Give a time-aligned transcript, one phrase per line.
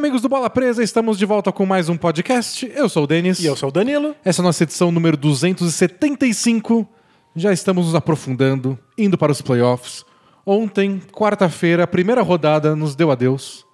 [0.00, 2.72] amigos do Bola Presa, estamos de volta com mais um podcast.
[2.74, 3.38] Eu sou o Denis.
[3.38, 4.16] E eu sou o Danilo.
[4.24, 6.88] Essa é a nossa edição número 275.
[7.36, 10.02] Já estamos nos aprofundando, indo para os playoffs.
[10.46, 13.66] Ontem, quarta-feira, a primeira rodada nos deu adeus.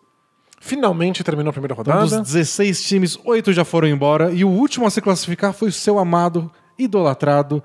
[0.58, 2.20] Finalmente terminou a primeira Dos rodada.
[2.24, 4.32] 16 times, oito já foram embora.
[4.32, 7.62] E o último a se classificar foi o seu amado, idolatrado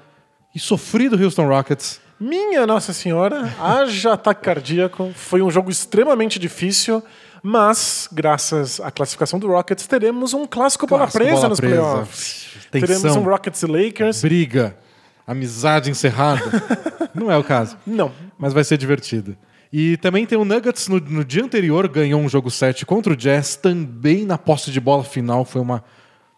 [0.53, 1.99] e sofrido Houston Rockets.
[2.19, 5.11] Minha Nossa Senhora, haja ataque cardíaco.
[5.15, 7.01] Foi um jogo extremamente difícil,
[7.43, 11.75] mas graças à classificação do Rockets, teremos um clássico, bola Clássico presa bola nos presa.
[11.75, 12.47] playoffs.
[12.71, 12.87] Tensão.
[12.87, 14.21] Teremos um Rockets e Lakers.
[14.21, 14.77] Briga,
[15.25, 16.43] amizade encerrada.
[17.13, 17.77] Não é o caso.
[17.85, 19.35] Não, mas vai ser divertido.
[19.73, 23.15] E também tem o Nuggets no, no dia anterior, ganhou um jogo 7 contra o
[23.15, 25.83] Jazz, também na posse de bola final, foi uma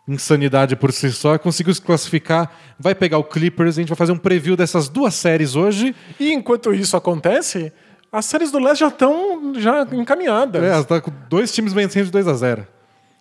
[0.08, 4.12] insanidade por si só, conseguiu se classificar, vai pegar o Clippers, a gente vai fazer
[4.12, 5.96] um preview dessas duas séries hoje.
[6.20, 7.72] E enquanto isso acontece,
[8.14, 10.64] as séries do Leste já estão já encaminhadas.
[10.64, 12.68] É, ela tá com dois times vencendo de 2 a 0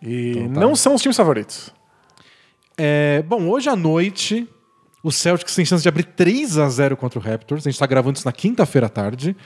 [0.03, 0.61] E Então tá.
[0.61, 1.71] não são os times favoritos.
[2.77, 4.48] É, bom, hoje à noite,
[5.03, 7.63] o Celtics tem chance de abrir 3 a 0 contra o Raptors.
[7.67, 9.37] A gente está gravando isso na quinta-feira à tarde.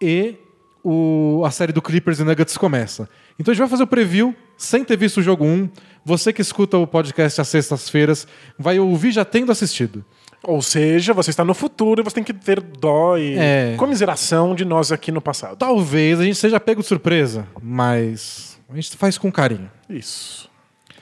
[0.00, 0.36] E
[0.84, 3.08] o- a série do Clippers e Nuggets começa.
[3.38, 5.68] Então a gente vai fazer o preview sem ter visto o jogo 1.
[6.04, 8.26] Você que escuta o podcast às sextas-feiras
[8.58, 10.04] vai ouvir já tendo assistido.
[10.46, 13.74] Ou seja, você está no futuro e você tem que ter dó e É.
[13.76, 15.56] comiseração de nós aqui no passado.
[15.56, 19.70] Talvez a gente seja pego de surpresa, mas a gente faz com carinho.
[19.90, 20.48] Isso.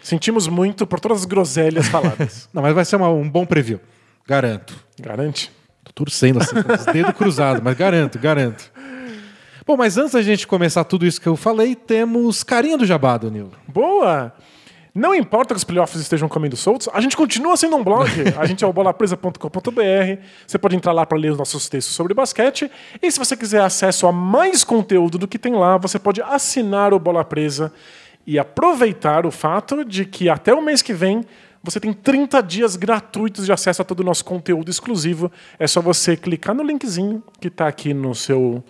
[0.03, 2.48] Sentimos muito por todas as groselhas faladas.
[2.55, 3.81] Não, mas vai ser uma- um bom preview.
[4.27, 4.75] Garanto.
[5.00, 5.53] Garante?
[5.84, 8.72] Tô torcendo assim, com os dedos cruzados, mas garanto, garanto.
[9.67, 13.17] Bom, mas antes da gente começar tudo isso que eu falei, temos carinha do jabá,
[13.19, 13.53] Danilo.
[13.69, 14.33] Boa!
[14.95, 18.09] Não importa que os playoffs estejam comendo soltos, a gente continua sendo um blog.
[18.38, 20.22] A gente é o bolapresa.com.br.
[20.47, 22.71] Você pode entrar lá para ler os nossos textos sobre basquete.
[23.03, 26.94] E se você quiser acesso a mais conteúdo do que tem lá, você pode assinar
[26.94, 27.72] o Bola Presa
[28.25, 31.25] e aproveitar o fato de que até o mês que vem
[31.60, 35.33] você tem 30 dias gratuitos de acesso a todo o nosso conteúdo exclusivo.
[35.59, 38.62] É só você clicar no linkzinho que está aqui no seu,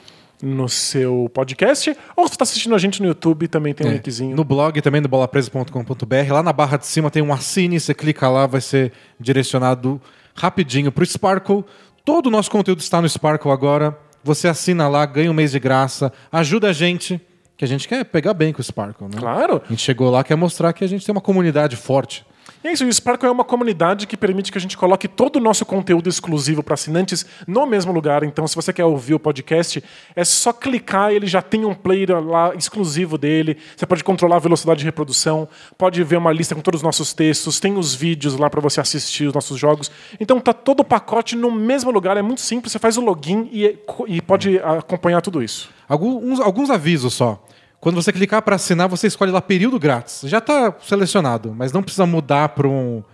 [0.45, 1.97] no seu podcast.
[2.17, 4.37] Ou se você está assistindo a gente no YouTube, também tem um linkzinho.
[4.37, 8.29] No blog também, no bolapresa.com.br, lá na barra de cima tem um assine, você clica
[8.29, 10.01] lá, vai ser direcionado
[10.35, 11.65] rapidinho pro Sparkle.
[12.05, 13.99] Todo o nosso conteúdo está no Sparkle agora.
[14.23, 17.21] Você assina lá, ganha um mês de graça, ajuda a gente,
[17.57, 19.19] que a gente quer pegar bem com o Sparkle, né?
[19.19, 19.63] Claro.
[19.65, 22.25] A gente chegou lá, quer mostrar que a gente tem uma comunidade forte.
[22.67, 25.41] É isso, o Sparkle é uma comunidade que permite que a gente coloque todo o
[25.41, 28.23] nosso conteúdo exclusivo para assinantes no mesmo lugar.
[28.23, 29.85] Então, se você quer ouvir o podcast,
[30.17, 33.59] é só clicar, ele já tem um player lá exclusivo dele.
[33.77, 37.13] Você pode controlar a velocidade de reprodução, pode ver uma lista com todos os nossos
[37.13, 39.91] textos, tem os vídeos lá para você assistir os nossos jogos.
[40.19, 43.47] Então, tá todo o pacote no mesmo lugar, é muito simples, você faz o login
[43.53, 45.69] e, e pode acompanhar tudo isso.
[45.87, 47.45] Alguns, alguns avisos só.
[47.85, 50.23] Quando você clicar para assinar, você escolhe lá período grátis.
[50.25, 53.05] Já está selecionado, mas não precisa mudar para o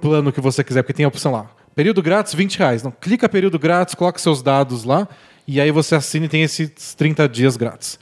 [0.00, 1.50] plano que você quiser, porque tem a opção lá.
[1.74, 2.80] Período grátis, 20 reais.
[2.84, 5.08] Não, clica período grátis, coloca seus dados lá,
[5.48, 7.98] e aí você assina e tem esses 30 dias grátis.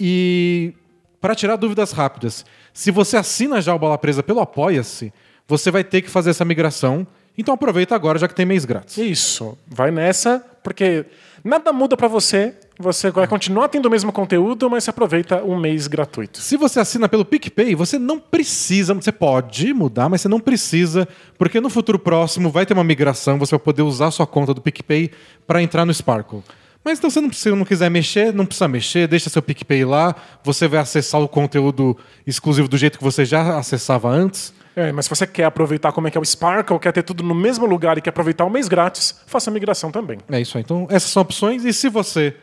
[0.00, 0.72] E
[1.20, 5.12] para tirar dúvidas rápidas, se você assina já o Bola Presa pelo Apoia-se,
[5.46, 7.06] você vai ter que fazer essa migração.
[7.36, 8.96] Então aproveita agora, já que tem mês grátis.
[8.96, 11.04] Isso, vai nessa, porque
[11.44, 12.54] nada muda para você.
[12.78, 16.40] Você vai continuar tendo o mesmo conteúdo, mas você aproveita um mês gratuito.
[16.40, 21.08] Se você assina pelo PicPay, você não precisa, você pode mudar, mas você não precisa,
[21.38, 24.52] porque no futuro próximo vai ter uma migração, você vai poder usar a sua conta
[24.52, 25.10] do PicPay
[25.46, 26.42] para entrar no Sparkle.
[26.84, 30.14] Mas então, não, se não quiser mexer, não precisa mexer, deixa seu PicPay lá,
[30.44, 34.54] você vai acessar o conteúdo exclusivo do jeito que você já acessava antes.
[34.76, 37.24] É, mas se você quer aproveitar como é que é o Sparkle, quer ter tudo
[37.24, 40.18] no mesmo lugar e quer aproveitar o mês grátis, faça a migração também.
[40.30, 40.62] É isso aí.
[40.62, 41.64] Então, essas são opções.
[41.64, 42.36] E se você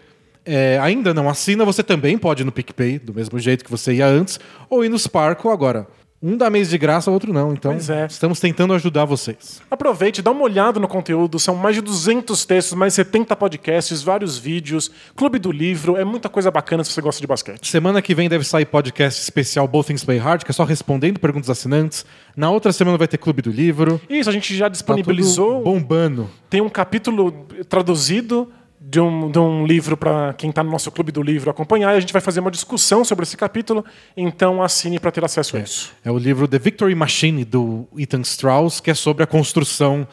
[0.46, 3.94] é, ainda não assina, você também pode ir no PicPay, do mesmo jeito que você
[3.94, 5.88] ia antes, ou ir no Sparkle agora.
[6.26, 7.52] Um dá mês de graça, o outro não.
[7.52, 8.06] Então, é.
[8.06, 9.62] estamos tentando ajudar vocês.
[9.70, 14.02] Aproveite, dá uma olhada no conteúdo, são mais de 200 textos, mais de 70 podcasts,
[14.02, 17.70] vários vídeos, clube do livro, é muita coisa bacana se você gosta de basquete.
[17.70, 21.20] Semana que vem deve sair podcast especial Both Things Play Hard, que é só respondendo
[21.20, 22.06] perguntas assinantes.
[22.38, 24.00] Na outra semana vai ter Clube do Livro.
[24.10, 26.30] Isso, a gente já Tá disponibilizou, tudo bombando.
[26.50, 27.34] tem um capítulo
[27.68, 28.50] traduzido
[28.86, 31.98] de um, de um livro para quem está no nosso clube do livro acompanhar, e
[31.98, 33.86] a gente vai fazer uma discussão sobre esse capítulo,
[34.16, 35.94] então assine para ter acesso a isso.
[36.04, 40.06] É o livro The Victory Machine, do Ethan Strauss, que é sobre a construção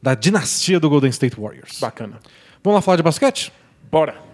[0.00, 1.80] da dinastia do Golden State Warriors.
[1.80, 2.20] Bacana.
[2.62, 3.52] Vamos lá falar de basquete?
[3.90, 4.31] Bora!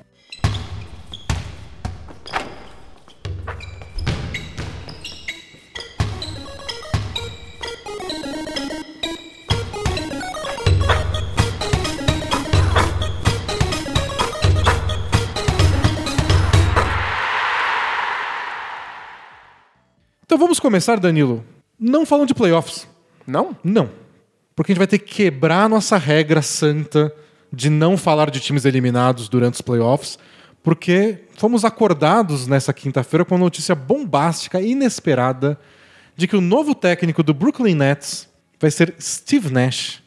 [20.29, 21.43] Então vamos começar, Danilo.
[21.81, 22.87] Não falando de playoffs.
[23.27, 23.57] Não?
[23.65, 23.89] Não.
[24.55, 27.11] Porque a gente vai ter que quebrar a nossa regra santa
[27.51, 30.19] de não falar de times eliminados durante os playoffs,
[30.63, 35.59] porque fomos acordados nessa quinta-feira com uma notícia bombástica, inesperada,
[36.15, 38.29] de que o novo técnico do Brooklyn Nets
[38.61, 40.03] vai ser Steve Nash.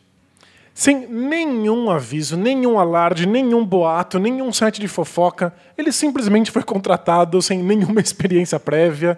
[0.72, 7.42] Sem nenhum aviso, nenhum alarde, nenhum boato, nenhum site de fofoca, ele simplesmente foi contratado
[7.42, 9.18] sem nenhuma experiência prévia.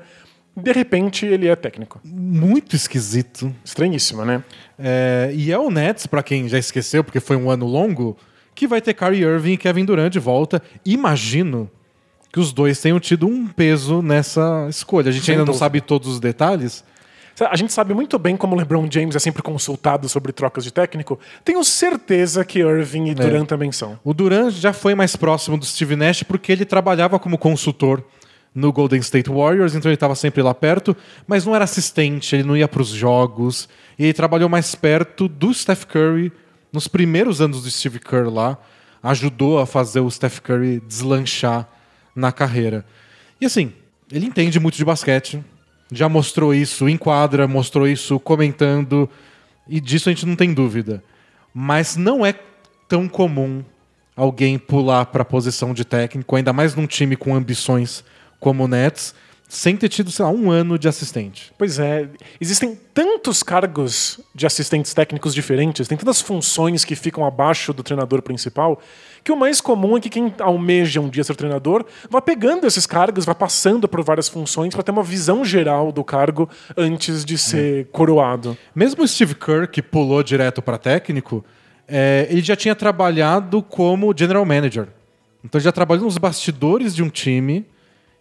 [0.56, 2.00] De repente, ele é técnico.
[2.04, 3.54] Muito esquisito.
[3.66, 4.44] Estranhíssimo, né?
[4.78, 8.16] É, e é o Nets, para quem já esqueceu, porque foi um ano longo,
[8.54, 10.62] que vai ter Kyrie Irving e Kevin Durant de volta.
[10.86, 11.70] Imagino
[12.32, 15.10] que os dois tenham tido um peso nessa escolha.
[15.10, 15.60] A gente Sem ainda não dúvida.
[15.60, 16.84] sabe todos os detalhes.
[17.40, 20.72] A gente sabe muito bem como o LeBron James é sempre consultado sobre trocas de
[20.72, 21.20] técnico.
[21.44, 24.00] Tenho certeza que Irving e Durant também são.
[24.04, 28.04] O Durant já foi mais próximo do Steve Nash porque ele trabalhava como consultor
[28.56, 30.96] no Golden State Warriors, então ele estava sempre lá perto,
[31.26, 33.68] mas não era assistente, ele não ia para os jogos.
[33.98, 36.32] E ele trabalhou mais perto do Steph Curry
[36.72, 38.58] nos primeiros anos do Steve Kerr lá,
[39.02, 41.68] ajudou a fazer o Steph Curry deslanchar
[42.16, 42.86] na carreira.
[43.40, 43.74] E assim,
[44.12, 45.44] ele entende muito de basquete,
[45.92, 49.10] já mostrou isso em quadra, mostrou isso comentando,
[49.68, 51.04] e disso a gente não tem dúvida.
[51.54, 52.34] Mas não é
[52.88, 53.64] tão comum
[54.16, 58.04] alguém pular para a posição de técnico, ainda mais num time com ambições
[58.44, 59.16] como o Nets,
[59.48, 61.54] sem ter tido, sei lá, um ano de assistente.
[61.58, 62.10] Pois é,
[62.42, 68.22] existem tantos cargos de assistentes técnicos diferentes, tem tantas funções que ficam abaixo do treinador
[68.22, 68.82] principal,
[69.24, 72.86] que o mais comum é que quem almeja um dia ser treinador vá pegando esses
[72.86, 77.38] cargos, vá passando por várias funções para ter uma visão geral do cargo antes de
[77.38, 78.58] ser coroado.
[78.76, 81.46] Mesmo o Steve Kerr, que pulou direto para técnico,
[81.88, 84.90] é, ele já tinha trabalhado como general manager.
[85.46, 87.66] Então ele já trabalhou nos bastidores de um time,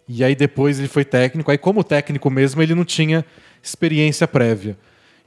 [0.07, 1.49] e aí depois ele foi técnico.
[1.49, 3.25] Aí, como técnico mesmo, ele não tinha
[3.61, 4.77] experiência prévia.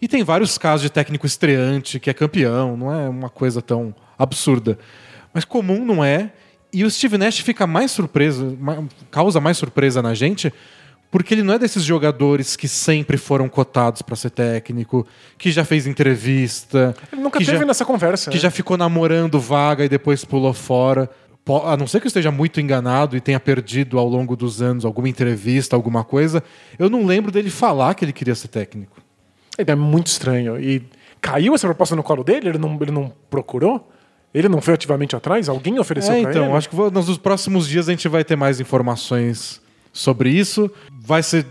[0.01, 3.95] E tem vários casos de técnico estreante que é campeão, não é uma coisa tão
[4.19, 4.79] absurda.
[5.33, 6.31] Mas comum não é.
[6.73, 8.59] E o Steve Nash fica mais surpreso,
[9.11, 10.53] causa mais surpresa na gente,
[11.11, 15.07] porque ele não é desses jogadores que sempre foram cotados para ser técnico,
[15.39, 18.31] que já fez entrevista, Ele nunca teve já, nessa conversa.
[18.31, 18.43] que né?
[18.43, 21.09] já ficou namorando vaga e depois pulou fora.
[21.65, 24.85] A não ser que eu esteja muito enganado e tenha perdido ao longo dos anos
[24.85, 26.43] alguma entrevista, alguma coisa,
[26.77, 29.01] eu não lembro dele falar que ele queria ser técnico.
[29.57, 30.61] É muito estranho.
[30.61, 30.83] E
[31.21, 32.49] caiu essa proposta no colo dele?
[32.49, 33.91] Ele não, ele não procurou?
[34.35, 35.49] Ele não foi ativamente atrás?
[35.49, 36.53] Alguém ofereceu É, então, ele?
[36.57, 40.71] acho que nos próximos dias a gente vai ter mais informações sobre isso.
[41.01, 41.47] Vai ser.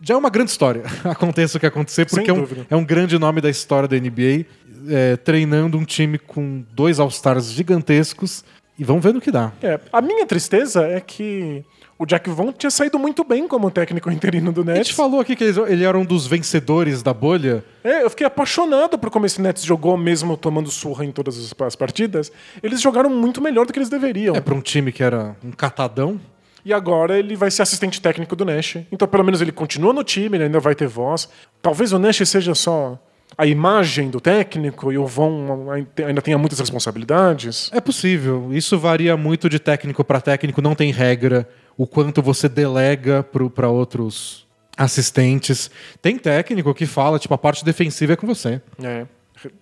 [0.00, 3.18] Já é uma grande história, aconteça o que acontecer, porque é um, é um grande
[3.18, 4.44] nome da história da NBA,
[4.88, 8.44] é, treinando um time com dois All-Stars gigantescos.
[8.78, 9.52] E vamos ver no que dá.
[9.62, 11.64] É, a minha tristeza é que
[11.98, 14.88] o Jack Vaughn tinha saído muito bem como técnico interino do A Nets.
[14.88, 17.64] gente falou aqui que ele era um dos vencedores da bolha.
[17.82, 21.54] É, eu fiquei apaixonado por como esse Nets jogou, mesmo tomando surra em todas as-
[21.58, 22.30] as partidas.
[22.62, 24.36] Eles jogaram muito melhor do que eles deveriam.
[24.36, 26.20] É para um time que era um catadão.
[26.62, 28.78] E agora ele vai ser assistente técnico do Nash.
[28.90, 31.28] Então, pelo menos ele continua no time, ele ainda vai ter voz.
[31.62, 32.98] Talvez o Nash seja só
[33.38, 35.70] a imagem do técnico e o Von
[36.06, 37.70] ainda tenha muitas responsabilidades.
[37.72, 38.50] É possível.
[38.52, 41.48] Isso varia muito de técnico para técnico, não tem regra.
[41.76, 45.70] O quanto você delega para outros assistentes.
[46.00, 48.60] Tem técnico que fala, tipo, a parte defensiva é com você.
[48.82, 49.06] É.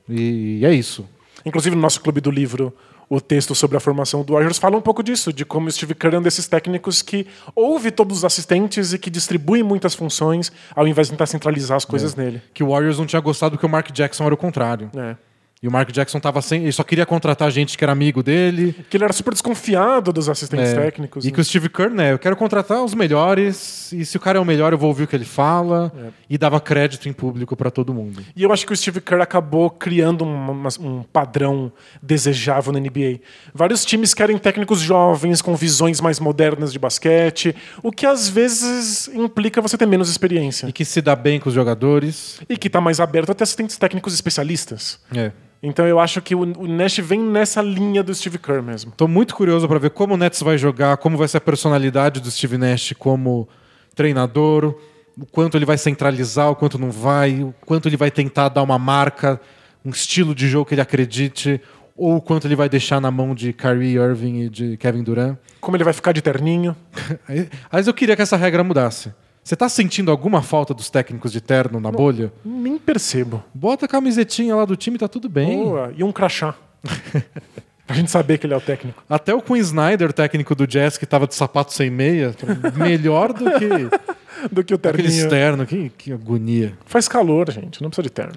[0.09, 1.09] E é isso.
[1.45, 2.73] Inclusive, no nosso clube do livro,
[3.09, 5.95] o texto sobre a formação do Warriors fala um pouco disso, de como o Steve
[5.95, 10.51] Kerr é um desses técnicos que ouve todos os assistentes e que distribui muitas funções,
[10.75, 12.43] ao invés de tentar centralizar as coisas nele.
[12.53, 14.91] Que o Warriors não tinha gostado que o Mark Jackson era o contrário.
[14.97, 15.17] É.
[15.65, 16.65] E o Mark Jackson tava sem.
[16.65, 18.75] Ele só queria contratar gente que era amigo dele.
[18.91, 21.25] Que ele era super desconfiado dos assistentes É, técnicos.
[21.25, 21.33] E né?
[21.35, 22.13] que o Steve Kerr, né?
[22.13, 23.91] Eu quero contratar os melhores.
[23.91, 25.91] E se o cara é o melhor, eu vou ouvir o que ele fala.
[25.99, 26.09] É.
[26.29, 28.23] E dava crédito em público para todo mundo.
[28.37, 33.21] E eu acho que o Steve Kerr acabou criando uma- um padrão desejável na NBA.
[33.55, 39.09] Vários times querem técnicos jovens, com visões mais modernas de basquete, o que às vezes
[39.09, 40.67] implica você ter menos experiência.
[40.69, 42.39] E que se dá bem com os jogadores.
[42.51, 44.99] E que está mais aberto a ter assistentes técnicos especialistas.
[45.15, 45.33] É.
[45.65, 48.93] Então eu acho que o, o Nash vem nessa linha do Steve Kerr mesmo.
[48.95, 52.21] Tô muito curioso para ver como o Nets vai jogar, como vai ser a personalidade
[52.21, 53.49] do Steve Nash como
[53.95, 54.75] treinador,
[55.19, 58.63] o quanto ele vai centralizar, o quanto não vai, o quanto ele vai tentar dar
[58.63, 59.41] uma marca,
[59.83, 61.59] um estilo de jogo que ele acredite,
[61.97, 65.39] ou o quanto ele vai deixar na mão de Kyrie Irving e de Kevin Durant.
[65.61, 66.77] Como ele vai ficar de terninho.
[67.73, 69.15] Mas eu queria que essa regra mudasse.
[69.45, 72.33] Você tá sentindo alguma falta dos técnicos de terno na bolha?
[72.43, 73.45] Nem percebo.
[73.53, 75.59] Bota a camisetinha lá do time, tá tudo bem.
[75.63, 75.93] Boa.
[75.95, 76.55] E um crachá.
[77.87, 79.05] pra gente saber que ele é o técnico.
[79.07, 82.47] Até o Quinn Snyder, técnico do Jazz, que tava de sapato sem meia, tá
[82.79, 83.69] melhor do que
[84.51, 85.25] do que o Aquele terninho.
[85.25, 86.73] externo, que, que agonia.
[86.87, 87.83] Faz calor, gente.
[87.83, 88.35] Não precisa de terno.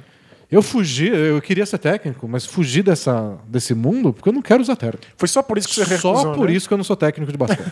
[0.51, 4.61] Eu fugi, eu queria ser técnico, mas fugi dessa, desse mundo porque eu não quero
[4.61, 4.99] usar terno.
[5.15, 6.53] Foi só por isso que você Só recusou, por né?
[6.53, 7.71] isso que eu não sou técnico de basquete.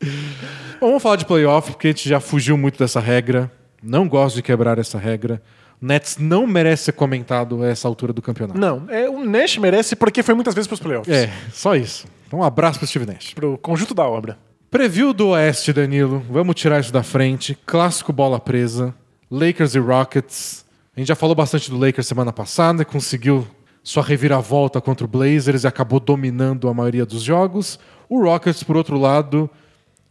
[0.80, 3.50] Bom, vamos falar de playoff, porque a gente já fugiu muito dessa regra.
[3.82, 5.42] Não gosto de quebrar essa regra.
[5.80, 8.58] O Nets não merece ser comentado a essa altura do campeonato.
[8.58, 11.14] Não, é, o Nash merece porque foi muitas vezes pros playoffs.
[11.14, 12.06] É, só isso.
[12.26, 13.34] Então, um abraço pro Steve Nash.
[13.34, 14.38] Pro conjunto da obra.
[14.70, 16.22] Preview do Oeste, Danilo.
[16.30, 17.56] Vamos tirar isso da frente.
[17.66, 18.94] Clássico bola presa.
[19.30, 20.64] Lakers e Rockets.
[20.96, 22.84] A gente já falou bastante do Lakers semana passada.
[22.84, 23.46] Conseguiu
[23.82, 27.78] sua reviravolta contra o Blazers e acabou dominando a maioria dos jogos.
[28.08, 29.50] O Rockets, por outro lado,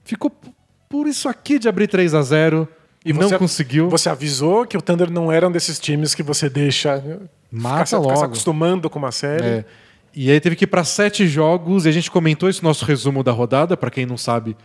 [0.03, 0.31] ficou
[0.93, 2.67] por isso aqui de abrir 3 a 0
[3.03, 3.89] e não você- conseguiu.
[3.89, 7.17] Você avisou que o Thunder não era um desses times que você deixa né,
[7.51, 8.17] Mata ficar, se- ficar logo.
[8.19, 9.43] se acostumando com uma série.
[9.43, 9.65] É.
[10.15, 13.23] E aí teve que ir para sete jogos e a gente comentou esse nosso resumo
[13.23, 13.75] da rodada.
[13.75, 14.55] Para quem não sabe,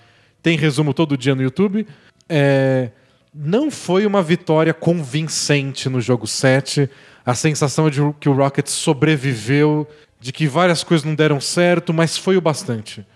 [0.42, 1.86] tem resumo todo dia no YouTube.
[2.28, 2.90] É,
[3.34, 6.88] Não foi uma vitória convincente no jogo 7.
[7.24, 9.86] A sensação é de que o Rockets sobreviveu,
[10.20, 13.06] de que várias coisas não deram certo, mas foi o bastante.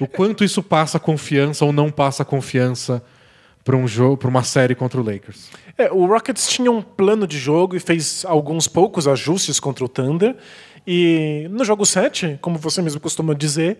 [0.00, 3.02] O quanto isso passa confiança ou não passa confiança
[3.64, 5.50] para um jogo, para uma série contra o Lakers.
[5.78, 9.88] É, o Rockets tinha um plano de jogo e fez alguns poucos ajustes contra o
[9.88, 10.36] Thunder.
[10.86, 13.78] E no jogo 7, como você mesmo costuma dizer,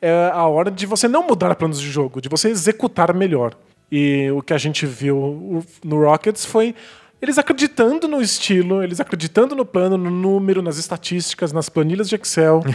[0.00, 3.54] é a hora de você não mudar planos de jogo, de você executar melhor.
[3.92, 6.74] E o que a gente viu no Rockets foi
[7.20, 12.14] eles acreditando no estilo, eles acreditando no plano, no número, nas estatísticas, nas planilhas de
[12.14, 12.62] Excel.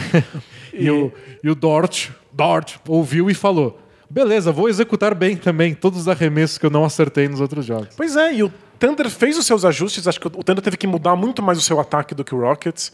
[0.74, 1.12] E, o,
[1.44, 6.58] e o Dort, Dort ouviu e falou: beleza, vou executar bem também todos os arremessos
[6.58, 7.88] que eu não acertei nos outros jogos.
[7.96, 10.06] Pois é, e o Thunder fez os seus ajustes.
[10.08, 12.40] Acho que o Thunder teve que mudar muito mais o seu ataque do que o
[12.40, 12.92] Rockets.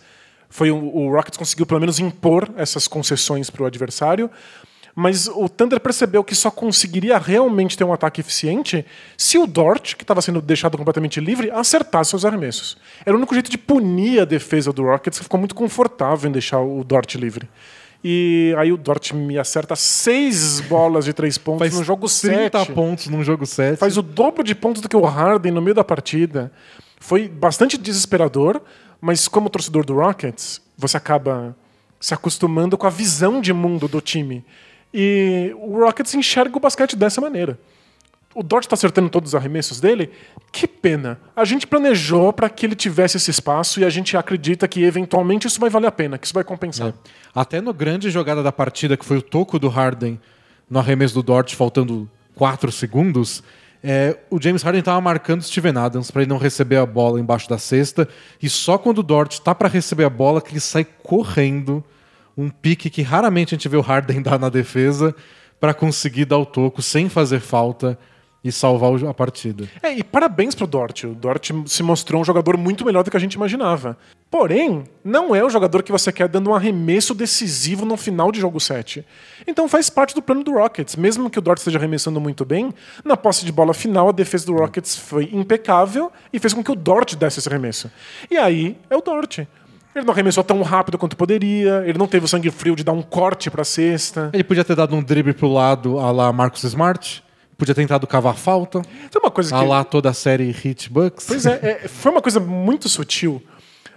[0.51, 4.31] Foi um- o Rockets conseguiu pelo menos impor essas concessões para o adversário.
[5.01, 8.85] Mas o Thunder percebeu que só conseguiria realmente ter um ataque eficiente
[9.17, 12.77] se o Dort, que estava sendo deixado completamente livre, acertasse seus arremessos.
[13.07, 16.33] Era o único jeito de punir a defesa do Rockets, que ficou muito confortável em
[16.33, 17.49] deixar o Dort livre.
[18.03, 22.59] E aí o Dort me acerta seis bolas de três pontos Faz no jogo 30
[22.59, 23.77] 7 pontos num jogo 7.
[23.77, 26.53] faz o dobro de pontos do que o Harden no meio da partida.
[27.01, 28.61] Foi bastante desesperador,
[29.01, 31.57] mas como torcedor do Rockets, você acaba
[32.01, 34.45] se acostumando com a visão de mundo do time.
[34.95, 37.59] E o Rockets enxerga o basquete dessa maneira.
[38.35, 40.11] O Dort está acertando todos os arremessos dele?
[40.53, 41.19] Que pena.
[41.35, 45.47] A gente planejou para que ele tivesse esse espaço e a gente acredita que eventualmente
[45.47, 46.93] isso vai valer a pena, que isso vai compensar.
[47.35, 50.21] Até no grande jogada da partida, que foi o toco do Harden
[50.69, 53.43] no arremesso do Dort, faltando 4 segundos,
[53.83, 57.49] é, o James Harden estava marcando Steven Adams para ele não receber a bola embaixo
[57.49, 58.09] da cesta.
[58.43, 61.83] E só quando o Dort está para receber a bola que ele sai correndo,
[62.37, 65.15] um pique que raramente a gente vê o Harden dar na defesa,
[65.59, 67.99] para conseguir dar o toco sem fazer falta
[68.49, 69.69] e salvar a partida.
[69.83, 71.05] É, e parabéns pro Dort.
[71.05, 73.97] O Dort se mostrou um jogador muito melhor do que a gente imaginava.
[74.31, 78.41] Porém, não é o jogador que você quer dando um arremesso decisivo no final de
[78.41, 79.05] jogo 7.
[79.47, 80.97] Então faz parte do plano do Rockets.
[80.97, 82.73] Mesmo que o Dort esteja arremessando muito bem,
[83.05, 86.71] na posse de bola final, a defesa do Rockets foi impecável e fez com que
[86.71, 87.91] o Dort desse esse arremesso.
[88.31, 89.47] E aí é o Dort.
[89.95, 92.93] Ele não arremessou tão rápido quanto poderia, ele não teve o sangue frio de dar
[92.93, 94.31] um corte pra cesta.
[94.33, 97.25] Ele podia ter dado um drible pro lado a lá Marcus Smart,
[97.59, 99.67] podia ter tentado cavar falta, Tem uma coisa a que.
[99.67, 101.27] lá toda a série Hit Bucks.
[101.27, 103.43] Pois é, é, foi uma coisa muito sutil.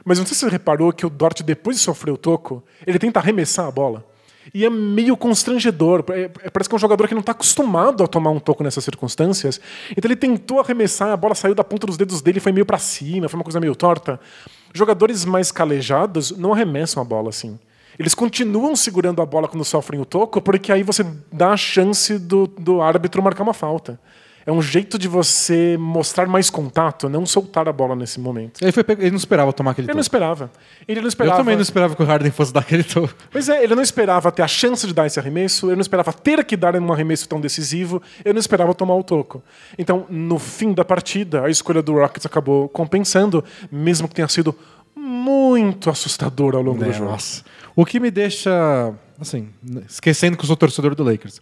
[0.03, 2.97] Mas não sei se você reparou que o Dort, depois de sofrer o toco, ele
[2.97, 4.03] tenta arremessar a bola.
[4.51, 6.03] E é meio constrangedor.
[6.09, 8.63] É- é- parece que é um jogador que não está acostumado a tomar um toco
[8.63, 9.61] nessas circunstâncias.
[9.95, 12.65] Então ele tentou arremessar, a bola saiu da ponta dos dedos dele e foi meio
[12.65, 14.19] para cima, foi uma coisa meio torta.
[14.73, 17.59] Jogadores mais calejados não arremessam a bola assim.
[18.01, 22.17] Eles continuam segurando a bola quando sofrem o toco, porque aí você dá a chance
[22.17, 23.99] do, do árbitro marcar uma falta.
[24.43, 28.59] É um jeito de você mostrar mais contato, não soltar a bola nesse momento.
[28.59, 30.01] Ele, foi ele não esperava tomar aquele Ele não toco.
[30.01, 30.51] esperava.
[30.87, 31.37] Ele não Eu esperava.
[31.37, 33.13] também não esperava que o Harden fosse dar aquele toco.
[33.29, 36.11] Pois é, ele não esperava ter a chance de dar esse arremesso, ele não esperava
[36.11, 39.43] ter que dar um arremesso tão decisivo, ele não esperava tomar o toco.
[39.77, 44.55] Então, no fim da partida, a escolha do Rockets acabou compensando, mesmo que tenha sido
[44.95, 47.11] muito assustador ao longo do É, jogo.
[47.11, 47.43] nossa.
[47.75, 49.49] O que me deixa, assim,
[49.87, 51.41] esquecendo que eu sou torcedor do Lakers,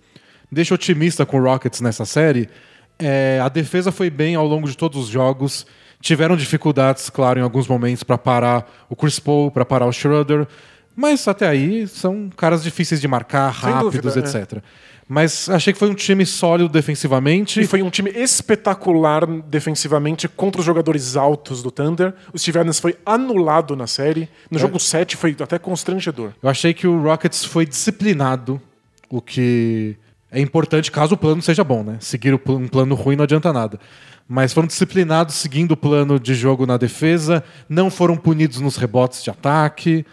[0.52, 2.50] me deixa otimista com o Rockets nessa série.
[2.98, 5.66] É, a defesa foi bem ao longo de todos os jogos.
[6.02, 10.48] Tiveram dificuldades, claro, em alguns momentos para parar o Chris Paul, para parar o Schroeder.
[10.96, 14.62] Mas até aí são caras difíceis de marcar, Sem rápidos, dúvida, é.
[15.12, 17.60] Mas achei que foi um time sólido defensivamente.
[17.60, 22.14] E foi um time espetacular defensivamente contra os jogadores altos do Thunder.
[22.32, 24.30] O Steve Adams foi anulado na série.
[24.52, 26.34] No jogo 7 foi até constrangedor.
[26.44, 28.62] Eu achei que o Rockets foi disciplinado,
[29.10, 29.98] o que
[30.32, 31.98] É importante caso o plano seja bom, né?
[32.00, 33.80] Seguir um plano ruim não adianta nada.
[34.28, 39.24] Mas foram disciplinados seguindo o plano de jogo na defesa, não foram punidos nos rebotes
[39.24, 40.06] de ataque.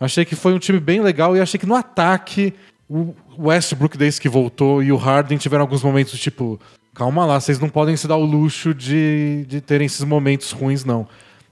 [0.00, 2.54] Achei que foi um time bem legal e achei que no ataque
[2.88, 6.60] o Westbrook, desde que voltou, e o Harden tiveram alguns momentos tipo:
[6.94, 10.84] calma lá, vocês não podem se dar o luxo de, de terem esses momentos ruins,
[10.84, 11.06] não.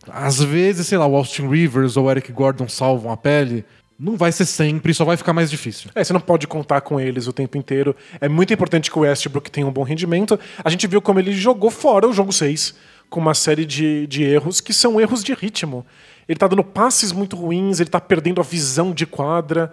[0.08, 3.64] Às vezes, sei lá, o Austin Rivers ou o Eric Gordon salvam a pele.
[3.98, 5.90] Não vai ser sempre, só vai ficar mais difícil.
[5.94, 7.96] É, você não pode contar com eles o tempo inteiro.
[8.20, 10.38] É muito importante que o Westbrook tenha um bom rendimento.
[10.62, 12.74] A gente viu como ele jogou fora o jogo 6,
[13.08, 15.84] com uma série de, de erros que são erros de ritmo.
[16.28, 19.72] Ele tá dando passes muito ruins, ele tá perdendo a visão de quadra.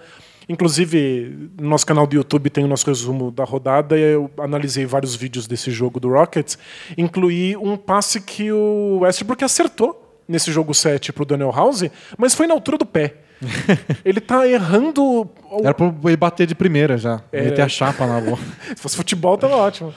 [0.50, 4.86] Inclusive, no nosso canal do YouTube tem o nosso resumo da rodada e eu analisei
[4.86, 6.58] vários vídeos desse jogo do Rockets.
[6.98, 11.84] Incluí um passe que o Westbrook acertou nesse jogo 7 pro Daniel House,
[12.18, 13.16] mas foi na altura do pé.
[14.06, 15.04] ele tá errando.
[15.04, 15.30] o-
[15.64, 17.22] Era pra ele bater de primeira já.
[17.32, 18.38] Meter a chapa na bola.
[18.76, 19.94] Se fosse futebol, tava ótimo.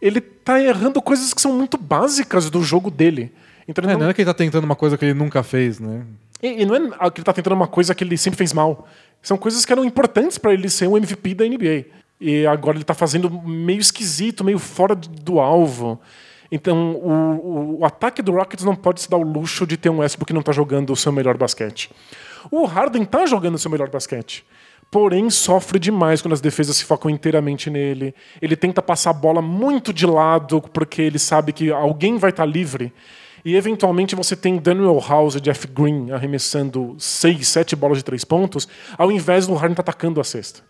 [0.00, 3.32] Ele tá errando coisas que são muito básicas do jogo dele.
[3.66, 5.80] Então É, não- não é que ele tá tentando uma coisa que ele nunca fez,
[5.80, 6.02] né?
[6.40, 8.86] E, e não é que ele tá tentando uma coisa que ele sempre fez mal.
[9.22, 11.86] São coisas que eram importantes para ele ser um MVP da NBA.
[12.20, 16.00] E agora ele tá fazendo meio esquisito, meio fora do alvo.
[16.50, 19.98] Então o, o- ataque do Rockets não pode se dar o luxo de ter um
[19.98, 21.90] Westbrook que não tá jogando o seu melhor basquete.
[22.50, 24.44] O Harden tá jogando o seu melhor basquete.
[24.90, 28.14] Porém, sofre demais quando as defesas se focam inteiramente nele.
[28.40, 32.46] Ele tenta passar a bola muito de lado, porque ele sabe que alguém vai estar
[32.46, 32.90] livre.
[33.48, 38.22] E eventualmente você tem Daniel House e Jeff Green arremessando seis, sete bolas de três
[38.22, 40.60] pontos, ao invés do Harden atacando a cesta.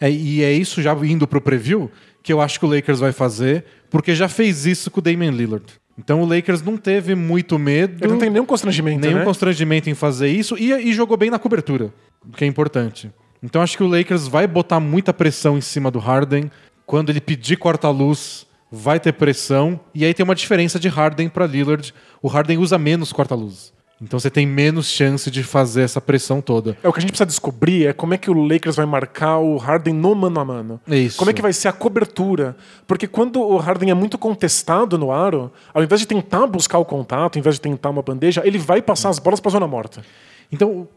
[0.00, 1.90] É, e é isso já indo pro preview
[2.22, 5.30] que eu acho que o Lakers vai fazer, porque já fez isso com o Damian
[5.30, 5.66] Lillard.
[5.98, 9.24] Então o Lakers não teve muito medo, Ele não tem nenhum constrangimento, nenhum né?
[9.26, 11.92] constrangimento em fazer isso e, e jogou bem na cobertura,
[12.26, 13.10] o que é importante.
[13.42, 16.50] Então acho que o Lakers vai botar muita pressão em cima do Harden.
[16.86, 19.78] Quando ele pedir corta-luz, vai ter pressão.
[19.94, 21.92] E aí tem uma diferença de Harden para Lillard.
[22.22, 23.70] O Harden usa menos corta-luz.
[24.00, 26.76] Então você tem menos chance de fazer essa pressão toda.
[26.82, 29.38] É o que a gente precisa descobrir é como é que o Lakers vai marcar
[29.38, 30.80] o Harden no mano a mano.
[30.88, 31.16] Isso.
[31.18, 32.56] Como é que vai ser a cobertura?
[32.84, 36.84] Porque quando o Harden é muito contestado no aro, ao invés de tentar buscar o
[36.84, 40.02] contato, ao invés de tentar uma bandeja, ele vai passar as bolas para zona morta.
[40.50, 40.88] Então,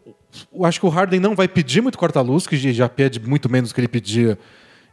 [0.52, 3.70] eu acho que o Harden não vai pedir muito corta-luz, que já pede muito menos
[3.70, 4.38] do que ele pedia,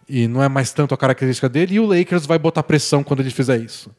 [0.09, 3.21] e não é mais tanto a característica dele, e o Lakers vai botar pressão quando
[3.21, 3.91] ele fizer isso.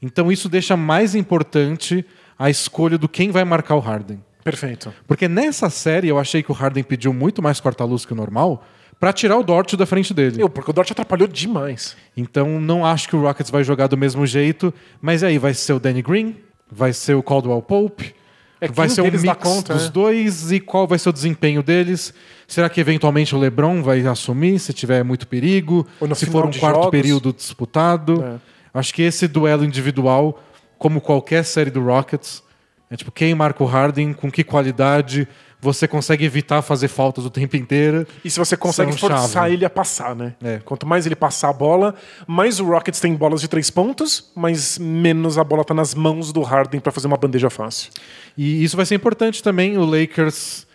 [0.00, 2.04] Então, isso deixa mais importante
[2.38, 4.22] a escolha do quem vai marcar o Harden.
[4.44, 4.94] Perfeito.
[5.08, 8.64] Porque nessa série eu achei que o Harden pediu muito mais corta-luz que o normal
[9.00, 10.40] para tirar o Dort da frente dele.
[10.40, 11.96] Eu, porque o Dort atrapalhou demais.
[12.16, 15.72] Então não acho que o Rockets vai jogar do mesmo jeito, mas aí vai ser
[15.72, 16.36] o Danny Green,
[16.70, 18.14] vai ser o Caldwell Pope,
[18.60, 19.90] É, vai ser um mix conta, dos né?
[19.90, 22.14] dois e qual vai ser o desempenho deles?
[22.48, 25.86] Será que eventualmente o LeBron vai assumir se tiver muito perigo?
[26.14, 26.90] Se for um quarto jogos?
[26.90, 28.24] período disputado?
[28.24, 28.36] É.
[28.78, 30.42] Acho que esse duelo individual,
[30.78, 32.42] como qualquer série do Rockets,
[32.90, 35.28] é tipo quem marca o Harden, com que qualidade,
[35.60, 38.06] você consegue evitar fazer faltas o tempo inteiro.
[38.24, 39.14] E se você consegue chave.
[39.14, 40.34] forçar ele a passar, né?
[40.42, 40.58] É.
[40.64, 41.94] Quanto mais ele passar a bola,
[42.26, 46.32] mais o Rockets tem bolas de três pontos, mas menos a bola tá nas mãos
[46.32, 47.90] do Harden para fazer uma bandeja fácil.
[48.36, 49.78] E isso vai ser importante também.
[49.78, 50.66] O Lakers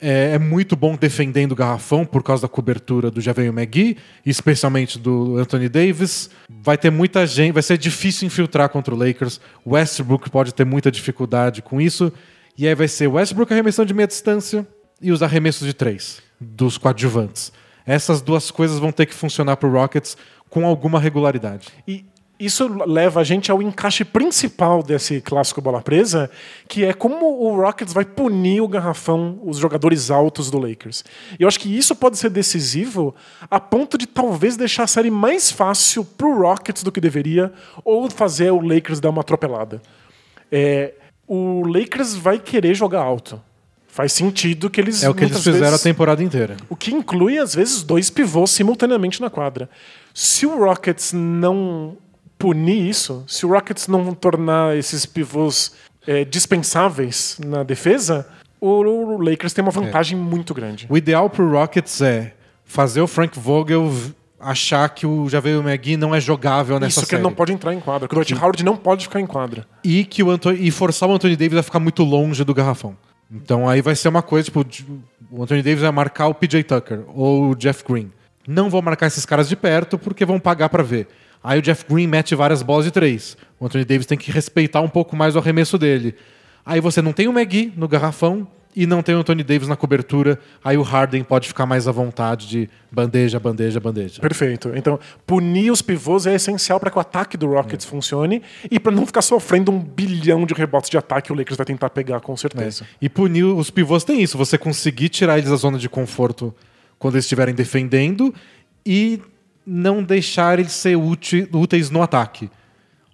[0.00, 4.98] é, é muito bom defendendo o garrafão por causa da cobertura do Javel McGee, especialmente
[4.98, 6.28] do Anthony Davis.
[6.48, 9.40] Vai ter muita gente, vai ser difícil infiltrar contra o Lakers.
[9.66, 12.12] Westbrook pode ter muita dificuldade com isso.
[12.56, 14.66] E aí vai ser Westbrook arremessando de meia distância
[15.00, 17.52] e os arremessos de três dos coadjuvantes.
[17.86, 20.16] Essas duas coisas vão ter que funcionar para o Rockets
[20.48, 21.68] com alguma regularidade.
[21.86, 22.04] E
[22.38, 26.30] isso leva a gente ao encaixe principal desse clássico bola presa,
[26.68, 31.04] que é como o Rockets vai punir o garrafão, os jogadores altos do Lakers.
[31.38, 33.14] E eu acho que isso pode ser decisivo
[33.50, 37.52] a ponto de talvez deixar a série mais fácil pro Rockets do que deveria,
[37.84, 39.80] ou fazer o Lakers dar uma atropelada.
[40.50, 40.94] É,
[41.26, 43.40] o Lakers vai querer jogar alto.
[43.88, 46.56] Faz sentido que eles É o que eles fizeram vezes- a temporada inteira.
[46.68, 49.70] o que inclui, às vezes, dois pivôs simultaneamente na quadra.
[50.12, 51.96] Se o Rockets não
[52.36, 55.72] punir isso, se o Rockets não tornar esses pivôs
[56.06, 58.26] é, dispensáveis na defesa,
[58.60, 60.86] o Lakers tem uma vantagem muito grande.
[60.90, 62.34] O ideal pro Rockets é
[62.64, 63.90] fazer o Frank Vogel
[64.38, 67.20] achar que o Javel McGee não é jogável nessa Isso que série.
[67.20, 68.08] ele não pode entrar em quadra.
[68.08, 69.66] Que o Dwight Howard não pode ficar em quadra.
[69.82, 72.96] E que o Anthony, e forçar o Anthony Davis a ficar muito longe do garrafão.
[73.32, 74.64] Então aí vai ser uma coisa, tipo,
[75.30, 78.10] o Anthony Davis vai marcar o PJ Tucker ou o Jeff Green.
[78.46, 81.08] Não vão marcar esses caras de perto porque vão pagar pra ver.
[81.42, 83.36] Aí o Jeff Green mete várias bolas de três.
[83.58, 86.14] O Anthony Davis tem que respeitar um pouco mais o arremesso dele.
[86.64, 89.76] Aí você não tem o McGee no garrafão e não tem o Anthony Davis na
[89.76, 94.20] cobertura, aí o Harden pode ficar mais à vontade de bandeja, bandeja, bandeja.
[94.20, 94.72] Perfeito.
[94.74, 98.90] Então, punir os pivôs é essencial para que o ataque do Rockets funcione e para
[98.90, 102.20] não ficar sofrendo um bilhão de rebotes de ataque que o Lakers vai tentar pegar,
[102.20, 102.84] com certeza.
[103.00, 106.54] E punir os pivôs tem isso, você conseguir tirar eles da zona de conforto
[106.98, 108.34] quando eles estiverem defendendo
[108.84, 109.20] e
[109.66, 112.50] não deixar eles ser úteis no ataque.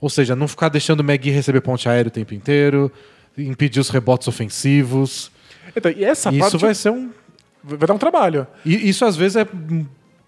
[0.00, 2.90] Ou seja, não ficar deixando o McGee receber ponte aéreo o tempo inteiro,
[3.36, 5.30] impedir os rebotes ofensivos.
[5.74, 7.10] Então, e essa Isso parte vai ser um.
[7.62, 8.46] vai dar um trabalho.
[8.64, 9.46] E isso às vezes é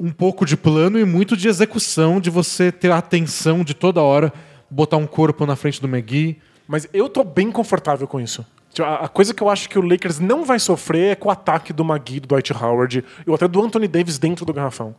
[0.01, 4.01] um- pouco de plano e muito de execução, de você ter a atenção de toda
[4.03, 4.33] hora,
[4.71, 6.39] botar um corpo na frente do McGee.
[6.67, 8.45] Mas eu tô bem confortável com isso.
[8.73, 11.31] Tipo, A coisa que eu acho que o Lakers não vai sofrer é com o
[11.31, 14.95] ataque do McGee, do Dwight Howard, ou até do Anthony Davis dentro do garrafão.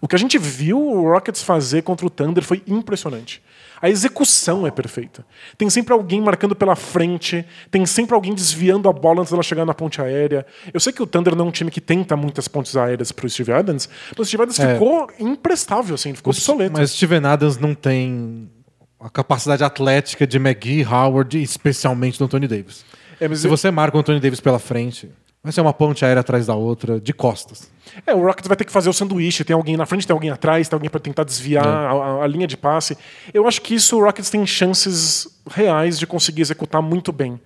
[0.00, 3.42] O que a gente viu o Rockets fazer contra o Thunder foi impressionante.
[3.80, 5.24] A execução é perfeita.
[5.56, 9.64] Tem sempre alguém marcando pela frente, tem sempre alguém desviando a bola antes dela chegar
[9.64, 10.44] na ponte aérea.
[10.74, 13.28] Eu sei que o Thunder não é um time que tenta muitas pontes aéreas pro
[13.30, 14.72] Steve Adams, mas o Steve Adams É.
[14.74, 16.72] ficou imprestável, assim, ficou obsoleto.
[16.76, 18.50] Mas Steven Adams não tem
[19.00, 22.84] a capacidade atlética de McGee, Howard e especialmente do Anthony Davis.
[23.20, 25.08] É, Se você marca o Anthony Davis pela frente,
[25.48, 27.70] vai ser uma ponte aérea atrás da outra, de costas.
[28.06, 29.42] É, o Rockets vai ter que fazer o sanduíche.
[29.44, 31.68] Tem alguém na frente, tem alguém atrás, tem alguém para tentar desviar É.
[31.68, 32.96] a, a- a linha de passe.
[33.32, 37.40] Eu acho que isso o Rockets tem chances reais de conseguir executar muito bem.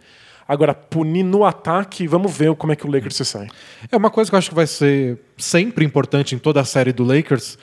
[0.49, 3.47] Agora, punir no ataque, vamos ver como é que o Lakers se sai.
[3.91, 6.93] É uma coisa que eu acho que vai ser sempre importante em toda a série
[6.93, 7.57] do Lakers,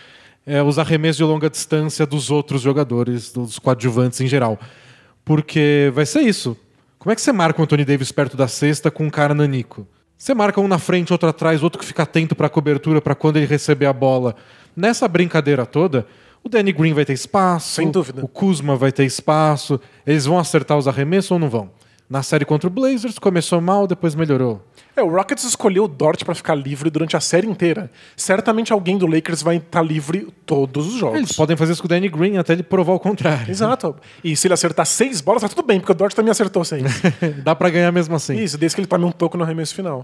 [0.47, 4.57] é os arremessos de longa distância dos outros jogadores, dos coadjuvantes em geral.
[5.25, 6.57] Porque vai ser isso.
[6.97, 9.85] Como é que você marca o Anthony Davis perto da cesta com um cara nanico?
[10.19, 13.15] Você marca um na frente, outro atrás, outro que fica atento para a cobertura para
[13.15, 14.35] quando ele receber a bola.
[14.75, 16.05] Nessa brincadeira toda,
[16.43, 18.21] o Danny Green vai ter espaço, Sem dúvida.
[18.23, 19.79] o Kuzma vai ter espaço.
[20.05, 21.71] Eles vão acertar os arremessos ou não vão?
[22.09, 24.61] Na série contra o Blazers começou mal, depois melhorou.
[24.99, 27.89] É, o Rockets escolheu o Dort para ficar livre durante a série inteira.
[28.17, 31.17] Certamente alguém do Lakers vai estar livre todos os jogos.
[31.17, 33.49] Eles podem fazer isso com o Danny Green até ele provar o contrário.
[33.49, 33.95] Exato.
[34.21, 36.83] E se ele acertar seis bolas, tá tudo bem, porque o Dort também acertou seis.
[37.45, 38.35] Dá pra ganhar mesmo assim.
[38.35, 40.03] Isso, desde que ele tome um toco no arremesso final.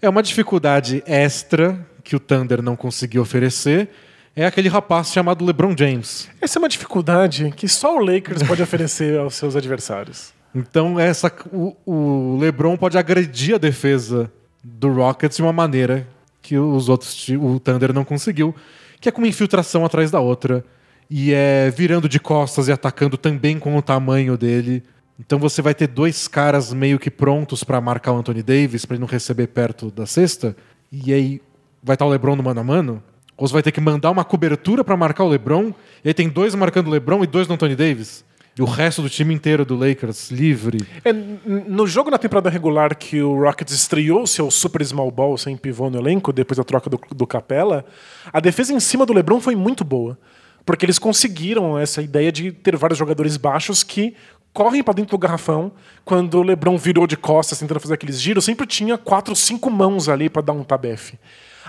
[0.00, 3.88] É uma dificuldade extra que o Thunder não conseguiu oferecer.
[4.36, 6.28] É aquele rapaz chamado LeBron James.
[6.40, 10.34] Essa é uma dificuldade que só o Lakers pode oferecer aos seus adversários.
[10.56, 14.32] Então essa, o, o LeBron pode agredir a defesa
[14.66, 16.06] do Rockets de uma maneira
[16.42, 18.54] que os outros o Thunder não conseguiu,
[19.00, 20.64] que é com uma infiltração atrás da outra
[21.08, 24.82] e é virando de costas e atacando também com o tamanho dele.
[25.18, 28.96] Então você vai ter dois caras meio que prontos para marcar o Anthony Davis para
[28.96, 30.56] ele não receber perto da cesta
[30.90, 31.40] e aí
[31.82, 33.02] vai estar o LeBron no mano a mano.
[33.36, 35.72] Ou você vai ter que mandar uma cobertura para marcar o LeBron
[36.04, 38.24] e aí tem dois marcando o LeBron e dois no Anthony Davis.
[38.58, 40.78] E o resto do time inteiro do Lakers livre.
[41.04, 45.54] É, no jogo na temporada regular que o Rockets estreou seu super small ball sem
[45.58, 47.84] pivô no elenco, depois da troca do, do Capela,
[48.32, 50.18] a defesa em cima do LeBron foi muito boa.
[50.64, 54.14] Porque eles conseguiram essa ideia de ter vários jogadores baixos que
[54.54, 55.70] correm para dentro do garrafão.
[56.02, 60.08] Quando o LeBron virou de costas tentando fazer aqueles giros, sempre tinha quatro, cinco mãos
[60.08, 61.18] ali para dar um tabefe.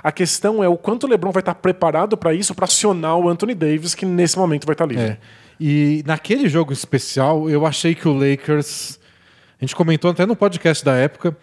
[0.01, 3.27] A questão é o quanto o LeBron vai estar preparado para isso, para acionar o
[3.27, 5.03] Anthony Davis, que nesse momento vai estar livre.
[5.03, 5.17] É.
[5.59, 8.99] E naquele jogo especial, eu achei que o Lakers.
[9.59, 11.35] A gente comentou até no podcast da época.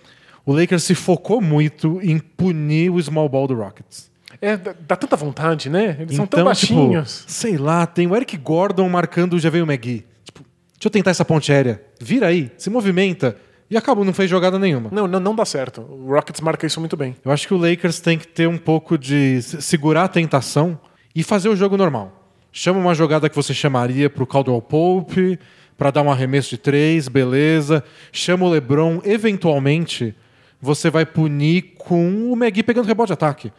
[0.46, 4.10] O Lakers se focou muito em punir o small ball do Rockets.
[4.40, 5.96] É, dá, tanta vontade, né?
[5.98, 7.24] Eles são tão Então, tipo, baixinhos.
[7.26, 10.04] sei lá, tem o Eric Gordon marcando o já veio o McGee.
[10.24, 10.40] Tipo,
[10.74, 11.82] deixa eu tentar essa ponte aérea.
[12.00, 13.36] Vira aí, se movimenta.
[13.70, 14.90] E acabou, não fez jogada nenhuma.
[14.92, 15.80] Não, não, não dá certo.
[15.80, 17.16] O Rockets marca isso muito bem.
[17.24, 20.78] Eu acho que o Lakers tem que ter um pouco de se- segurar a tentação
[21.14, 22.23] e fazer o jogo normal.
[22.56, 25.40] Chama uma jogada que você chamaria pro Caldwell Pope
[25.76, 27.82] para dar um arremesso de três, beleza.
[28.12, 30.14] Chama o LeBron, eventualmente
[30.60, 33.52] você vai punir com o McGee pegando rebote de ataque,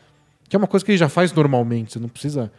[0.47, 1.91] que é uma coisa que ele já faz normalmente.
[1.91, 2.49] Você não precisa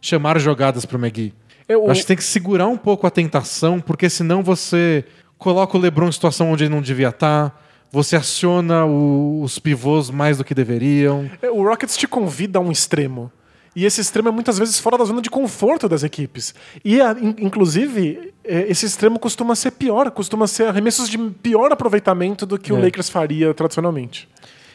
[0.00, 1.34] chamar jogadas pro McGee.
[1.68, 5.04] Eu- Eu acho que tem que segurar um pouco a tentação, porque senão você
[5.36, 7.60] coloca o LeBron em situação onde ele não devia estar.
[7.90, 11.28] Você aciona o- os pivôs mais do que deveriam.
[11.42, 13.30] É, O Rockets te convida a um extremo.
[13.74, 16.54] E esse extremo é muitas vezes fora da zona de conforto das equipes.
[16.84, 21.72] E, a- in- inclusive, é, esse extremo costuma ser pior, costuma ser arremessos de pior
[21.72, 22.82] aproveitamento do que o É.
[22.82, 24.28] Lakers faria tradicionalmente.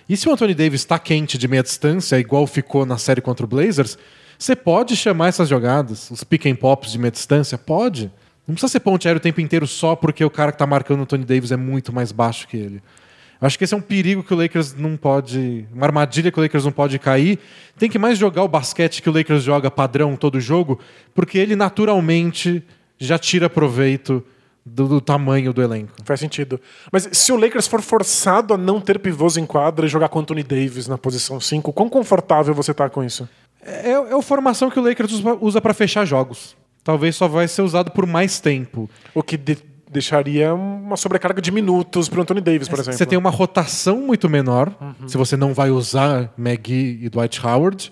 [0.10, 3.46] E se o Anthony Davis está quente de meia distância, igual ficou na série contra
[3.46, 3.98] o Blazers,
[4.40, 7.58] você pode chamar essas jogadas, os pick and pops de meia distância?
[7.58, 8.12] Pode.
[8.48, 11.00] Não precisa ser ponte aérea o tempo inteiro só porque o cara que está marcando
[11.00, 12.82] o Anthony Davis é muito mais baixo que ele.
[13.40, 15.68] Acho que esse é um perigo que o Lakers não pode.
[15.74, 17.38] Uma armadilha que o Lakers não pode cair.
[17.78, 20.80] Tem que mais jogar o basquete que o Lakers joga padrão todo jogo,
[21.14, 22.64] porque ele naturalmente
[22.98, 24.24] já tira proveito
[24.66, 25.92] do, do tamanho do elenco.
[26.04, 26.60] Faz sentido.
[26.92, 30.20] Mas se o Lakers for forçado a não ter pivôs em quadra e jogar com
[30.20, 33.30] Anthony Davis na posição 5, quão confortável você tá com isso?
[33.62, 36.56] É, é a formação que o Lakers usa- pra fechar jogos.
[36.84, 38.90] Talvez só vai ser usado por mais tempo.
[39.14, 39.58] O que de-
[39.90, 42.98] deixaria uma sobrecarga de minutos pro Anthony Davis, por exemplo.
[42.98, 45.08] Você tem uma rotação muito menor, Uhum.
[45.08, 47.92] se você não vai usar McGee e Dwight Howard,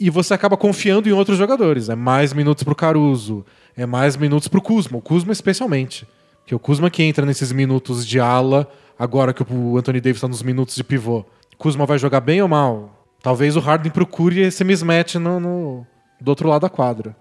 [0.00, 1.88] e você acaba confiando em outros jogadores.
[1.88, 3.44] É mais minutos pro Caruso,
[3.76, 4.98] é mais minutos pro Kuzma.
[4.98, 6.06] O Kuzma especialmente.
[6.46, 10.28] Que o Kuzma que entra nesses minutos de ala, agora que o Anthony Davis está
[10.28, 11.24] nos minutos de pivô.
[11.56, 13.06] Kuzma vai jogar bem ou mal?
[13.22, 15.86] Talvez o Harden procure esse mismatch no, no-
[16.20, 17.16] do outro lado da quadra.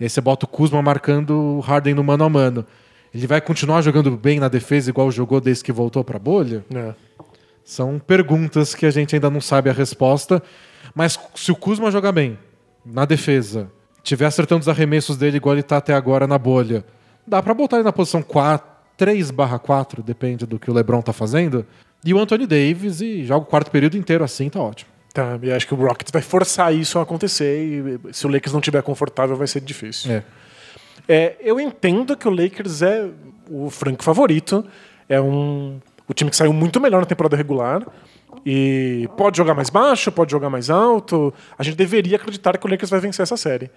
[0.00, 2.64] E aí você bota o Kuzma marcando o Harden no mano a mano.
[3.14, 6.64] Ele vai continuar jogando bem na defesa igual jogou desde que voltou pra bolha?
[6.74, 6.94] É.
[7.64, 10.42] São perguntas que a gente ainda não sabe a resposta.
[10.94, 12.36] Mas se o Kuzma jogar bem
[12.84, 13.70] na defesa,
[14.02, 16.84] tiver acertando os arremessos dele igual ele tá até agora na bolha,
[17.26, 21.00] dá pra botar ele na posição 4, 3 barra 4, depende do que o LeBron
[21.00, 21.64] tá fazendo.
[22.04, 24.90] E o Anthony Davis e joga o quarto período inteiro assim, tá ótimo.
[25.14, 28.52] Tá, e acho que o Rockets vai forçar isso a acontecer e se o Lakers
[28.52, 30.10] não tiver confortável vai ser difícil.
[30.12, 30.24] É.
[31.08, 33.08] É, eu entendo que o Lakers é
[33.50, 34.64] o franco favorito,
[35.08, 37.86] é um o time que saiu muito melhor na temporada regular
[38.44, 41.32] e pode jogar mais baixo, pode jogar mais alto.
[41.58, 43.70] A gente deveria acreditar que o Lakers vai vencer essa série.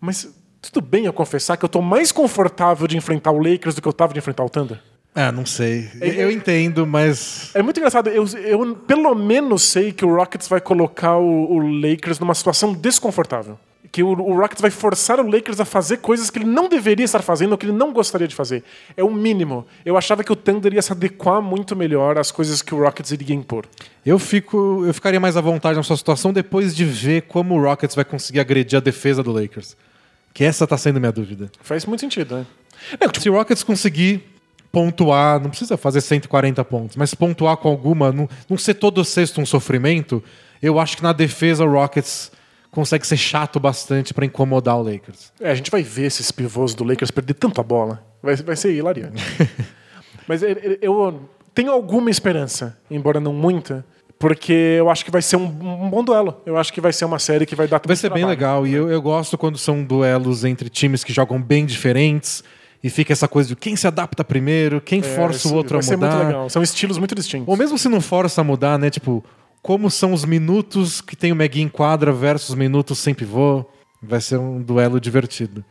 [0.00, 0.32] Mas
[0.62, 3.88] tudo bem eu confessar que eu tô mais confortável de enfrentar o Lakers do que
[3.88, 4.80] eu tava de enfrentar o Thunder?
[5.14, 5.90] É, não sei.
[6.00, 7.50] Eu entendo, mas.
[7.54, 8.08] É muito engraçado.
[8.08, 12.72] Eu, eu pelo menos sei que o Rockets vai colocar o, o Lakers numa situação
[12.72, 13.58] desconfortável.
[13.94, 17.04] Que o, o Rockets vai forçar o Lakers a fazer coisas que ele não deveria
[17.04, 18.64] estar fazendo ou que ele não gostaria de fazer.
[18.96, 19.64] É o mínimo.
[19.86, 23.12] Eu achava que o Thunder ia se adequar muito melhor às coisas que o Rockets
[23.12, 23.66] iria impor.
[24.04, 27.62] Eu fico, eu ficaria mais à vontade na sua situação depois de ver como o
[27.62, 29.76] Rockets vai conseguir agredir a defesa do Lakers.
[30.32, 31.48] Que essa tá sendo minha dúvida.
[31.60, 32.46] Faz muito sentido, né?
[33.00, 34.24] Tipo, Se o Rockets conseguir
[34.72, 39.40] pontuar, não precisa fazer 140 pontos, mas pontuar com alguma, não, não ser todo sexto
[39.40, 40.20] um sofrimento,
[40.60, 42.33] eu acho que na defesa o Rockets
[42.74, 45.32] consegue ser chato bastante pra incomodar o Lakers.
[45.40, 48.04] É, a gente vai ver esses pivôs do Lakers perder tanta bola.
[48.22, 49.22] Vai, vai ser hilariante.
[50.26, 50.48] Mas eu,
[50.82, 51.20] eu
[51.54, 53.84] tenho alguma esperança, embora não muita,
[54.18, 56.40] porque eu acho que vai ser um, um bom duelo.
[56.44, 58.72] Eu acho que vai ser uma série que vai dar Vai ser bem legal, e
[58.74, 62.42] eu, eu gosto quando são duelos entre times que jogam bem diferentes,
[62.82, 65.82] e fica essa coisa de quem se adapta primeiro, quem força o outro a É,
[65.82, 66.14] vai ser mudar.
[66.16, 66.50] muito legal.
[66.50, 67.48] São estilos muito distintos.
[67.48, 68.90] Ou mesmo se não força a mudar, né?
[68.90, 69.24] Tipo,
[69.64, 73.64] como são os minutos que tem o Magui em quadra versus minutos sem pivô.
[74.02, 75.64] Vai ser um duelo divertido.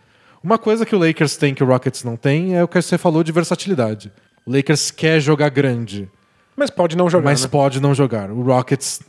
[0.43, 2.97] Uma coisa que o Lakers tem que o Rockets não tem é o que você
[2.97, 4.11] falou de versatilidade.
[4.47, 6.09] O Lakers quer jogar grande,
[6.57, 7.25] Mas pode não jogar.
[7.25, 7.47] mas né?
[7.47, 8.31] pode não jogar.
[8.31, 8.99] O Rockets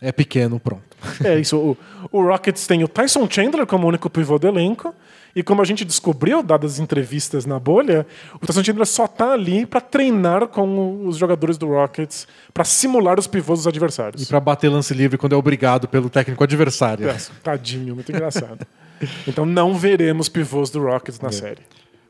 [0.00, 0.82] é pequeno, pronto.
[1.24, 1.56] É isso.
[1.56, 1.76] O,
[2.12, 4.94] o Rockets tem o Tyson Chandler como único pivô do elenco.
[5.34, 8.06] E como a gente descobriu, dadas as entrevistas na bolha,
[8.40, 13.18] o Tyson Chandler só tá ali pra treinar com os jogadores do Rockets, pra simular
[13.18, 14.22] os pivôs dos adversários.
[14.22, 17.06] E pra bater lance livre quando é obrigado pelo técnico adversário.
[17.08, 18.66] É, Tadinho, muito engraçado.
[19.28, 21.60] Então não veremos pivôs do Rockets na série.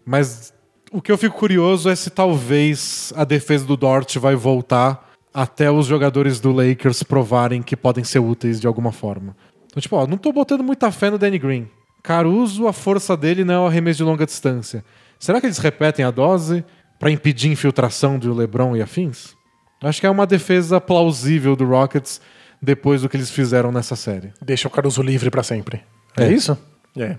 [0.05, 0.55] Mas
[0.93, 5.06] o que eu fico curioso é se talvez a defesa do Dort vai voltar
[5.37, 9.37] até os jogadores do Lakers provarem que podem ser úteis de alguma forma.
[9.67, 11.69] Então, tipo, ó, não tô botando muita fé no Danny Green.
[12.03, 14.83] Caruso, a força dele não é o arremesso de longa distância.
[15.19, 16.65] Será que eles repetem a dose
[16.99, 19.37] pra impedir infiltração do LeBron e afins?
[19.83, 22.19] Acho que é uma defesa plausível do Rockets
[22.63, 24.33] depois do que eles fizeram nessa série.
[24.41, 25.83] Deixa o Caruso livre pra sempre.
[26.17, 26.33] É, É.
[26.33, 26.57] isso?
[26.97, 27.19] É.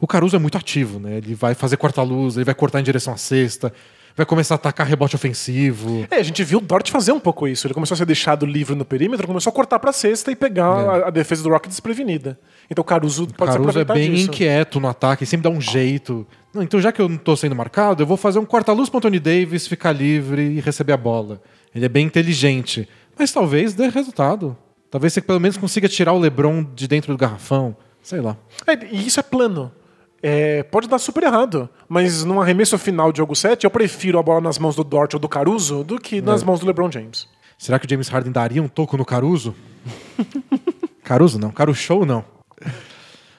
[0.00, 1.18] O Caruso é muito ativo, né?
[1.18, 3.72] Ele vai fazer corta-luz, ele vai cortar em direção à cesta,
[4.16, 6.06] vai começar a atacar rebote ofensivo.
[6.10, 7.66] É, a gente viu o Dort fazer um pouco isso.
[7.66, 10.64] Ele começou a ser deixado livre no perímetro, começou a cortar pra cesta e pegar
[10.64, 12.38] a, a defesa do Rockets desprevenida.
[12.70, 14.30] Então o Caruso pode se Caruso é bem disso.
[14.30, 16.26] inquieto no ataque, sempre dá um jeito.
[16.54, 18.96] Não, então, já que eu não tô sendo marcado, eu vou fazer um corta-luz pro
[18.96, 21.42] Anthony Davis ficar livre e receber a bola.
[21.74, 22.88] Ele é bem inteligente.
[23.18, 24.56] Mas talvez dê resultado.
[24.90, 27.76] Talvez você pelo menos consiga tirar o LeBron de dentro do garrafão.
[28.00, 28.36] Sei lá.
[28.66, 29.70] É, e isso é plano.
[30.28, 34.22] É, pode dar super errado, mas num arremesso final de jogo 7, eu prefiro a
[34.24, 37.28] bola nas mãos do Dort ou do Caruso do que nas mãos do LeBron James.
[37.56, 39.54] Será que o James Harden daria um toco no Caruso?
[41.04, 42.24] Caruso não, Caruso não.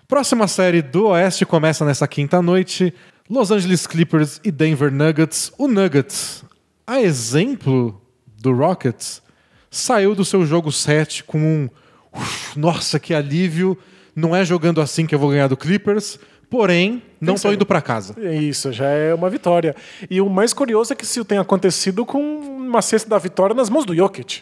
[0.08, 2.94] Próxima série do Oeste começa nessa quinta noite.
[3.30, 5.52] Los Angeles Clippers e Denver Nuggets.
[5.58, 6.46] O Nuggets,
[6.88, 8.02] a exemplo
[8.42, 9.22] do Rockets,
[9.70, 11.70] saiu do seu jogo 7 com um
[12.14, 13.78] "Uf, nossa, que alívio.
[14.16, 16.18] Não é jogando assim que eu vou ganhar do Clippers,
[16.50, 17.54] porém, não Pensando.
[17.56, 18.16] indo pra casa.
[18.20, 19.76] É Isso, já é uma vitória.
[20.10, 23.70] E o mais curioso é que isso tenha acontecido com uma cesta da vitória nas
[23.70, 24.42] mãos do Jokic,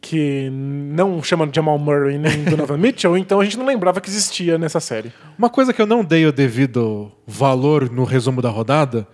[0.00, 4.08] que não chama de Jamal Murray nem Donovan Mitchell, então a gente não lembrava que
[4.08, 5.12] existia nessa série.
[5.38, 9.06] Uma coisa que eu não dei o devido valor no resumo da rodada,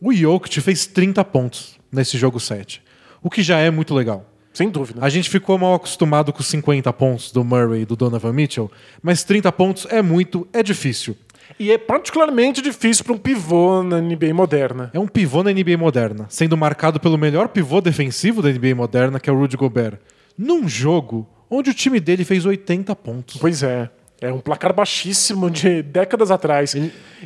[0.00, 2.82] O Jokic fez 30 pontos nesse jogo 7,
[3.22, 4.26] o que já é muito legal.
[4.52, 5.00] Sem dúvida.
[5.02, 8.70] A gente ficou mal acostumado com 50 pontos do Murray e do Donovan Mitchell,
[9.02, 11.16] mas 30 pontos é muito, é difícil.
[11.58, 14.90] E é particularmente difícil para um pivô na NBA moderna.
[14.92, 19.18] É um pivô na NBA moderna, sendo marcado pelo melhor pivô defensivo da NBA moderna,
[19.20, 19.98] que é o Rudy Gobert.
[20.36, 23.36] Num jogo onde o time dele fez 80 pontos.
[23.40, 23.90] Pois é.
[24.20, 26.76] É um placar baixíssimo de décadas atrás.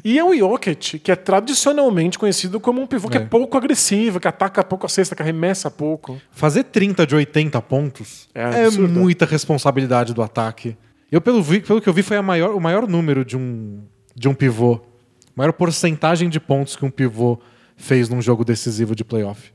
[0.02, 3.24] E é o Jokic, que é tradicionalmente conhecido como um pivô que é É.
[3.26, 6.18] pouco agressivo, que ataca pouco a cesta, que arremessa pouco.
[6.30, 10.74] Fazer 30 de 80 pontos É é, muita responsabilidade do ataque.
[11.12, 13.82] Eu, pelo, vi- pelo que eu vi, foi maior- o maior número de um,
[14.16, 14.80] de um pivô.
[15.36, 17.38] Maior porcentagem de pontos que um pivô
[17.76, 19.52] fez num jogo decisivo de playoff.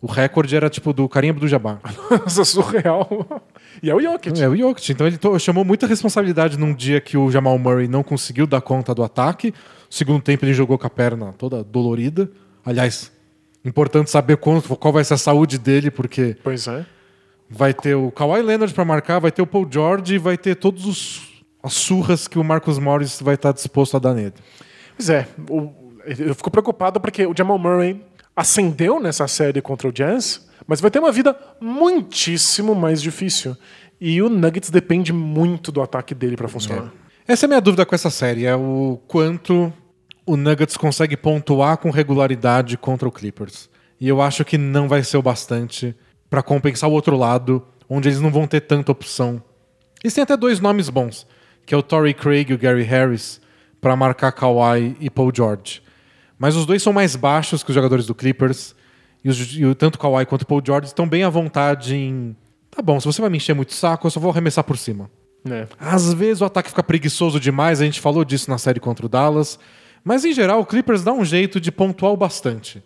[0.00, 1.80] O recorde era tipo do Carimba do Jabbar.
[2.08, 3.42] Nossa, surreal.
[3.82, 4.40] E é o Jokic.
[4.40, 4.92] É o Jokic.
[4.92, 8.94] Então ele chamou muita responsabilidade num dia que o Jamal Murray não conseguiu dar conta
[8.94, 9.48] do ataque.
[9.48, 9.54] No
[9.90, 12.30] segundo tempo ele jogou com a perna toda dolorida.
[12.64, 13.10] Aliás,
[13.64, 16.86] importante saber quanto, qual vai ser a saúde dele, porque Pois é.
[17.50, 20.54] vai ter o Kawhi Leonard pra marcar, vai ter o Paul George e vai ter
[20.54, 21.27] todos os
[21.62, 24.34] as surras que o Marcus Morris vai estar disposto a dar nele.
[24.96, 25.26] Pois é.
[25.50, 25.72] o-
[26.06, 28.02] eu fico preocupado porque o Jamal Murray
[28.34, 33.56] ascendeu nessa série contra o Jazz, mas vai ter uma vida muitíssimo mais difícil.
[34.00, 36.92] E o Nuggets depende muito do ataque dele para funcionar.
[37.26, 39.72] Essa é a minha dúvida com essa série, é o quanto
[40.24, 43.68] o Nuggets consegue pontuar com regularidade contra o Clippers.
[44.00, 45.94] E eu acho que não vai ser o bastante
[46.30, 49.42] pra compensar o outro lado, onde eles não vão ter tanta opção.
[50.02, 51.26] Eles têm até dois nomes bons,
[51.68, 53.42] que é o Torrey Craig e o Gary Harris,
[53.78, 55.82] pra marcar Kawhi e Paul George.
[56.38, 58.74] Mas os dois são mais baixos que os jogadores do Clippers,
[59.22, 62.34] e, os, e tanto Kawhi quanto Paul George estão bem à vontade em...
[62.70, 65.10] Tá bom, se você vai me encher muito saco, eu só vou arremessar por cima.
[65.44, 65.68] né?
[65.78, 69.08] Às vezes o ataque fica preguiçoso demais, a gente falou disso na série contra o
[69.08, 69.58] Dallas.
[70.02, 72.82] Mas em geral, o Clippers dá um jeito de pontuar o bastante.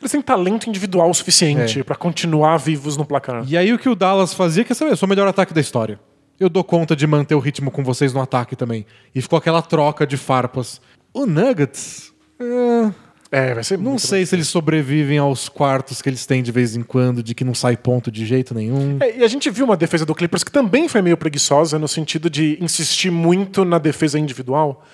[0.00, 1.84] Eles têm talento individual suficiente É.
[1.84, 3.44] pra continuar vivos no placar.
[3.46, 5.60] E aí o que o Dallas fazia, quer saber, eu sou o melhor ataque da
[5.60, 6.00] história.
[6.38, 8.84] Eu dou conta de manter o ritmo com vocês no ataque também.
[9.14, 10.80] E ficou aquela troca de farpas.
[11.12, 12.12] O Nuggets.
[12.38, 12.92] é,
[13.30, 16.76] É, vai ser não sei se eles sobrevivem aos quartos que eles têm de vez
[16.76, 18.98] em quando, de que não sai ponto de jeito nenhum.
[19.00, 21.88] É, e a gente viu uma defesa do Clippers que também foi meio preguiçosa no
[21.88, 24.84] sentido de insistir muito na defesa individual,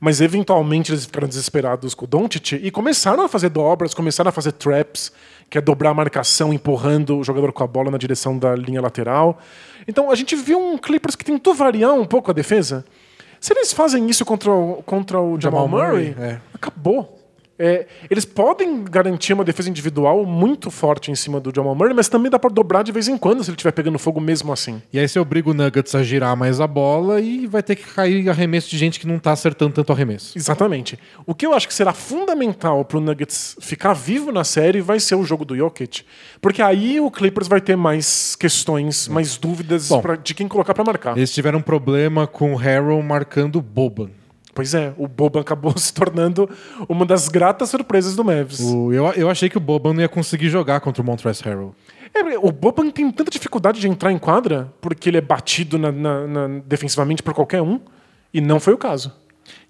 [0.00, 4.32] mas eventualmente eles ficaram desesperados com o Doncic e começaram a fazer dobras, começaram a
[4.32, 5.12] fazer traps,
[5.48, 8.80] que é dobrar a marcação empurrando o jogador com a bola na direção da linha
[8.80, 9.38] lateral.
[9.86, 12.84] Então a gente viu um Clippers que tentou variar um pouco a defesa.
[13.40, 16.40] Se eles fazem isso contra o, contra o Jamal, Jamal Murray, Murray, é.
[16.52, 17.15] acabou.
[17.58, 22.08] É, eles podem garantir uma defesa individual muito forte em cima do Jamal Murray, mas
[22.08, 24.82] também dá pra dobrar de vez em quando se ele estiver pegando fogo mesmo assim.
[24.92, 27.84] E aí você obriga o Nuggets a girar mais a bola e vai ter que
[27.84, 30.36] cair arremesso de gente que não tá acertando tanto arremesso.
[30.36, 30.98] Exatamente.
[31.24, 35.14] O que eu acho que será fundamental pro Nuggets ficar vivo na série vai ser
[35.14, 36.02] o jogo do Jokic.
[36.40, 40.00] Porque aí o Clippers vai ter mais questões, mais dúvidas Bom.
[40.02, 41.16] pra- de quem colocar pra marcar.
[41.16, 44.10] Eles tiveram um problema com o Harrell marcando o Boban.
[44.56, 46.48] Pois é, o Boban acabou se tornando
[46.88, 48.58] uma das gratas surpresas do Mavs.
[48.60, 51.74] O- eu, eu achei que o Boban não ia conseguir jogar contra o Montrezl Harrell.
[52.14, 55.92] É, o Boban tem tanta dificuldade de entrar em quadra porque ele é batido na-
[55.92, 57.78] na- na- defensivamente por qualquer um,
[58.32, 59.12] e não foi o caso.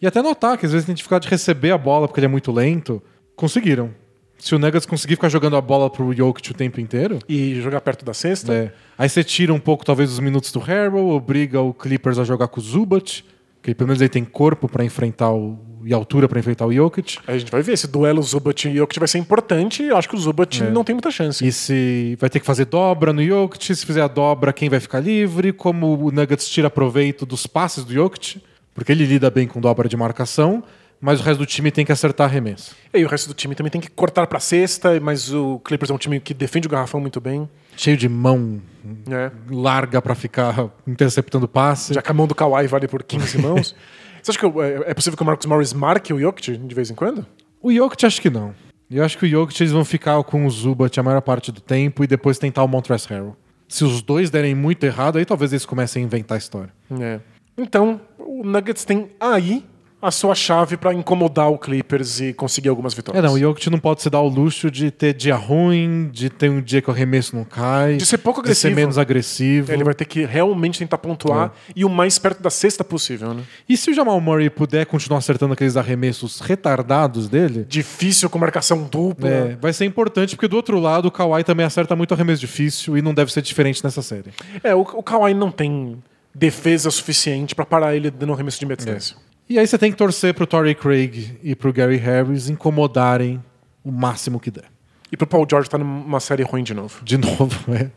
[0.01, 2.31] E até no ataque, às vezes tem dificuldade de receber a bola porque ele é
[2.31, 3.03] muito lento.
[3.35, 3.91] Conseguiram.
[4.39, 7.81] Se o Nuggets conseguir ficar jogando a bola pro Jokic o tempo inteiro, E jogar
[7.81, 8.53] perto da cesta.
[8.55, 12.25] é, aí você tira um pouco, talvez, os minutos do Harrell, obriga o Clippers a
[12.25, 13.25] jogar com o Zubat,
[13.67, 17.19] que pelo menos ele tem corpo pra enfrentar o, e altura pra enfrentar o Jokic.
[17.27, 20.15] A gente vai ver esse duelo Zubat e Jokic vai ser importante eu acho que
[20.15, 20.71] o Zubat É.
[20.71, 21.45] não tem muita chance.
[21.45, 24.79] E se vai ter que fazer dobra no Jokic, se fizer a dobra, quem vai
[24.79, 25.53] ficar livre?
[25.53, 28.41] Como o Nuggets tira proveito dos passes do Jokic,
[28.73, 30.63] porque ele lida bem com dobra de marcação,
[31.01, 32.75] mas o resto do time tem que acertar arremesso.
[32.95, 35.91] E aí o resto do time também tem que cortar pra cesta, mas o Clippers
[35.91, 37.49] é um time que defende o garrafão muito bem.
[37.77, 38.61] Cheio de mão
[39.07, 39.31] né?
[39.51, 41.95] larga pra ficar interceptando passe.
[41.95, 43.75] Já que a mão do Kawhi vale por 15 mãos.
[44.23, 46.91] Você acha que é é possível que o Marcus Morris marque o Jokic de vez
[46.91, 47.25] em quando?
[47.63, 48.55] O Jokic acho que não.
[48.91, 51.61] Eu acho que o Jokic eles vão ficar com o Zubat a maior parte do
[51.61, 53.37] tempo e depois tentar o Montrezl Harrell.
[53.69, 56.73] Se os dois derem muito errado, aí talvez eles comecem a inventar a história.
[57.01, 57.21] É.
[57.59, 59.65] Então, o Nuggets tem aí
[60.07, 63.25] a sua chave pra incomodar o Clippers e conseguir algumas É, vitórias.
[63.25, 66.49] não, o Jokic não pode se dar o luxo de ter dia ruim, de ter
[66.51, 67.97] um dia que o arremesso não cai.
[67.97, 68.77] De ser pouco De ser agressivo.
[68.81, 69.73] menos agressivo.
[69.73, 73.43] Ele vai ter que realmente tentar pontuar e o mais perto da cesta possível, né?
[73.69, 78.85] E se o Jamal Murray puder continuar acertando aqueles arremessos retardados dele, Difícil com marcação
[78.91, 79.29] dupla.
[79.29, 82.97] é, vai ser importante, porque do outro lado o Kawhi também acerta muito arremesso difícil
[82.97, 84.31] e não deve ser diferente nessa série.
[84.63, 86.03] É, o, o Kawhi não tem
[86.35, 89.17] defesa suficiente pra parar ele dando um arremesso de meia distância.
[89.49, 93.43] E aí você tem que torcer pro Torrey Craig e pro Gary Harris incomodarem
[93.85, 94.65] o máximo que der.
[95.11, 97.01] E pro Paul George tá numa série ruim de novo.
[97.05, 97.91] De novo, é.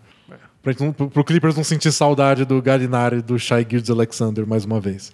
[0.62, 3.90] Pra gente não- pro, pro Clippers não sentir saudade do Gallinari e do Shai Gildes
[3.90, 5.12] Alexander mais uma vez.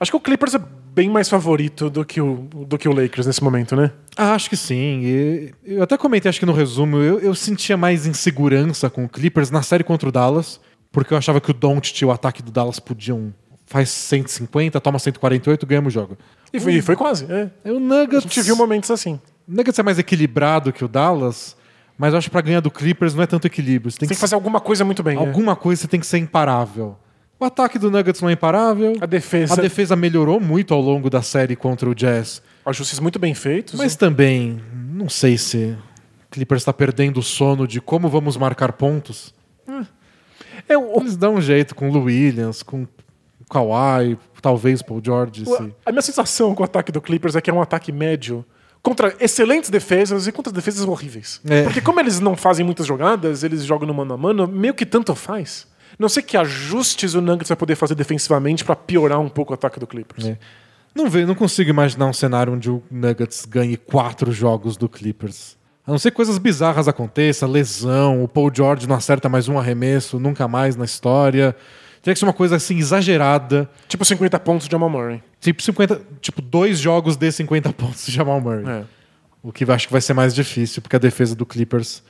[0.00, 0.60] Acho que o Clippers é
[0.94, 3.90] bem mais favorito do que o, do que o Lakers nesse momento, né?
[4.16, 5.00] Ah, acho que sim.
[5.02, 9.08] E eu até comentei, acho que no resumo, eu, eu sentia mais insegurança com o
[9.08, 10.60] Clippers na série contra o Dallas,
[10.92, 13.34] porque eu achava que o Doncic e o ataque do Dallas podiam
[13.66, 16.18] faz 150, toma 148, ganhamos o jogo.
[16.52, 17.24] E foi, foi quase.
[17.30, 17.50] É.
[17.64, 19.20] Aí o A Nuggets, gente viu momentos assim.
[19.48, 21.56] o Nuggets é mais equilibrado que o Dallas,
[21.98, 23.90] mas eu acho que pra ganhar do Clippers não é tanto equilíbrio.
[23.90, 25.16] Você tem, Tem que fazer alguma coisa muito bem.
[25.16, 25.20] é.
[25.20, 26.96] alguma coisa você tem que ser imparável.
[27.38, 28.96] O ataque do Nuggets não é imparável.
[29.00, 29.54] A defesa.
[29.54, 32.40] A defesa melhorou muito ao longo da série contra o Jazz.
[32.64, 33.74] Ajustes muito bem feitos.
[33.74, 34.60] Mas também,
[34.92, 35.76] não sei se
[36.26, 39.34] o Clippers está perdendo o sono de como vamos marcar pontos.
[40.68, 42.86] É, o- Eles dão um jeito com o Williams, com
[43.48, 45.44] o Kawhi, talvez Paul George.
[45.46, 48.44] o- a minha sensação com o ataque do Clippers é que é um ataque médio
[48.82, 51.40] contra excelentes defesas e contra defesas horríveis.
[51.48, 51.62] É.
[51.62, 54.84] Porque como eles não fazem muitas jogadas, eles jogam no mano a mano, meio que
[54.84, 55.66] tanto faz.
[55.98, 59.54] Não sei que ajustes o Nuggets vai poder fazer defensivamente pra piorar um pouco o
[59.54, 60.26] ataque do Clippers.
[60.26, 60.36] É.
[60.94, 65.56] Não, ve, não consigo imaginar um cenário onde o Nuggets ganhe quatro jogos do Clippers.
[65.86, 69.58] A não ser que coisas bizarras aconteçam, lesão, o Paul George não acerta mais um
[69.58, 71.54] arremesso, nunca mais na história.
[72.04, 73.68] Teria que ser uma coisa assim exagerada.
[73.88, 75.22] Tipo 50 pontos de Jamal Murray.
[75.40, 78.64] Tipo, 50, tipo dois jogos de 50 pontos de Jamal Murray.
[78.68, 78.84] É.
[79.42, 82.02] O que eu acho que vai ser mais difícil, porque a defesa do Clippers,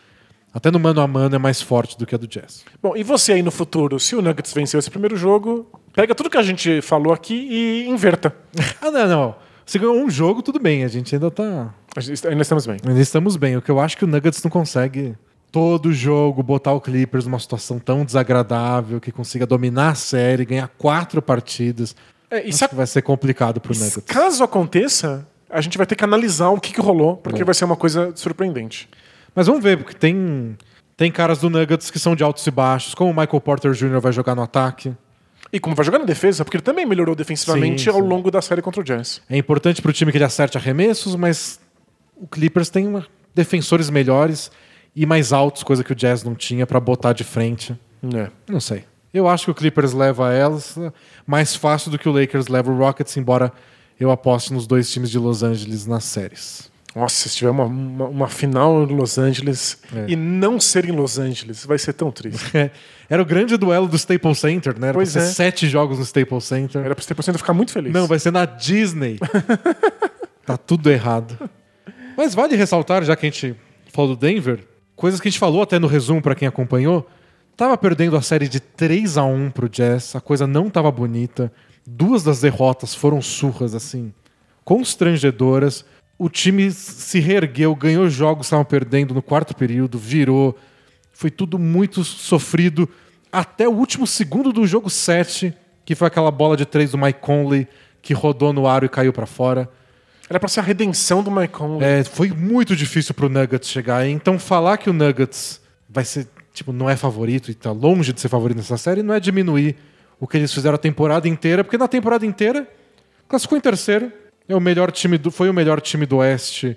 [0.53, 2.65] até no mano a mano, é mais forte do que a do Jazz.
[2.83, 6.29] Bom, e você aí no futuro, se o Nuggets venceu esse primeiro jogo, pega tudo
[6.29, 8.35] que a gente falou aqui e inverta.
[8.83, 9.35] Ah, não, não.
[9.65, 10.85] Você ganhou um jogo, tudo bem.
[10.85, 11.73] A gente ainda tá.
[11.99, 12.77] Gente- Ainda estamos bem.
[12.87, 13.57] Ainda estamos bem.
[13.57, 15.15] O que eu acho que o Nuggets não consegue
[15.55, 20.67] todo jogo botar o Clippers numa situação tão desagradável que consiga dominar a série, ganhar
[20.77, 21.95] quatro partidas.
[22.29, 24.03] É, Acho a- que vai ser complicado pro Nuggets.
[24.05, 27.45] caso aconteça, a gente vai ter que analisar o que, que rolou, porque É.
[27.45, 28.89] vai ser uma coisa surpreendente.
[29.33, 30.59] Mas vamos ver, porque tem,
[30.97, 34.01] tem caras do Nuggets que são de altos e baixos, como o Michael Porter Jr.
[34.01, 34.93] vai jogar no ataque.
[35.53, 38.09] E como vai jogar na defesa, porque ele também melhorou defensivamente Sim, ao sim.
[38.09, 39.23] longo da série contra o Jazz.
[39.31, 41.61] É importante pro time que ele acerte arremessos, mas
[42.17, 44.51] o Clippers tem uma- defensores melhores
[44.95, 47.79] e mais altos, coisa que o Jazz não tinha pra botar de frente.
[48.15, 48.29] É.
[48.51, 48.85] Não sei.
[49.13, 50.77] Eu acho que o Clippers leva elas
[51.27, 53.53] mais fácil do que o Lakers leva o Rockets, embora
[53.99, 56.73] eu aposte nos dois times de Los Angeles nas séries.
[56.95, 60.05] Nossa, se tiver uma, uma, uma final em Los Angeles É.
[60.13, 62.45] e não ser em Los Angeles, vai ser tão triste.
[63.11, 64.89] Era o grande duelo do Staples Center, né?
[64.89, 65.31] Era Pois pra ser é.
[65.33, 66.85] sete jogos no Staples Center.
[66.85, 67.93] Era pra ter ficar muito feliz.
[67.93, 69.19] Não, vai ser na Disney.
[70.47, 71.51] tá tudo errado.
[72.17, 73.57] Mas vale ressaltar, já que a gente
[73.93, 74.65] falou do Denver,
[74.97, 77.09] coisas que a gente falou até no resumo pra quem acompanhou.
[77.57, 81.53] Tava perdendo a série de 3 a 1 pro Jazz, a coisa não tava bonita.
[81.87, 84.13] Duas das derrotas foram surras assim,
[84.65, 85.85] constrangedoras.
[86.19, 90.57] O time se reergueu, ganhou jogos, estavam perdendo no quarto período, virou.
[91.13, 92.89] Foi tudo muito sofrido
[93.31, 97.21] até o último segundo do jogo 7, que foi aquela bola de três do Mike
[97.21, 97.69] Conley
[98.01, 99.69] que rodou no aro e caiu pra fora.
[100.29, 101.87] Era pra ser a redenção do Mike Conley.
[101.87, 104.07] É, foi muito difícil pro Nuggets chegar.
[104.07, 108.21] Então falar que o Nuggets vai ser, tipo, não é favorito e tá longe de
[108.21, 109.77] ser favorito nessa série não é diminuir
[110.19, 112.67] o que eles fizeram a temporada inteira, porque na temporada inteira
[113.29, 114.11] classificou em terceiro.
[114.49, 116.77] É o melhor time do, foi o melhor time do Oeste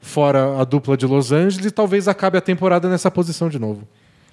[0.00, 3.86] fora a dupla de Los Angeles e talvez acabe a temporada nessa posição de novo.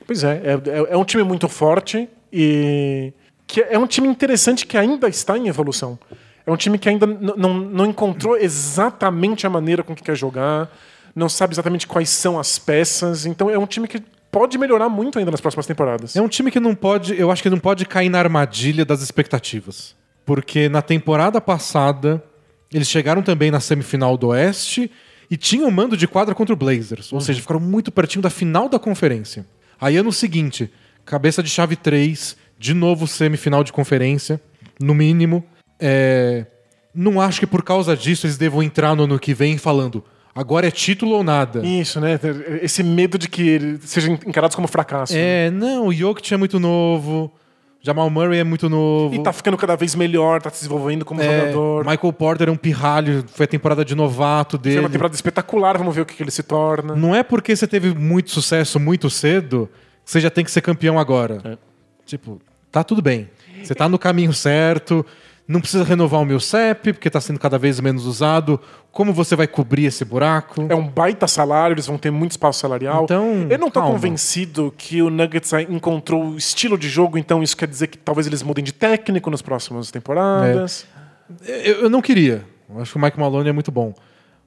[0.06, 3.14] Pois é, é, é- é um time muito forte e
[3.48, 5.98] que é um time interessante que ainda está em evolução.
[6.46, 10.72] É um time que ainda não, não encontrou exatamente a maneira com que quer jogar,
[11.16, 15.20] não sabe exatamente quais são as peças, então é um time que pode melhorar muito
[15.20, 16.16] ainda nas próximas temporadas.
[16.16, 19.02] É um time que não pode, eu acho que não pode cair na armadilha das
[19.02, 19.96] expectativas.
[20.26, 22.24] Porque na temporada passada,
[22.72, 24.90] eles chegaram também na semifinal do Oeste
[25.30, 27.12] e tinham mando de quadra contra o Blazers.
[27.12, 29.46] Ou seja, ficaram muito pertinho da final da conferência.
[29.80, 30.72] Aí ano seguinte,
[31.06, 34.40] cabeça de chave 3, de novo semifinal de conferência,
[34.80, 35.44] no mínimo.
[35.82, 36.46] É,
[36.94, 40.04] Não acho que por causa disso eles devam entrar no ano que vem falando
[40.34, 41.66] agora é título ou nada.
[41.66, 42.20] Isso, né?
[42.62, 45.14] Esse medo de que eles sejam encarados como fracasso.
[45.16, 47.32] É, não, o Jokic é muito novo,
[47.82, 49.14] Jamal Murray é muito novo.
[49.16, 51.86] E tá ficando cada vez melhor, tá se desenvolvendo como É, jogador.
[51.86, 54.80] Michael Porter é um pirralho, foi a temporada de novato Foi dele.
[54.82, 56.96] uma temporada espetacular, vamos ver o que, que ele se torna.
[56.96, 59.70] Não é porque você teve muito sucesso muito cedo
[60.06, 61.42] que você já tem que ser campeão agora.
[61.44, 61.58] É.
[62.06, 62.40] Tipo,
[62.72, 63.30] tá tudo bem.
[63.64, 65.06] Você tá no caminho certo,
[65.52, 68.60] não precisa renovar o meu CEP, porque tá sendo cada vez menos usado.
[68.92, 70.66] Como você vai cobrir esse buraco?
[70.70, 73.04] É um baita salário, eles vão ter muito espaço salarial.
[73.04, 73.92] Então, eu não calma.
[73.92, 78.28] convencido que o Nuggets encontrou o estilo de jogo, então isso quer dizer que talvez
[78.28, 80.86] eles mudem de técnico nas próximas temporadas.
[81.46, 82.46] Eu, eu não queria.
[82.70, 83.94] Eu acho que o Mike Maloney é muito bom.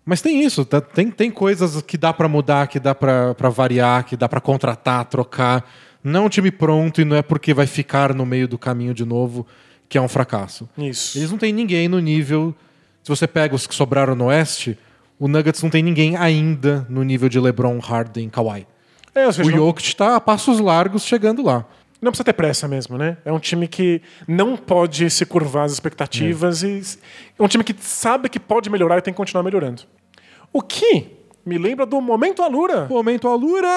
[0.05, 4.05] Mas tem isso, tá- tem, tem coisas que dá pra mudar, que dá pra variar,
[4.05, 5.65] que dá pra contratar, trocar.
[6.03, 8.93] Não é um time pronto e não é porque vai ficar no meio do caminho
[8.93, 9.47] de novo
[9.95, 10.69] que é um fracasso.
[10.77, 11.17] Isso.
[11.17, 12.53] Eles não têm ninguém no nível.
[13.01, 14.77] Se você pega os que sobraram no Oeste,
[15.21, 18.67] o Nuggets não tem ninguém ainda no nível de LeBron, Harden, Kawhi.
[19.15, 21.65] É, seja, O Jokic tá a passos largos chegando lá.
[22.03, 23.19] não precisa ter pressa mesmo, né?
[23.25, 26.83] É um time que não pode se curvar às expectativas e
[27.39, 29.83] é um time que sabe que pode melhorar e tem que continuar melhorando.
[30.53, 31.07] O que
[31.47, 32.87] me lembra do momento Alura.
[32.91, 33.69] Momento Alura.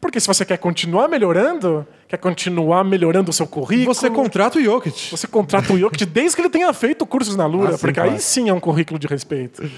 [0.00, 4.62] Porque se você quer continuar melhorando, quer continuar melhorando o seu currículo, Você contrata o
[4.62, 5.10] Jokic.
[5.10, 7.94] você contrata o Jokic desde que ele tenha feito cursos na Lura, Ah, sim, porque
[8.00, 8.10] claro.
[8.12, 9.68] aí sim é um currículo de respeito.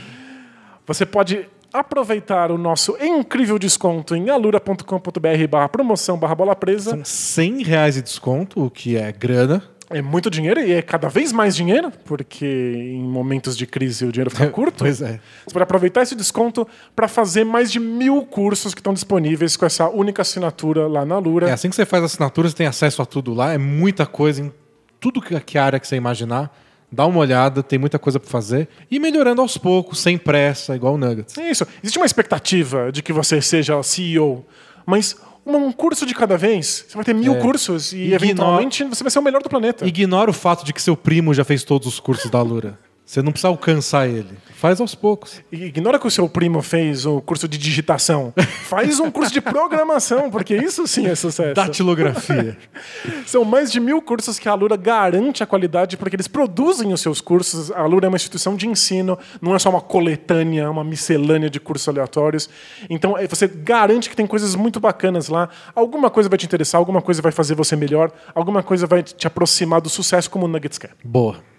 [0.87, 6.91] Você pode aproveitar o nosso incrível desconto em alura.com.br barra promoção barra bola presa.
[6.91, 9.63] São 100 reais de desconto, o que é grana.
[9.93, 14.13] É muito dinheiro e é cada vez mais dinheiro, porque em momentos de crise o
[14.13, 14.79] dinheiro fica curto.
[14.79, 15.19] Pois é.
[15.45, 19.67] Você pode aproveitar esse desconto para fazer mais de mil cursos que estão disponíveis com
[19.67, 21.51] essa única assinatura lá na Lura.
[21.51, 23.53] É assim que você faz a assinatura, você tem acesso a tudo lá.
[23.53, 24.53] É muita coisa em
[25.01, 26.57] tudo que que área que você imaginar.
[26.93, 28.69] Dá uma olhada, tem muita coisa pra fazer.
[28.89, 31.37] E melhorando aos poucos, sem pressa, igual o Nuggets.
[31.37, 31.67] É isso.
[31.83, 34.45] Existe uma expectativa de que você seja CEO,
[34.87, 35.17] mas
[35.47, 36.85] um curso de cada vez.
[36.89, 37.41] Você vai ter mil É.
[37.41, 39.87] cursos e, Ignora- eventualmente, você vai ser o melhor do planeta.
[39.87, 42.79] Ignora o fato de que seu primo já fez todos os cursos da Lura.
[43.11, 44.39] Você não precisa alcançar ele.
[44.55, 45.43] Faz aos poucos.
[45.51, 48.33] Ignora que o seu primo fez o curso de digitação.
[48.69, 51.55] Faz um curso de programação, porque isso sim é sucesso.
[51.55, 52.57] Datilografia.
[53.27, 57.01] São mais de mil cursos que a Alura garante a qualidade, porque eles produzem os
[57.01, 57.73] seus cursos.
[57.73, 61.59] A Alura é uma instituição de ensino, não é só uma coletânea, uma miscelânea de
[61.59, 62.49] cursos aleatórios.
[62.89, 65.49] Então, eh, você garante que tem coisas muito bacanas lá.
[65.75, 69.27] Alguma coisa vai te interessar, alguma coisa vai fazer você melhor, alguma coisa vai te
[69.27, 70.93] aproximar do sucesso como o Nuggets quer.
[71.03, 71.51] Boa.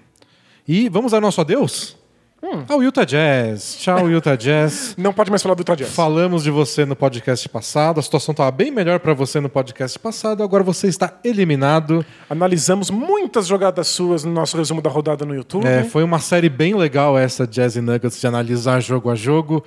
[0.67, 1.97] E vamos ao nosso adeus?
[2.67, 3.77] Ao Utah Jazz.
[3.79, 4.95] Tchau, Utah Jazz.
[4.97, 5.91] Não pode mais falar do Utah Jazz.
[5.91, 9.97] Falamos de você no podcast passado, a situação estava bem melhor para você no podcast
[9.99, 12.03] passado, agora você está eliminado.
[12.27, 15.67] Analisamos muitas jogadas suas no nosso resumo da rodada no YouTube.
[15.67, 19.63] É, foi uma série bem legal essa Jazz e Nuggets de analisar jogo a jogo.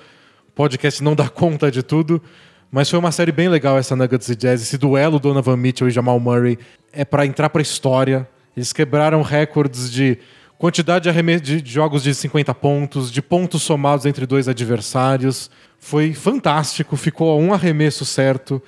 [0.49, 2.21] O podcast não dá conta de tudo,
[2.69, 4.61] mas foi uma série bem legal essa Nuggets e Jazz.
[4.61, 6.59] Esse duelo Donovan Mitchell e Jamal Murray
[6.91, 8.27] é para entrar para a história.
[8.55, 10.19] Eles quebraram recordes de
[10.57, 15.49] quantidade de, de jogos de 50 pontos, de pontos somados entre dois adversários.
[15.79, 18.61] Foi fantástico, ficou a um arremesso certo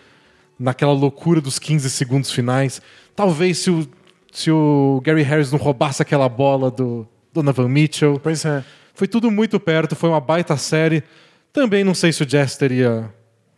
[0.59, 2.81] naquela loucura dos 15 segundos finais.
[3.15, 3.87] Talvez se o,
[4.31, 8.19] se o Gary Harris não roubasse aquela bola do Donovan Mitchell.
[8.21, 8.63] Pois é.
[8.93, 11.03] Foi tudo muito perto, foi uma baita série.
[11.53, 13.13] Também não sei se o Jazz teria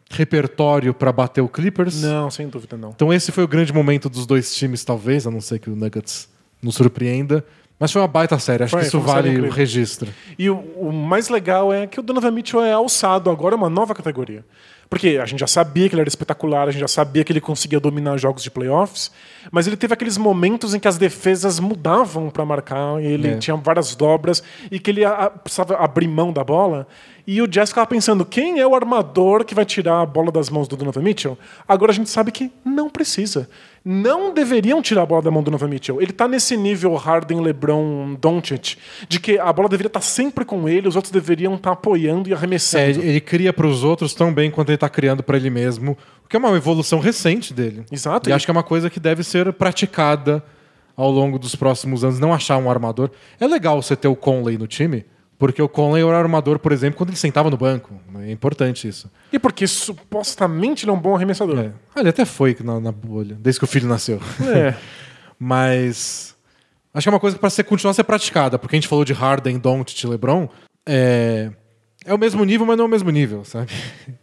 [0.10, 2.02] repertório para bater o Clippers.
[2.02, 2.90] Não, sem dúvida não.
[2.90, 5.76] Então esse foi o grande momento dos dois times, talvez, a não ser que o
[5.76, 6.28] Nuggets
[6.62, 7.46] nos surpreenda.
[7.80, 10.10] Mas foi uma baita série, acho Foi, que isso vale o registro.
[10.38, 13.70] E o, o mais legal é que o Donovan Mitchell é alçado agora, é uma
[13.70, 14.44] nova categoria.
[14.90, 17.40] Porque a gente já sabia que ele era espetacular, a gente já sabia que ele
[17.40, 19.12] conseguia dominar jogos de playoffs,
[19.52, 23.38] mas ele teve aqueles momentos em que as defesas mudavam para marcar, e ele É.
[23.38, 26.88] tinha várias dobras, e que ele a- precisava abrir mão da bola.
[27.32, 30.50] E o Jazz ficava pensando, quem é o armador que vai tirar a bola das
[30.50, 31.38] mãos do Donovan Mitchell?
[31.68, 33.48] Agora a gente sabe que não precisa.
[33.86, 36.02] Não deveriam tirar a bola da mão do Donovan Mitchell.
[36.02, 38.78] Ele tá nesse nível Harden, LeBron, Doncic,
[39.08, 42.34] de que a bola deveria estar sempre com ele, os outros deveriam estar apoiando e
[42.34, 42.84] É, arremessando.
[42.84, 45.96] ele ele cria para os outros tão bem quanto ele está criando para ele mesmo,
[46.26, 47.84] o que é uma evolução recente dele.
[47.92, 48.28] Exato.
[48.28, 50.44] E acho que é uma coisa que deve ser praticada
[50.98, 53.12] ao longo dos próximos anos, não achar um armador.
[53.40, 55.06] É legal você ter o Conley no time,
[55.40, 57.94] porque o Conley era armador, por exemplo, quando ele sentava no banco.
[58.20, 59.10] É importante isso.
[59.32, 61.58] E porque supostamente ele é um bom arremessador.
[61.60, 61.72] É.
[61.96, 64.20] Ah, Ele até foi na, na bolha, desde que o filho nasceu.
[64.54, 64.76] É.
[65.40, 66.36] Mas
[66.94, 68.90] acho que é uma coisa que para ser continuar a ser praticada, porque a gente
[68.90, 70.50] falou de Harden, Doncic, LeBron,
[70.86, 71.52] é
[72.06, 73.72] é o mesmo nível, mas não é o mesmo nível, sabe?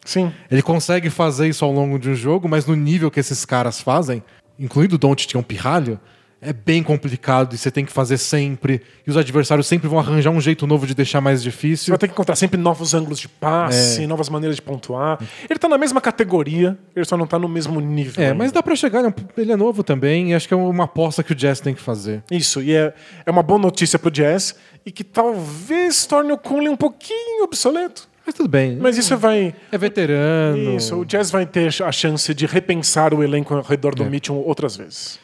[0.04, 0.32] Sim.
[0.50, 3.80] Ele consegue fazer isso ao longo de um jogo, mas no nível que esses caras
[3.80, 4.22] fazem,
[4.58, 6.00] incluindo o Doncic, que é um pirralho,
[6.41, 8.82] é bem complicado e você tem que fazer sempre.
[9.07, 11.93] E os adversários sempre vão arranjar um jeito novo de deixar mais Você difícil.
[11.93, 14.07] vai ter que encontrar sempre novos ângulos de passe, É.
[14.07, 15.18] novas maneiras de pontuar.
[15.49, 18.22] Ele tá na mesma categoria, ele só não tá no mesmo nível.
[18.22, 18.34] É, ainda.
[18.39, 20.84] mas dá pra chegar, ele é ele é novo também, e acho que é uma
[20.84, 22.22] aposta que o Jazz tem que fazer.
[22.30, 22.93] Isso, e é,
[23.24, 28.09] é uma boa notícia pro Jazz e que talvez torne o Conley um pouquinho obsoleto.
[28.26, 28.76] Mas tudo bem.
[28.76, 29.55] Mas isso vai.
[29.70, 30.76] é veterano.
[30.76, 34.09] Isso, o Jazz vai ter a chance de repensar o elenco ao redor do É.
[34.09, 35.18] Mitchell outras vezes.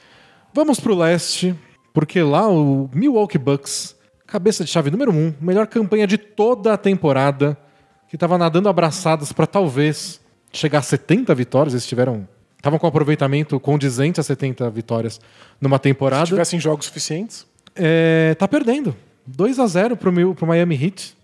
[0.54, 1.54] Vamos pro leste,
[1.92, 3.96] porque lá o Milwaukee Bucks,
[4.26, 7.56] cabeça de chave número um, melhor campanha de toda a temporada,
[8.08, 10.20] que tava nadando abraçadas pra talvez
[10.52, 15.20] chegar a 70 vitórias, eles tiveram estavam com aproveitamento condizente a 70 vitórias
[15.60, 16.26] numa Se temporada.
[16.26, 17.44] tivessem jogos suficientes.
[17.74, 18.94] É, tá perdendo.
[19.26, 21.16] 2 a 0 pro, meu- pro Miami Heat.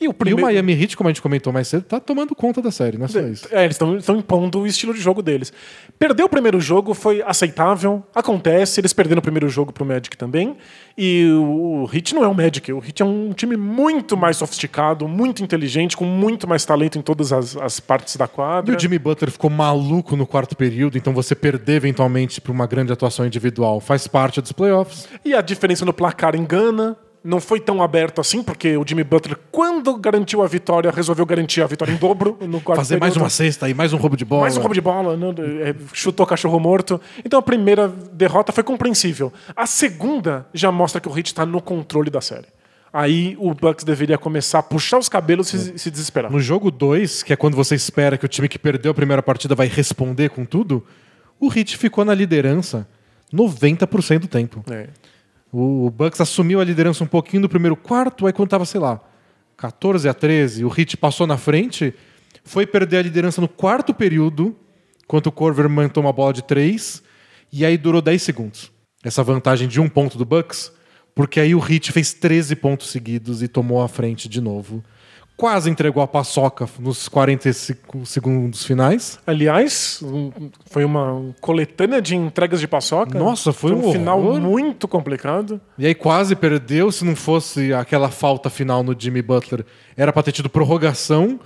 [0.00, 0.42] E o E o primeiro...
[0.42, 3.08] Miami Heat, como a gente comentou mais cedo, tá tomando conta da série, não é
[3.08, 3.48] só isso.
[3.50, 5.52] É, eles estão impondo o estilo de jogo deles.
[5.98, 10.56] Perder o primeiro jogo foi aceitável, acontece, eles perderam o primeiro jogo pro Magic também.
[10.98, 15.06] E o, Heat não é o Magic, o Heat é um time muito mais sofisticado,
[15.08, 18.76] muito inteligente, com muito mais talento em todas as, as partes da E quadra.
[18.76, 22.92] o Jimmy Butler ficou maluco no quarto período, então você perder eventualmente por uma grande
[22.92, 25.08] atuação individual faz parte dos playoffs.
[25.24, 26.96] E a diferença no placar engana.
[27.26, 31.60] Não foi tão aberto assim, porque o Jimmy Butler, quando garantiu a vitória, resolveu garantir
[31.60, 33.24] a vitória em dobro no quarto Fazer mais período.
[33.24, 34.42] uma cesta e mais um roubo de bola.
[34.42, 35.26] Mais um roubo de bola, né?
[35.62, 37.00] É, chutou cachorro morto.
[37.24, 39.32] Então a primeira derrota foi compreensível.
[39.56, 42.46] A segunda já mostra que o Heat está no controle da série.
[42.92, 46.30] Aí o Bucks deveria começar a puxar os cabelos e se, se desesperar.
[46.30, 49.22] No jogo 2, que é quando você espera que o time que perdeu a primeira
[49.22, 50.82] partida vai responder com tudo,
[51.40, 52.86] o Heat ficou na liderança
[53.34, 54.64] 90% do tempo.
[54.70, 54.86] É.
[55.58, 59.00] O Bucks assumiu a liderança um pouquinho no primeiro quarto, aí quando tava, sei lá,
[59.56, 61.94] 14 a 13, o Heat passou na frente,
[62.44, 64.54] foi perder a liderança no quarto período,
[65.02, 67.02] enquanto o Corver mantou uma bola de 3,
[67.50, 68.70] e aí durou 10 segundos.
[69.02, 70.70] Essa vantagem de um ponto do Bucks,
[71.14, 74.84] porque aí o Heat fez 13 pontos seguidos e tomou a frente de novo.
[75.36, 79.18] Quase entregou a paçoca nos 45 segundos finais.
[79.26, 80.02] Aliás,
[80.70, 83.18] foi uma coletânea de entregas de paçoca.
[83.18, 85.60] Nossa, foi um um final muito complicado.
[85.76, 90.22] E aí quase perdeu, se não fosse aquela falta final no Jimmy Butler, era pra
[90.22, 91.38] ter tido prorrogação,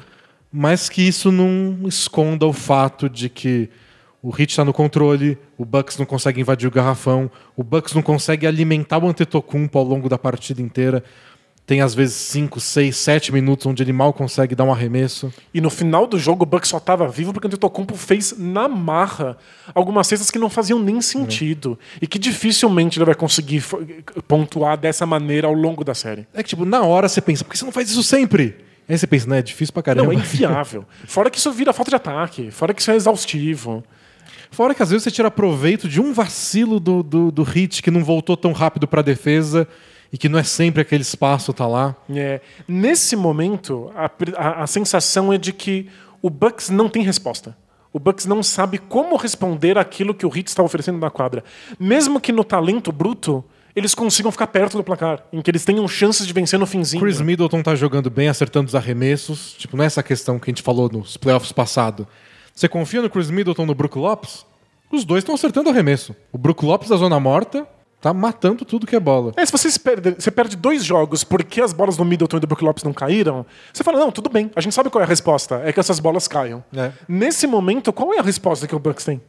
[0.53, 3.68] mas que isso não esconda o fato de que
[4.22, 8.03] o Heat está no controle, o Bucks não consegue invadir o garrafão, o Bucks não
[8.03, 11.03] consegue alimentar o Antetokounmpo ao longo da partida inteira.
[11.71, 15.33] Tem às vezes 5, 6, 7 minutos onde ele mal consegue dar um arremesso.
[15.55, 18.66] E no final do jogo o Bucks só estava vivo porque o Antetokounmpo fez na
[18.66, 19.39] marra
[19.73, 23.62] algumas cestas que não faziam nem sentido e que dificilmente ele vai conseguir
[24.27, 26.27] pontuar dessa maneira ao longo da série.
[26.35, 28.57] É que, tipo, na hora você pensa, por que você não faz isso sempre?
[28.89, 30.12] Aí você pensa, né, é difícil pra caramba.
[30.12, 30.85] Não, é inviável.
[31.05, 33.85] Fora que isso vira falta de ataque, fora que isso é exaustivo.
[34.51, 37.93] Fora que às vezes você tira proveito de um vacilo do, do, do hit que
[37.93, 39.68] não voltou tão rápido pra defesa
[40.12, 41.94] e que não é sempre aquele espaço tá lá.
[42.12, 45.88] É, nesse momento, a, a- a sensação é de que
[46.22, 47.56] o Bucks não tem resposta.
[47.92, 51.42] O Bucks não sabe como responder aquilo que o Heat está oferecendo na quadra.
[51.78, 53.44] Mesmo que no talento bruto,
[53.74, 57.02] eles consigam ficar perto do placar, em que eles tenham chances de vencer no finzinho.
[57.02, 59.54] Chris Middleton tá jogando bem, acertando os arremessos.
[59.58, 62.06] Tipo, não é questão que a gente falou nos playoffs passado.
[62.54, 64.44] Você confia no Chris Middleton no Brook Lopes?
[64.92, 66.14] Os dois estão acertando o arremesso.
[66.32, 67.66] O Brook Lopes da zona morta
[68.01, 69.32] tá matando tudo que é bola.
[69.36, 72.46] É, se você perde, você perde dois jogos porque as bolas do Middleton e do
[72.46, 75.09] Brook Lopes não caíram, você fala, não, tudo bem, a gente sabe qual é a
[75.09, 76.64] resposta, é que essas bolas caiam.
[76.74, 76.92] É.
[77.09, 79.20] Nesse momento, qual é a resposta que o Bucks tem?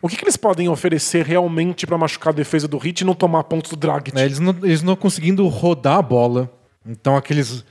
[0.00, 3.14] O que, que eles podem oferecer realmente para machucar a defesa do Heat e não
[3.14, 4.16] tomar pontos do Dragic?
[4.16, 6.50] É, eles, não, eles não conseguindo rodar a bola.
[6.86, 7.64] Então aqueles.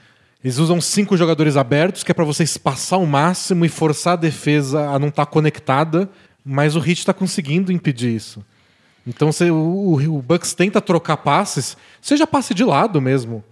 [0.44, 4.16] Eles usam cinco jogadores abertos, que é pra você espaçar o máximo e forçar a
[4.18, 6.10] defesa a não estar conectada,
[6.44, 8.46] mas o Heat tá conseguindo impedir isso.
[9.06, 9.56] Então você, o,
[9.94, 13.44] o- Bucks tenta trocar passes, seja passe de lado mesmo,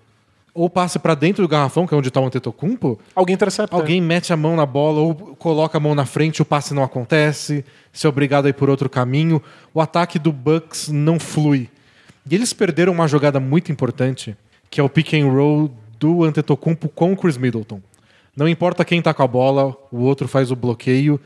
[0.54, 3.76] ou passe pra dentro do garrafão, que é onde tá o Antetokounmpo, Alguém intercepta.
[3.76, 6.84] Alguém mete a mão na bola ou coloca a mão na frente, o passe não
[6.84, 9.42] acontece, você é obrigado a ir por outro caminho.
[9.74, 11.70] O ataque do Bucks não flui.
[12.30, 14.36] E eles perderam uma jogada muito importante,
[14.70, 17.82] que é o pick and roll do Antetokounmpo com o Chris Middleton.
[18.36, 21.20] Não importa quem tá com a bola, o outro faz o bloqueio.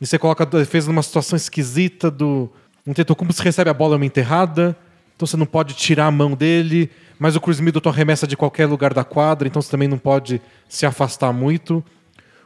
[0.00, 2.48] E você coloca a defesa numa situação esquisita do
[2.86, 4.76] o Antetokounmpo se recebe a bola é uma enterrada,
[5.14, 8.66] então você não pode tirar a mão dele, mas o Chris Middleton arremessa de qualquer
[8.66, 11.84] lugar da quadra, então você também não pode se afastar muito.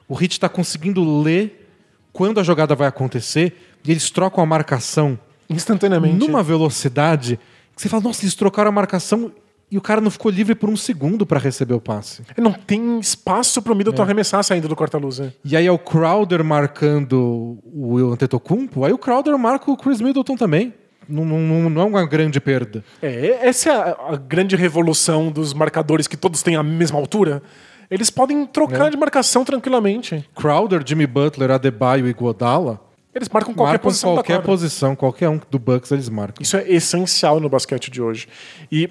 [0.08, 1.68] O Heat está conseguindo ler
[2.12, 5.18] quando a jogada vai acontecer e eles trocam a marcação
[5.48, 6.16] Instantaneamente.
[6.16, 7.38] numa velocidade
[7.74, 9.32] que você fala, nossa, eles trocaram a marcação
[9.72, 12.22] e o cara não ficou livre por um segundo para receber o passe.
[12.36, 13.76] Não tem espaço pro É.
[13.76, 15.18] Middleton arremessar saindo do corta-luz.
[15.18, 15.32] né?
[15.44, 20.36] E aí é o Crowder marcando o Antetokounmpo, aí o Crowder marca o Chris Middleton
[20.36, 20.74] também.
[21.08, 22.84] Não, não- não é uma grande perda.
[23.02, 27.42] É, essa é a, a grande revolução dos marcadores que todos têm a mesma altura.
[27.90, 28.90] Eles podem trocar É.
[28.90, 30.24] de marcação tranquilamente.
[30.34, 32.80] Crowder, Jimmy Butler, Adebayo e Godala
[33.14, 36.40] Eles marcam qualquer marcam posição qualquer posição, qualquer um do Bucks eles marcam.
[36.42, 38.26] Isso é essencial no basquete de hoje.
[38.70, 38.88] E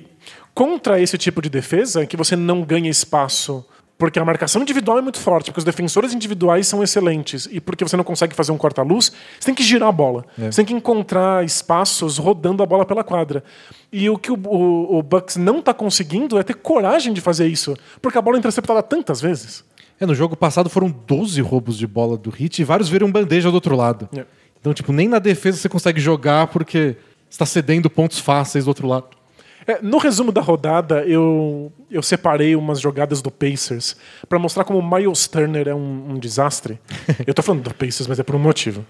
[0.54, 3.66] contra esse tipo de defesa, que você não ganha espaço
[4.02, 7.84] porque a marcação individual é muito forte, porque os defensores individuais são excelentes e porque
[7.84, 10.26] você não consegue fazer um corta-luz, você tem que girar a bola.
[10.36, 13.44] Você tem que encontrar espaços rodando a bola pela quadra.
[13.94, 17.46] E o que o, o, o Bucks não está conseguindo é ter coragem de fazer
[17.46, 19.64] isso, porque a bola é interceptada tantas vezes.
[20.00, 23.52] É, no jogo passado foram 12 roubos de bola do Heat e vários viram bandeja
[23.52, 24.10] do outro lado.
[24.18, 24.26] É.
[24.60, 26.96] Então, tipo, nem na defesa você consegue jogar porque
[27.30, 29.21] está cedendo pontos fáceis do outro lado.
[29.72, 33.96] É, no resumo da rodada, eu, eu separei umas jogadas do Pacers
[34.28, 36.80] pra mostrar como o Miles Turner é um, um desastre.
[37.26, 38.86] eu tô falando do Pacers, mas é por um motivo.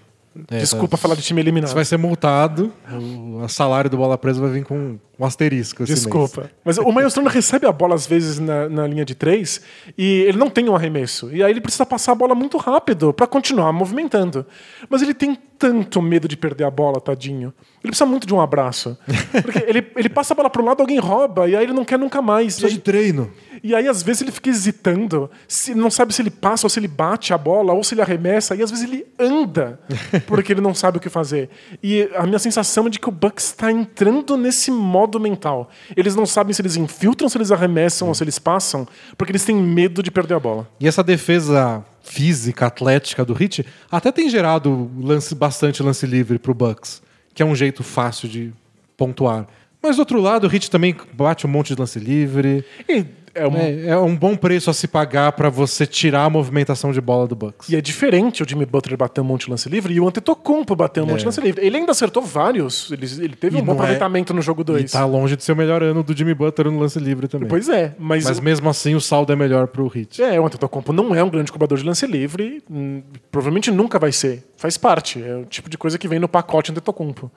[0.50, 1.68] É, Desculpa tá- falar de time eliminado.
[1.68, 5.82] Você vai ser multado, o salário do bola presa vai vir com um asterisco.
[5.82, 5.94] mês.
[5.94, 6.50] Desculpa.
[6.64, 9.60] Mas o Turner recebe a bola às vezes na, na linha de três
[9.96, 11.30] e ele não tem um arremesso.
[11.32, 14.44] E aí ele precisa passar a bola muito rápido pra continuar movimentando.
[14.88, 17.54] Mas ele tem tanto medo de perder a bola, tadinho.
[17.84, 18.98] Ele precisa muito de um abraço.
[19.42, 21.96] Porque ele, ele passa a bola pro lado, alguém rouba, e aí ele não quer
[22.00, 22.56] nunca mais.
[22.56, 23.30] Precisa de treino.
[23.62, 26.80] E aí, às vezes, ele fica hesitando, se, não sabe se ele passa ou se
[26.80, 29.78] ele bate a bola ou se ele arremessa, e às vezes ele anda,
[30.26, 31.48] porque ele não sabe o que fazer.
[31.80, 35.70] E a minha sensação é de que o Bucks está entrando nesse modo mental.
[35.96, 38.86] Eles não sabem se eles infiltram, se eles arremessam ou se eles passam,
[39.16, 40.68] porque eles têm medo de perder a bola.
[40.78, 46.54] E essa defesa física, atlética do Hit até tem gerado lance, bastante lance livre pro
[46.54, 47.02] Bucks,
[47.34, 48.52] que é um jeito fácil de
[48.96, 49.46] pontuar.
[49.82, 52.64] Mas do outro lado, o Hit também bate um monte de lance livre.
[52.88, 53.04] E
[53.34, 56.92] é, um- É, é um bom preço a se pagar pra você tirar a movimentação
[56.92, 57.68] de bola do Bucks.
[57.68, 60.74] e é diferente o Jimmy Butler bater um monte de lance livre e o Antetokounmpo
[60.76, 61.64] bater um monte de lance livre.
[61.66, 62.90] Ele ainda acertou vários.
[62.90, 63.58] Ele, ele teve É.
[63.60, 64.92] E um bom é- aproveitamento no jogo E 2.
[64.92, 67.48] tá longe de ser o melhor ano do Jimmy Butler no lance livre também.
[67.48, 70.22] Pois é, mas, Mas mesmo assim, o saldo é melhor pro Hit.
[70.22, 74.12] É, o Antetokounmpo não é um grande cobrador de lance livre, hum, provavelmente nunca vai
[74.12, 74.44] ser.
[74.56, 77.30] Faz parte, é o tipo de coisa que vem no pacote Antetokounmpo.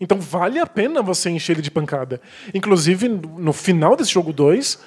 [0.00, 2.20] Então vale a pena você encher ele de pancada.
[2.52, 4.78] Inclusive, no final desse jogo 2,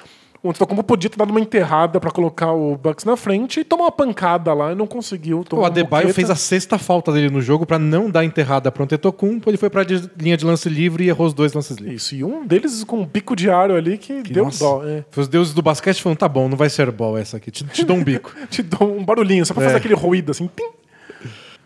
[0.41, 3.83] o Antetokounmpo podia ter dado uma enterrada pra colocar o Bucks na frente e tomar
[3.85, 5.43] uma pancada lá e não conseguiu.
[5.51, 9.49] O Adebayo fez a sexta falta dele no jogo pra não dar enterrada pro Antetokounmpo.
[9.49, 12.03] Ele foi pra de- linha de lance livre e errou os dois lances livres.
[12.03, 14.63] Isso, e um deles com um bico de aro ali que, deu Nossa.
[14.63, 14.83] dó.
[14.85, 15.03] é.
[15.11, 17.65] Foi Os deuses do basquete falando, tá bom, não vai ser ball essa aqui, te,
[17.65, 18.33] te dou um bico.
[18.49, 19.65] Te dou um barulhinho, só pra É.
[19.65, 20.49] fazer aquele ruído assim.
[20.55, 20.69] tim.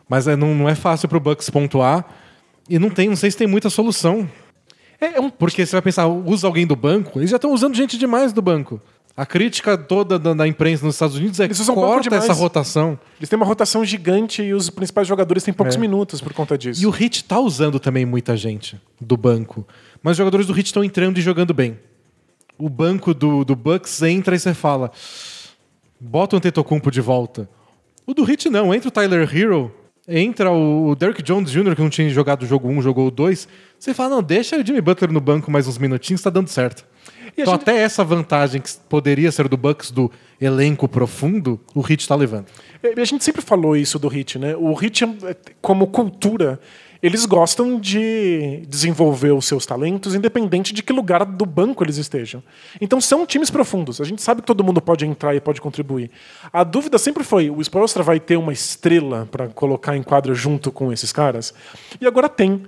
[0.09, 2.05] Mas é, não, não é fácil pro Bucks pontuar.
[2.69, 4.27] E não tem, não sei se tem muita solução.
[5.03, 7.19] É, é um Porque você vai pensar, usa alguém do banco?
[7.19, 8.81] Eles já estão usando gente demais do banco.
[9.15, 12.97] A crítica toda da, da imprensa nos Estados Unidos é Eles que corta essa rotação.
[13.19, 15.79] Eles têm uma rotação gigante e os principais jogadores têm poucos É.
[15.79, 16.81] minutos por conta disso.
[16.81, 19.67] E o Hit tá usando também muita gente do banco.
[20.01, 21.77] Mas os jogadores do Hit estão entrando e jogando bem.
[22.57, 24.91] O banco do, do Bucks entra e você fala:
[25.99, 27.47] bota o Antetokounmpo de volta.
[28.07, 29.71] O do Hit não, entra o Tyler Hero,
[30.07, 33.47] entra o Derrick Jones Jr., que não tinha jogado o jogo 1, jogou o 2.
[33.79, 36.85] Você fala: não, deixa o Jimmy Butler no banco mais uns minutinhos, tá dando certo.
[37.37, 41.81] E então, gente- até essa vantagem que poderia ser do Bucks do elenco profundo, o
[41.81, 42.45] Hit tá levando.
[42.81, 44.55] É, A gente sempre falou isso do Hit, né?
[44.55, 46.59] O Hit, é, como cultura,
[47.03, 52.41] eles gostam de desenvolver os seus talentos, independente de que lugar do banco eles estejam.
[52.79, 53.99] Então são times profundos.
[53.99, 56.09] A gente sabe que todo mundo pode entrar e pode contribuir.
[56.51, 60.71] A dúvida sempre foi: o Spoelstra vai ter uma estrela para colocar em quadra junto
[60.71, 61.53] com esses caras?
[61.99, 62.63] E agora tem.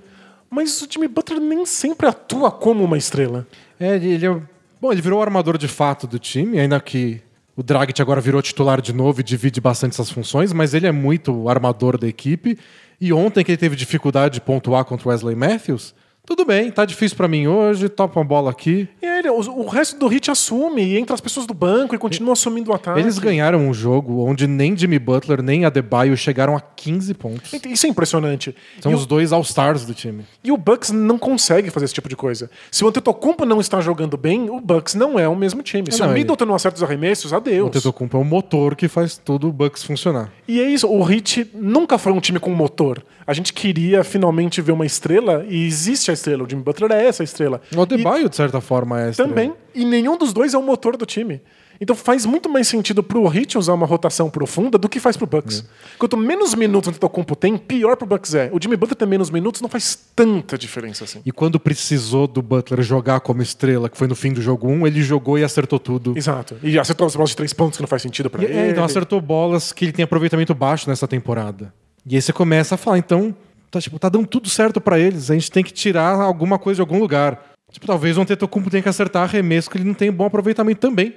[0.50, 3.46] Mas o Jimmy Butler nem sempre atua como uma estrela.
[3.80, 4.42] É, ele, ele é-
[4.78, 7.22] Bom, ele virou o armador de fato do time, ainda que
[7.56, 10.92] o Dragic agora virou titular de novo e divide bastante essas funções, mas ele é
[10.92, 12.58] muito o armador da equipe.
[13.00, 15.94] E ontem que ele teve dificuldade de pontuar contra o Wesley Matthews,
[16.26, 18.88] tudo bem, tá difícil pra mim hoje, topa uma bola aqui.
[19.00, 21.98] E ele, o, o resto do Hit assume e entra as pessoas do banco e
[21.98, 22.98] continua assumindo o ataque.
[23.00, 27.52] Eles ganharam um jogo onde nem Jimmy Butler nem Adebayo chegaram a 15 pontos.
[27.66, 28.54] Isso é impressionante.
[28.80, 30.24] São e, os o, dois All-Stars do time.
[30.42, 32.50] e o Bucks não consegue fazer esse tipo de coisa.
[32.70, 35.90] Se o Antetokounmpo não está jogando bem, o Bucks não é o mesmo time.
[35.92, 37.68] Se Não, o ele- Middleton não acerta os arremessos, adeus.
[37.68, 40.32] O Tetocumpo é o motor que faz todo o Bucks funcionar.
[40.48, 43.02] E é isso, o Heat nunca foi um time com motor.
[43.26, 46.44] A gente queria finalmente ver uma estrela e existe a estrela.
[46.44, 47.60] O Jimmy Butler é essa estrela.
[47.74, 49.28] O Adebayo, de certa forma, é a E, estrela.
[49.30, 49.52] também.
[49.74, 51.40] E nenhum dos dois é o motor do time.
[51.78, 55.26] Então faz muito mais sentido pro Heat usar uma rotação profunda do que faz pro
[55.26, 55.62] Bucks.
[55.98, 58.48] Quanto menos minutos o Antetokounmpo tem, pior pro Bucks é.
[58.50, 61.20] O Jimmy Butler ter menos minutos não faz tanta diferença assim.
[61.26, 64.86] E quando precisou do Butler jogar como estrela, que foi no fim do jogo 1,
[64.86, 66.14] ele jogou e acertou tudo.
[66.16, 66.56] Exato.
[66.62, 68.54] E acertou as bolas de três pontos que não faz sentido pra E, ele.
[68.56, 71.74] é, então acertou bolas que ele tem aproveitamento baixo nessa temporada.
[72.08, 73.34] E aí você começa a falar, então,
[73.70, 76.76] tá, tipo, tá dando tudo certo pra eles, a gente tem que tirar alguma coisa
[76.76, 77.52] de algum lugar.
[77.72, 81.14] Tipo, talvez o Antetokounmpo tenha que acertar arremesso que ele não tem bom aproveitamento também.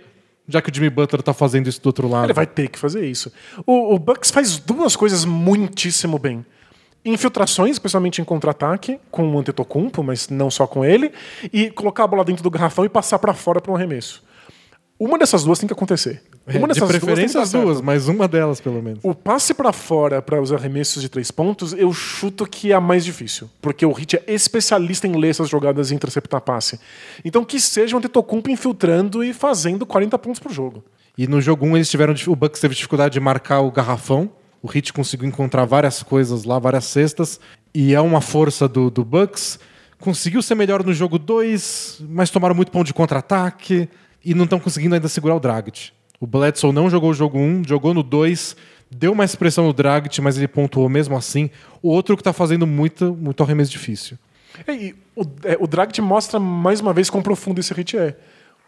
[0.47, 2.25] Já que o Jimmy Butler tá fazendo isso do outro lado.
[2.25, 3.31] Ele vai ter que fazer isso.
[3.67, 6.43] O, o Bucks faz duas coisas muitíssimo bem.
[7.05, 11.13] Infiltrações, especialmente em contra-ataque, com o Antetokounmpo, mas não só com ele,
[11.53, 14.23] e colocar a bola dentro do garrafão e passar pra fora para um arremesso.
[14.99, 16.23] Uma dessas duas tem que acontecer.
[16.57, 18.99] Uma É, de dessas preferência as duas, dar duas, mas uma delas, pelo menos.
[19.03, 22.81] O passe pra fora para os arremessos de três pontos, eu chuto que é a
[22.81, 26.79] mais difícil, porque o Hit é especialista em ler essas jogadas e interceptar passe.
[27.23, 30.83] Então que seja o Antetokounmpo infiltrando e fazendo 40 pontos por jogo.
[31.17, 32.15] E no jogo 1 eles tiveram.
[32.27, 34.29] O Bucks teve dificuldade de marcar o garrafão.
[34.61, 37.39] O Hit conseguiu encontrar várias coisas lá, várias cestas.
[37.73, 39.59] E é uma força do, do Bucks
[39.99, 43.89] conseguiu ser melhor no jogo 2, mas tomaram muito ponto de contra-ataque
[44.23, 45.91] e não estão conseguindo ainda segurar o Dragic.
[46.19, 48.55] O Bledsoe não jogou o jogo 1, um, jogou no 2,
[48.91, 51.49] deu mais pressão no Dragic, mas ele pontuou mesmo assim.
[51.81, 54.17] O outro que está fazendo muito, muito arremesso difícil.
[54.67, 58.17] E, o, é, o Dragic mostra mais uma vez quão profundo esse hit é.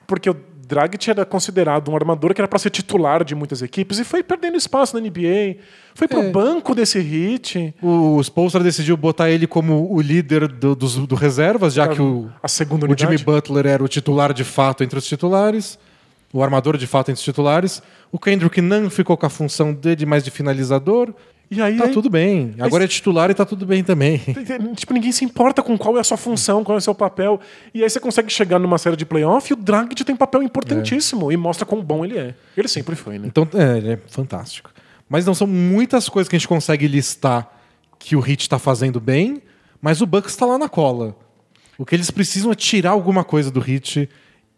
[0.08, 0.36] Porque o
[0.72, 4.24] Dragic era considerado um armador que era para ser titular de muitas equipes e foi
[4.24, 5.58] perdendo espaço na NBA.
[5.94, 6.32] Foi pro é.
[6.32, 7.76] banco desse hit.
[7.82, 12.02] O Spolstra decidiu botar ele como o líder do, dos do reservas, já a, que
[12.02, 15.78] o, o Jimmy Butler era o titular de fato entre os titulares,
[16.34, 17.82] o armador de fato entre os titulares.
[18.12, 21.14] O Kendrick Nunn ficou com a função dele mais de finalizador.
[21.50, 22.56] E aí, tá aí, tudo bem.
[22.60, 24.22] Agora é titular e tá tudo bem também.
[24.74, 27.42] Tipo, ninguém se importa com qual é a sua função, qual é o seu papel.
[27.74, 31.30] E aí você consegue chegar numa série de playoff e o Dragic tem papel importantíssimo
[31.30, 31.34] é.
[31.34, 32.34] e mostra quão bom ele é.
[32.56, 33.28] Ele sempre foi, né?
[33.28, 34.72] Então, é, ele é fantástico.
[35.10, 37.52] Mas não são muitas coisas que a gente consegue listar
[38.00, 39.42] que o Hit está fazendo bem,
[39.82, 41.18] mas o Bucks está lá na cola.
[41.78, 44.08] O que eles precisam é tirar alguma coisa do Hit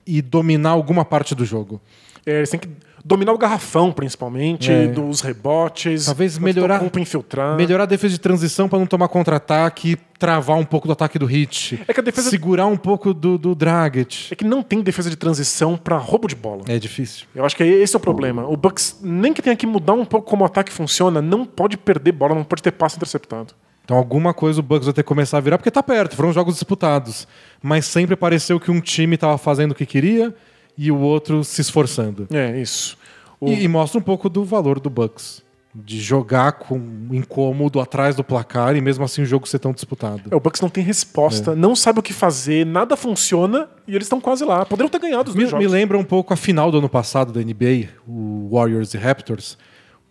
[0.06, 1.82] e dominar alguma parte do jogo.
[2.26, 2.70] É, eles têm que
[3.04, 4.88] dominar o garrafão, principalmente, é.
[4.88, 6.06] dos rebotes.
[6.06, 7.58] Talvez melhorar, infiltrar.
[7.58, 11.26] melhorar a defesa de transição para não tomar contra-ataque, travar um pouco do ataque do
[11.26, 11.84] hit.
[11.86, 14.32] É que a defesa segurar um pouco do, do Dragic.
[14.32, 16.64] É que não tem defesa de transição para roubo de bola.
[16.68, 17.26] É difícil.
[17.36, 18.48] Eu acho que esse é o problema.
[18.48, 21.78] O Bucks, nem que tenha que mudar um pouco como o ataque funciona, não pode
[21.78, 23.54] perder bola, não pode ter passe interceptado.
[23.84, 26.32] Então alguma coisa o Bucks vai ter que começar a virar, porque tá perto, foram
[26.32, 27.28] jogos disputados.
[27.62, 30.34] Mas sempre pareceu que um time estava fazendo o que queria
[30.78, 32.28] e o outro se esforçando.
[32.32, 32.98] É, isso.
[33.40, 33.50] O...
[33.50, 35.44] E, e, mostra um pouco do valor do Bucks.
[35.76, 36.78] De jogar com
[37.12, 40.22] incômodo atrás do placar e mesmo assim o jogo ser tão disputado.
[40.30, 41.56] É, o Bucks não tem resposta, é.
[41.56, 44.66] não sabe o que fazer, nada funciona e eles estão quase lá.
[44.66, 45.66] Poderiam ter ganhado os me, jogos.
[45.66, 49.58] Me lembra um pouco a final do ano passado da NBA, o Warriors e Raptors,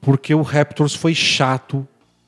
[0.00, 1.86] porque o Raptors foi chato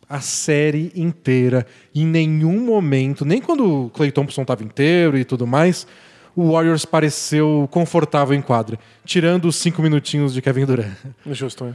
[0.09, 1.67] a série inteira.
[1.95, 5.87] Em nenhum momento, nem quando o Clay Thompson estava inteiro e tudo mais,
[6.37, 10.93] o Warriors pareceu confortável em quadra, tirando os cinco minutinhos de Kevin Durant.
[11.27, 11.75] Justo, é.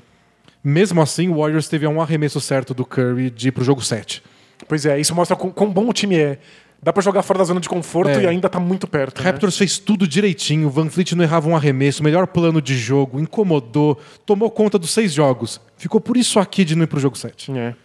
[0.63, 4.21] Mesmo assim, o Warriors teve um arremesso certo do Curry de ir pro jogo 7.
[4.67, 6.39] Pois é, isso mostra quão bom o time é.
[6.81, 8.23] Dá para jogar fora da zona de conforto é.
[8.23, 9.19] e ainda tá muito perto.
[9.19, 9.25] Né?
[9.25, 9.57] Raptors né?
[9.57, 14.49] fez tudo direitinho, Van Fleet não errava um arremesso, melhor plano de jogo, incomodou, tomou
[14.49, 15.59] conta dos seis jogos.
[15.77, 17.51] Ficou por isso aqui de não ir pro jogo 7.
[17.51, 17.75] É.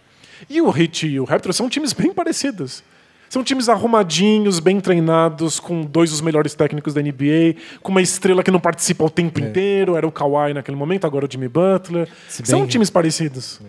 [0.49, 2.83] E o Heat e o Raptors são times bem parecidos.
[3.29, 8.45] São times arrumadinhos, bem treinados, com dois dos melhores técnicos da NBA, com uma estrela
[8.45, 9.43] que não participa o tempo é.
[9.49, 12.07] inteiro, era o Kawhi naquele momento, agora o Jimmy Butler.
[12.07, 13.61] Bem, São times parecidos.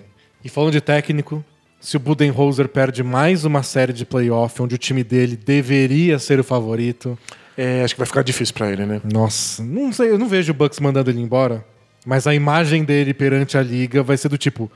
[0.43, 1.43] E falando de técnico,
[1.79, 6.39] se o Budenholzer perde mais uma série de playoff onde o time dele deveria ser
[6.39, 7.17] o favorito.
[7.57, 9.01] É, acho que vai ficar difícil para ele, né?
[9.03, 11.65] Nossa, não sei, eu não vejo o Bucks mandando ele embora,
[12.05, 14.69] mas a imagem dele perante a liga vai ser do tipo: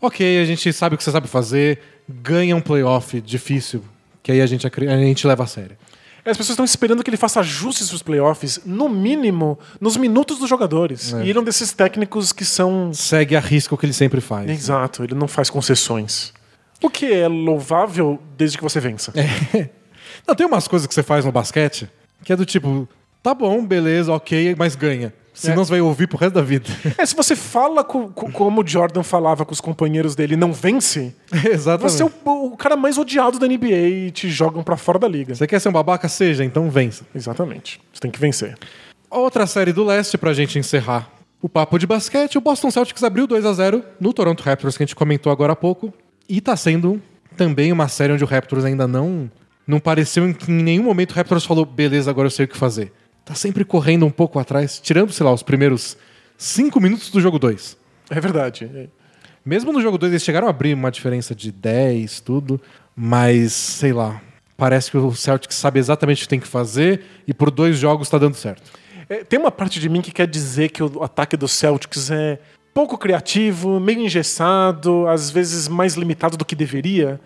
[0.00, 1.78] ok, a gente sabe o que você sabe fazer,
[2.08, 3.82] ganha um playoff difícil,
[4.22, 5.76] que aí a gente, a gente leva a sério.
[6.24, 10.38] As pessoas estão esperando que ele faça ajustes para os playoffs, no mínimo, nos minutos
[10.38, 11.14] dos jogadores.
[11.14, 11.24] É.
[11.24, 12.92] E ele é um desses técnicos que são.
[12.92, 14.48] Segue a risco o que ele sempre faz.
[14.50, 15.08] Exato, né?
[15.08, 16.34] ele não faz concessões.
[16.82, 19.12] O que é louvável desde que você vença.
[19.16, 19.70] É.
[20.28, 21.88] Não, tem umas coisas que você faz no basquete
[22.22, 22.88] que é do tipo,
[23.22, 25.12] tá bom, beleza, ok, mas ganha.
[25.40, 25.64] Senão é.
[25.64, 26.66] você vai ouvir pro resto da vida.
[26.98, 30.52] É, se você fala com, com, como o Jordan falava com os companheiros dele não
[30.52, 31.92] vence, Exatamente.
[31.92, 35.08] você é o, o, cara mais odiado da NBA e te jogam para fora da
[35.08, 35.34] liga.
[35.34, 36.08] Você quer ser um babaca?
[36.08, 37.04] Seja, então vença.
[37.14, 37.80] Exatamente.
[37.92, 38.58] Você tem que vencer.
[39.08, 41.10] Outra série do leste pra gente encerrar
[41.40, 42.36] o papo de basquete.
[42.36, 45.54] O Boston Celtics abriu 2 a 0 no Toronto Raptors, que a gente comentou agora
[45.54, 45.92] há pouco.
[46.28, 47.00] E tá sendo
[47.36, 49.30] também uma série onde o Raptors ainda não.
[49.66, 52.56] Não pareceu que em nenhum momento o Raptors falou, beleza, agora eu sei o que
[52.56, 52.92] fazer
[53.24, 55.96] tá sempre correndo um pouco atrás, tirando, sei lá, os primeiros
[56.36, 57.76] cinco minutos do jogo 2.
[58.10, 58.90] É verdade.
[59.44, 62.60] Mesmo no jogo 2 eles chegaram a abrir uma diferença de 10, tudo,
[62.96, 64.20] mas sei lá.
[64.56, 68.08] Parece que o Celtics sabe exatamente o que tem que fazer e por dois jogos
[68.08, 68.70] está dando certo.
[69.08, 72.38] É, tem uma parte de mim que quer dizer que o ataque do Celtics é
[72.74, 77.18] pouco criativo, meio engessado, às vezes mais limitado do que deveria.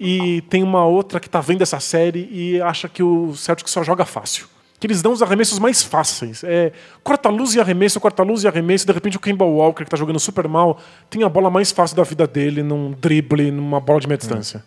[0.00, 3.84] E tem uma outra que está vendo essa série e acha que o Celtics só
[3.84, 4.48] joga fácil
[4.84, 6.44] que eles dão os arremessos mais fáceis.
[6.44, 6.70] É,
[7.02, 10.20] corta-luz e arremesso, corta-luz e arremesso, e de repente o Kemba Walker, que está jogando
[10.20, 10.78] super mal,
[11.08, 14.62] tem a bola mais fácil da vida dele num drible, numa bola de meia distância.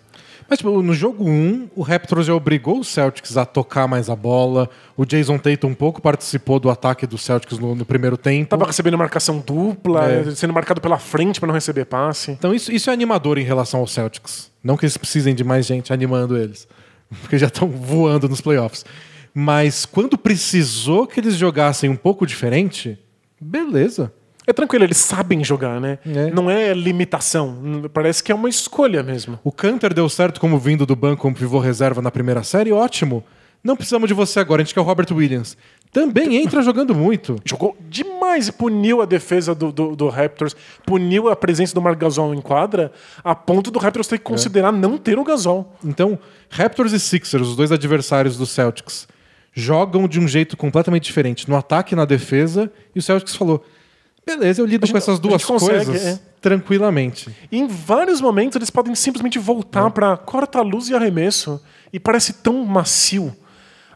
[0.50, 4.16] Mas tipo, no jogo 1, o Raptors já obrigou o Celtics a tocar mais a
[4.16, 4.68] bola.
[4.96, 8.50] O Jason Tatum um pouco participou do ataque do Celtics no, no primeiro tempo.
[8.50, 10.32] Tava recebendo marcação dupla, é.
[10.32, 12.32] sendo marcado pela frente para não receber passe.
[12.32, 14.50] Então isso, isso é animador em relação ao Celtics.
[14.64, 16.68] Não que eles precisem de mais gente animando eles.
[17.22, 18.84] Porque já estão voando nos playoffs.
[19.40, 22.98] Mas quando precisou que eles jogassem um pouco diferente,
[23.40, 24.12] beleza.
[24.48, 26.00] É tranquilo, eles sabem jogar, né?
[26.04, 26.32] É.
[26.32, 27.84] Não é limitação.
[27.94, 29.38] Parece que é uma escolha mesmo.
[29.44, 33.24] O Canter deu certo como vindo do banco como pivô reserva na primeira série, ótimo.
[33.64, 35.56] Não precisamos de você agora, a gente quer o Robert Williams.
[35.92, 37.36] Também entra jogando muito.
[37.46, 42.00] Jogou demais e puniu a defesa do, do, do Raptors, puniu a presença do Marc
[42.00, 42.92] Gasol em quadra,
[43.24, 45.76] a ponto do Raptors ter que considerar não ter o Gasol.
[45.86, 46.18] Então,
[46.50, 49.08] Raptors e Sixers, os dois adversários do Celtics,
[49.54, 53.64] jogam de um jeito completamente diferente, no ataque e na defesa, e o Celtics falou:
[54.26, 56.20] beleza, eu lido gente- com essas duas consegue, coisas é.
[56.42, 57.36] tranquilamente.
[57.52, 62.64] E em vários momentos eles podem simplesmente voltar pra corta-luz e arremesso, e parece tão
[62.66, 63.36] macio.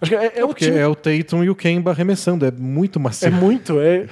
[0.02, 2.50] Acho que é, é o Porque time é o Tatum e o Kemba arremessando, é
[2.50, 3.28] muito macio.
[3.28, 3.80] É muito.
[3.80, 4.08] É...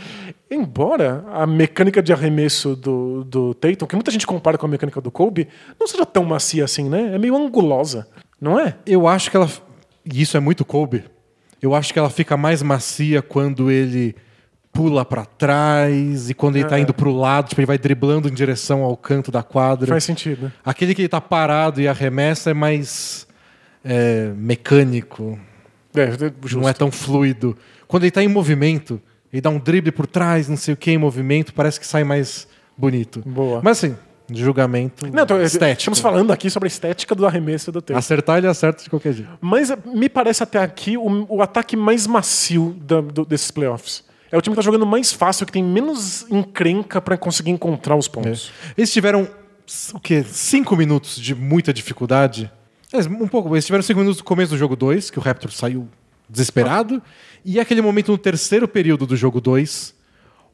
[0.51, 5.01] Embora a mecânica de arremesso do, do Tatum, que muita gente compara com a mecânica
[5.01, 5.47] do Kobe,
[5.79, 7.15] não seja tão macia assim, né?
[7.15, 8.07] É meio angulosa,
[8.39, 8.75] não é?
[8.85, 9.49] Eu acho que ela.
[10.05, 11.03] E isso é muito Kobe.
[11.62, 14.16] Eu acho que ela fica mais macia quando ele
[14.72, 16.82] pula pra trás e quando ele tá É.
[16.82, 19.88] indo pro lado, tipo, ele vai driblando em direção ao canto da quadra.
[19.88, 20.51] Faz sentido.
[20.64, 23.28] Aquele que ele tá parado e arremessa é mais
[23.84, 25.39] é, mecânico,
[25.95, 26.10] É,
[26.55, 27.57] não é tão fluido.
[27.88, 29.01] Quando ele tá em movimento,
[29.34, 32.03] ele dá um drible por trás, não sei o que, em movimento, parece que sai
[32.03, 32.47] mais
[32.78, 33.24] bonito.
[33.26, 33.62] Boa.
[33.64, 33.95] Mas assim,
[34.30, 35.80] de julgamento Não, tô- estético.
[35.80, 37.97] estamos falando aqui sobre a estética do arremesso do Tatum.
[37.97, 39.30] Acertar ele acerta de qualquer jeito.
[39.41, 44.03] Mas eh, me parece até aqui o, o ataque mais macio da- do- desses playoffs.
[44.32, 47.95] É o time que tá jogando mais fácil, que tem menos encrenca pra conseguir encontrar
[47.95, 48.51] os pontos.
[48.77, 49.27] Eles tiveram
[49.93, 50.23] o quê?
[50.23, 52.51] Cinco minutos de muita dificuldade.
[52.93, 53.55] Eles, um pouco.
[53.55, 55.88] Eles tiveram cinco minutos no começo do jogo 2, que o Raptor saiu
[56.30, 57.01] desesperado.
[57.43, 59.95] E aquele momento no terceiro período do jogo 2,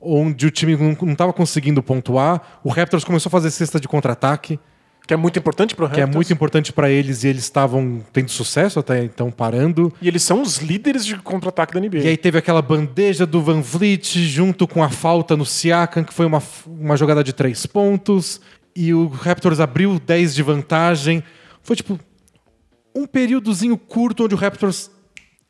[0.05, 2.59] onde o time não estava conseguindo pontuar.
[2.63, 4.59] O Raptors começou a fazer cesta de contra-ataque,
[5.07, 8.29] Que é muito importante pro que é muito importante para eles e eles estavam tendo
[8.29, 9.93] sucesso até então parando.
[10.01, 11.99] E eles são os líderes de contra-ataque da NBA.
[11.99, 16.13] E aí teve aquela bandeja do Van Vliet junto com a falta no Siakam, que
[16.13, 18.41] foi uma, uma jogada de três pontos.
[18.75, 21.23] E o Raptors abriu 10 de vantagem.
[21.61, 21.99] Foi tipo
[22.95, 24.89] um períodozinho curto onde o Raptors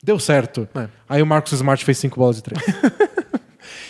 [0.03, 0.68] deu certo.
[0.76, 0.88] É.
[1.08, 2.62] Aí o Marcus Smart fez cinco bolas de três.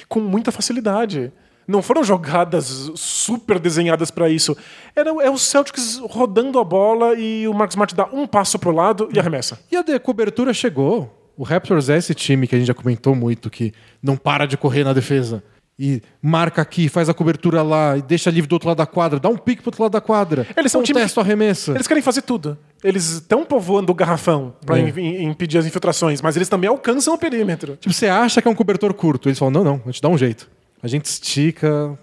[0.07, 1.31] com muita facilidade.
[1.67, 4.55] Não foram jogadas super desenhadas pra isso.
[4.95, 8.71] Era é o Celtics rodando a bola e o Marcos Smart dá um passo pro
[8.71, 9.59] lado e arremessa.
[9.71, 11.11] e a cobertura chegou.
[11.37, 14.55] O Raptors é esse time que a gente já comentou muito, que não para de
[14.55, 15.43] correr na defesa.
[15.77, 19.19] E marca aqui, faz a cobertura lá, e deixa livre do outro lado da quadra,
[19.19, 20.47] dá um pique pro outro lado da quadra.
[20.55, 21.71] Eles são um time contesta o arremesso.
[21.73, 22.57] Eles querem fazer tudo.
[22.81, 24.81] Eles estão povoando o garrafão pra É.
[24.81, 27.75] im- im- impedir as infiltrações, mas eles também alcançam o perímetro.
[27.75, 29.27] Tipo, você acha que é um cobertor curto.
[29.27, 30.49] Eles falam, não, não, a gente dá um jeito.
[30.81, 31.97] A gente estica,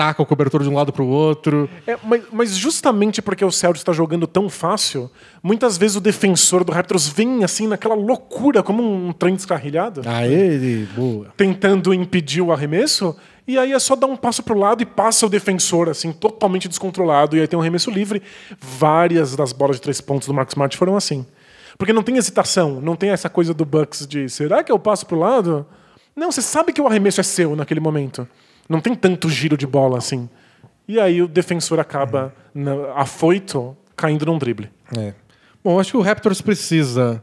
[0.00, 1.68] taca o cobertor de um lado pro outro.
[1.86, 5.10] É, mas, mas justamente porque o Celtics está jogando tão fácil,
[5.42, 10.00] muitas vezes o defensor do Raptors vem assim naquela loucura, como um trem descarrilhado.
[10.06, 11.26] Aí ele, boa.
[11.36, 13.14] tentando impedir o arremesso,
[13.46, 16.66] e aí é só dar um passo pro lado e passa o defensor, assim, totalmente
[16.66, 18.22] descontrolado, e aí tem um arremesso livre.
[18.58, 21.26] Várias das bolas de três pontos do Marcus Smart foram assim.
[21.76, 25.04] Porque não tem hesitação, não tem essa coisa do Bucks de será que eu passo
[25.04, 25.66] pro lado?
[26.16, 28.26] Não, você sabe que o arremesso é seu naquele momento.
[28.70, 30.28] Não tem tanto giro de bola assim.
[30.88, 34.70] E aí o defensor acaba na- afoito caindo num drible.
[34.96, 35.12] É.
[35.62, 37.22] Bom, acho que o Raptors precisa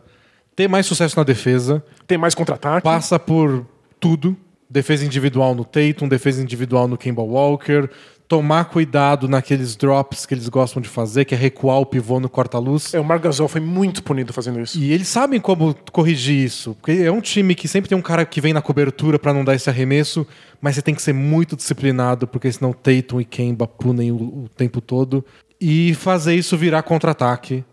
[0.56, 1.84] ter mais sucesso na defesa.
[2.06, 2.84] Tem mais contra-ataque.
[2.84, 3.66] Passa por
[4.00, 4.36] tudo.
[4.70, 7.90] Defesa individual no Tatum, defesa individual no Kemba Walker.
[8.28, 12.28] Tomar cuidado naqueles drops que eles gostam de fazer, que é recuar o pivô no
[12.28, 12.94] corta-luz.
[12.94, 14.78] É, o Marc Gasol foi muito punido fazendo isso.
[14.78, 16.76] E eles sabem como corrigir isso.
[16.76, 19.46] Porque é um time que sempre tem um cara que vem na cobertura pra não
[19.46, 20.28] dar esse arremesso,
[20.60, 24.50] mas você tem que ser muito disciplinado, porque senão Tatum e Kemba punem o, o
[24.58, 25.24] tempo todo.
[25.60, 27.64] E fazer isso virar contra-ataque.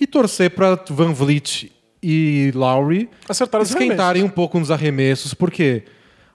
[0.00, 1.70] E torcer pra Van Vliet
[2.02, 5.84] e Lowry Acertar os esquentarem um pouco nos arremessos, porque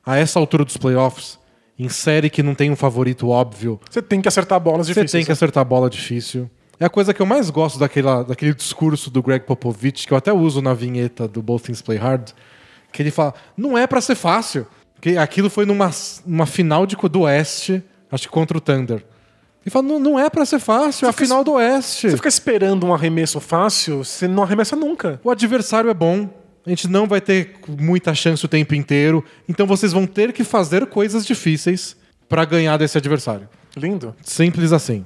[0.05, 1.37] a essa altura dos playoffs,
[1.79, 5.11] em série que não tem um favorito óbvio, Você tem que acertar bolas você difíceis.
[5.11, 5.33] tem que né?
[5.33, 6.49] acertar a bola difícil.
[6.79, 10.17] É a coisa que eu mais gosto daquela, daquele discurso do Greg Popovich, que eu
[10.17, 12.29] até uso na vinheta do Both Things Play Hard,
[12.91, 14.65] que ele fala, não é pra ser fácil.
[14.99, 15.91] Que aquilo foi numa,
[16.25, 19.03] numa final de, do Oeste, acho que contra o Thunder.
[19.63, 22.09] Ele fala, não, não é pra ser fácil, é a final do Oeste.
[22.09, 25.19] Você fica esperando um arremesso fácil, você não arremessa nunca.
[25.23, 26.29] O adversário é bom,
[26.67, 30.43] a gente não vai ter muita chance o tempo inteiro, então vocês vão ter que
[30.43, 31.95] fazer coisas difíceis
[32.27, 33.47] pra ganhar desse adversário.
[33.77, 34.13] Lindo.
[34.21, 35.05] Simples assim.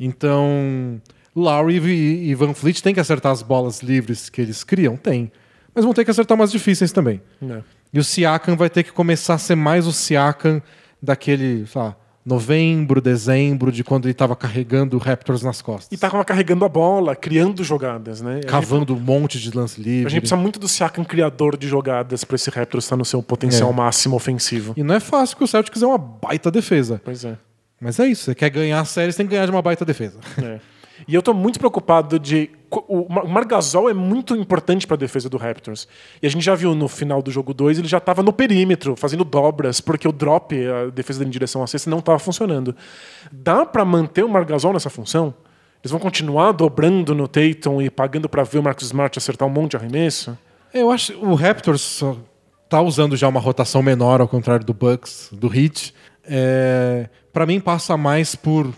[0.00, 0.98] Então,
[1.36, 4.96] Lowry e e Van Fleet têm que acertar as bolas livres que eles criam?
[4.96, 5.30] Tem.
[5.74, 7.20] Mas vão ter que acertar umas difíceis também.
[7.42, 7.60] É.
[7.92, 10.62] E o Siakam vai ter que começar a ser mais o Siakam
[11.02, 15.88] daquele, sei lá, novembro, dezembro, de quando ele estava carregando o Raptors nas costas.
[15.92, 18.30] E tava carregando a bola, criando jogadas, né?
[18.32, 20.06] A gente- Cavando um monte de lance livre.
[20.06, 23.22] A gente precisa muito do Siakam criador de jogadas pra esse Raptors estar no seu
[23.22, 23.72] potencial É.
[23.74, 24.72] máximo ofensivo.
[24.76, 27.00] E não é fácil que o Celtics é uma baita defesa.
[27.04, 27.36] Pois é.
[27.80, 29.84] Mas é isso, você quer ganhar a série, você tem que ganhar de uma baita
[29.84, 30.18] defesa.
[30.42, 30.58] É.
[31.08, 32.50] E eu tô muito preocupado de.
[32.70, 35.86] O Mar- o Margasol é muito importante pra defesa do Raptors.
[36.20, 38.96] E a gente já viu no final do jogo 2, ele já tava no perímetro,
[38.96, 42.74] fazendo dobras, porque o drop, a defesa dele em direção à cesta, não tava funcionando.
[43.30, 45.32] Dá pra manter o Margasol nessa função?
[45.82, 49.52] Eles vão continuar dobrando no Tatum e pagando pra ver o Marcus Smart acertar um
[49.52, 50.36] monte de arremesso?
[50.72, 52.02] Eu acho o Raptors
[52.68, 55.94] tá usando já uma rotação menor, ao contrário do Bucks, do Heat.
[56.24, 58.72] É, para mim passa mais por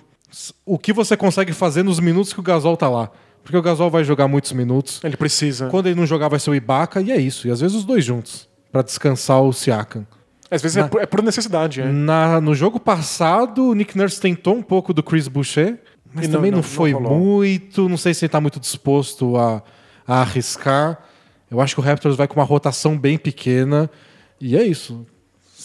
[0.64, 3.10] o que você consegue fazer nos minutos que o Gasol tá lá.
[3.42, 5.00] Porque o Gasol vai jogar muitos minutos.
[5.04, 5.68] Ele precisa.
[5.68, 7.46] Quando ele não jogar vai ser o Ibaka e é isso.
[7.46, 10.04] E às vezes os dois juntos Pra descansar o Siakam.
[10.50, 11.80] Às vezes é por, é por necessidade.
[11.80, 11.84] É.
[11.86, 15.80] Na, no jogo passado, o Nick Nurse tentou um pouco do Chris Boucher,
[16.12, 17.18] mas E não- também não, não- não foi rolou.
[17.18, 17.88] muito.
[17.88, 19.62] Não sei se ele está muito disposto a,
[20.06, 20.98] a arriscar.
[21.50, 23.88] Eu acho que o Raptors vai com uma rotação bem pequena.
[24.40, 25.06] E é isso.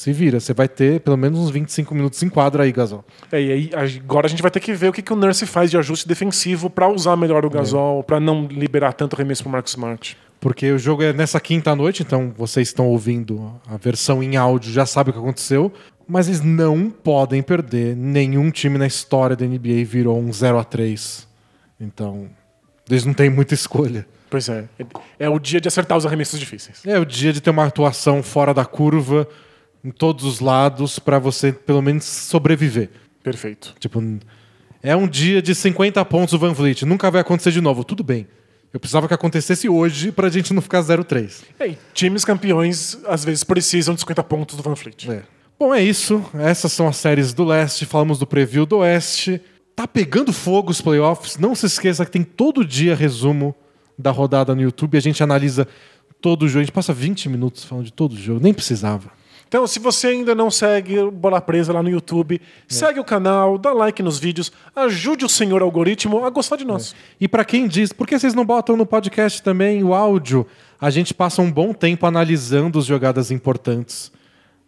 [0.02, 0.40] Se vira.
[0.40, 3.06] Você vai ter pelo menos uns 25 minutos em quadra aí, Gasol.
[3.32, 5.46] É, e aí agora a gente vai ter que ver o que, que o Nurse
[5.46, 9.52] faz de ajuste defensivo pra usar melhor o Gasol, pra não liberar tanto arremesso pro
[9.52, 10.18] Marcus Smart.
[10.40, 14.74] Porque o jogo é nessa quinta noite, então vocês estão ouvindo a versão em áudio,
[14.74, 15.72] já sabe o que aconteceu.
[16.08, 17.96] Mas eles não podem perder.
[17.96, 21.28] Nenhum time na história da NBA virou um 0 a 3
[21.80, 22.28] Então,
[22.90, 24.08] eles não têm muita escolha.
[24.32, 24.64] Pois é.
[25.20, 26.82] É o dia de acertar os arremessos difíceis.
[26.88, 29.28] É o dia de ter uma atuação fora da curva,
[29.84, 32.90] em todos os lados, pra você pelo menos sobreviver.
[33.24, 33.76] Perfeito.
[33.80, 34.02] Tipo,
[34.82, 36.84] é um dia de 50 pontos o Van Vliet.
[36.86, 37.84] Nunca vai acontecer de novo.
[37.84, 38.28] Tudo bem.
[38.74, 41.44] Eu precisava que acontecesse hoje pra gente não ficar 0-3.
[41.60, 45.10] E aí, times campeões às vezes precisam de 50 pontos do Van Fleet.
[45.10, 45.24] É.
[45.60, 46.24] Bom, é isso.
[46.34, 47.86] Essas são as séries do leste.
[47.86, 49.42] Falamos do preview do oeste.
[49.76, 51.38] Tá pegando fogo os playoffs.
[51.38, 53.54] Não se esqueça que tem todo dia resumo
[53.98, 54.98] da rodada no YouTube.
[54.98, 55.68] A gente analisa
[56.22, 56.62] todo o jogo.
[56.62, 58.40] A gente passa 20 minutos falando de todo o jogo.
[58.42, 59.12] Nem precisava.
[59.52, 62.40] Então, se você ainda não segue o Bola Presa lá no YouTube,
[62.70, 66.96] segue o canal, dá like nos vídeos, ajude o senhor algoritmo a gostar de nós.
[67.20, 70.48] E pra quem diz, por que vocês não botam no podcast também o áudio?
[70.80, 74.10] A gente passa um bom tempo analisando as jogadas importantes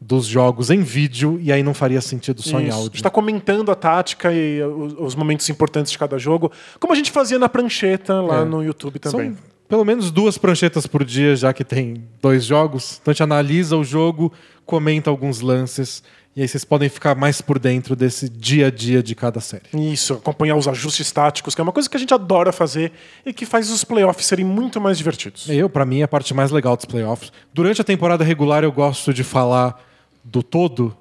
[0.02, 2.72] dos jogos em vídeo e aí não faria sentido só em Isso.
[2.74, 2.88] A áudio.
[2.88, 6.96] gente está comentando a tática e os, os momentos importantes de cada jogo, como a
[6.98, 8.44] gente fazia na prancheta lá É.
[8.44, 9.34] no YouTube também.
[9.34, 13.00] São pelo menos duas pranchetas por dia, já que tem dois jogos.
[13.02, 14.32] Então a gente analisa o jogo,
[14.68, 16.04] comenta alguns lances,
[16.36, 19.64] e aí vocês podem ficar mais por dentro desse dia a dia de cada série.
[19.74, 22.92] Isso, acompanhar os ajustes táticos, que é uma coisa que a gente adora fazer
[23.26, 25.50] e que faz os playoffs serem muito mais divertidos.
[25.50, 27.34] Eu, pra mim, é a parte mais legal dos playoffs.
[27.52, 29.84] Durante a temporada regular, eu gosto de falar
[30.24, 30.96] do todo,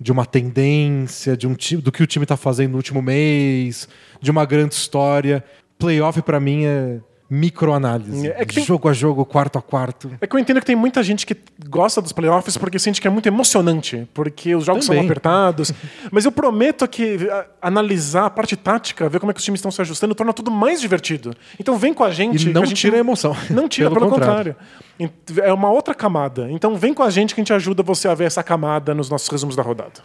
[0.00, 3.86] de uma tendência, de um time, do que o time tá fazendo no último mês,
[4.22, 5.44] de uma grande história.
[5.78, 6.98] Playoff, pra mim, é
[7.28, 8.28] microanálise.
[8.28, 10.10] É tem- Jogo a jogo, quarto a quarto.
[10.20, 11.36] É que eu entendo que tem muita gente que
[11.68, 15.08] gosta dos playoffs porque sente que é muito emocionante, porque os jogos são Também.
[15.08, 15.72] apertados.
[16.12, 19.58] Mas eu prometo que a- analisar a parte tática, ver como é que os times
[19.58, 21.34] estão se ajustando, torna tudo mais divertido.
[21.58, 22.48] Então vem com a gente.
[22.48, 23.36] E não a gente tira a emoção.
[23.50, 24.54] Não tira, pelo, contrário.
[24.98, 25.12] Ent-
[25.42, 26.50] É uma outra camada.
[26.50, 29.10] Então vem com a gente que a gente ajuda você a ver essa camada nos
[29.10, 30.00] nossos resumos da rodada.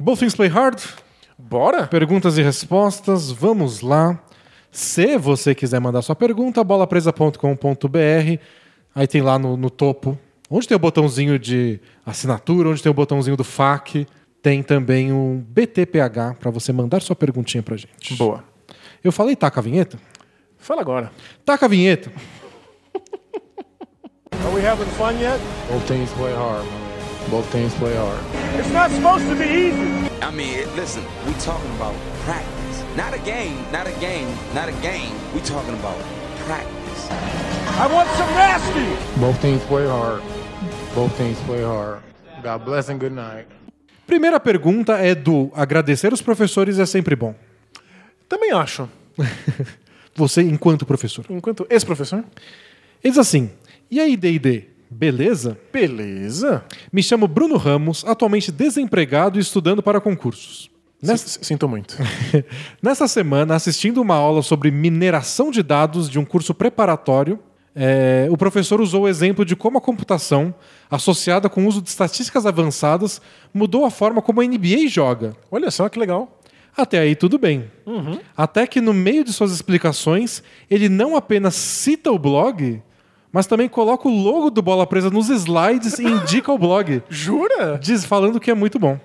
[0.00, 0.80] Both Things Play Hard.
[1.38, 1.86] Bora?
[1.86, 4.18] Perguntas e respostas, vamos lá.
[4.76, 8.42] Se você quiser mandar sua pergunta, bolapresa.com.br.
[8.94, 10.18] Aí tem lá no, no topo,
[10.50, 14.06] onde tem o botãozinho de assinatura, onde tem o botãozinho do FAQ,
[14.42, 18.16] tem também um BTPH para você mandar sua perguntinha pra gente.
[18.16, 18.44] Boa.
[19.02, 19.98] Eu falei taca a vinheta?
[20.58, 21.10] Fala agora.
[21.42, 22.12] Taca a vinheta.
[24.30, 25.40] Are we having fun yet?
[25.70, 26.66] Both teams play hard.
[27.30, 28.20] Both teams play hard.
[28.58, 30.10] It's not supposed to be easy.
[30.20, 31.94] I mean, listen, we talking about
[32.26, 32.65] practice.
[32.96, 35.12] Not a game, not a game, not a game.
[35.34, 35.98] We talking about
[36.46, 37.10] practice.
[37.78, 39.20] I want some nasty.
[39.20, 40.22] Both teams play hard.
[40.94, 42.00] Both teams play hard.
[42.42, 43.48] God bless and good night.
[44.06, 47.34] Primeira pergunta é do agradecer os professores é sempre bom.
[48.26, 48.88] Também acho.
[50.16, 51.26] Você enquanto professor.
[51.28, 52.20] Enquanto ex-professor.
[53.04, 53.50] Ele diz assim:
[53.90, 56.64] "E aí, D&D, beleza?" Beleza.
[56.90, 60.74] Me chamo Bruno Ramos, atualmente desempregado e estudando para concursos.
[61.06, 61.96] Nessa, Sinto muito.
[62.82, 67.38] nessa semana, assistindo uma aula sobre mineração de dados de um curso preparatório,
[67.74, 70.54] é, o professor usou o exemplo de como a computação,
[70.90, 73.20] associada com o uso de estatísticas avançadas,
[73.52, 75.36] mudou a forma como a NBA joga.
[75.50, 76.40] Olha só que legal.
[76.74, 77.70] Até aí tudo bem.
[78.36, 82.82] Até que no meio de suas explicações, ele não apenas cita o blog,
[83.32, 87.78] mas também coloca o logo do Bola Presa nos slides e indica o blog, Jura?
[87.78, 88.98] diz falando que é muito bom.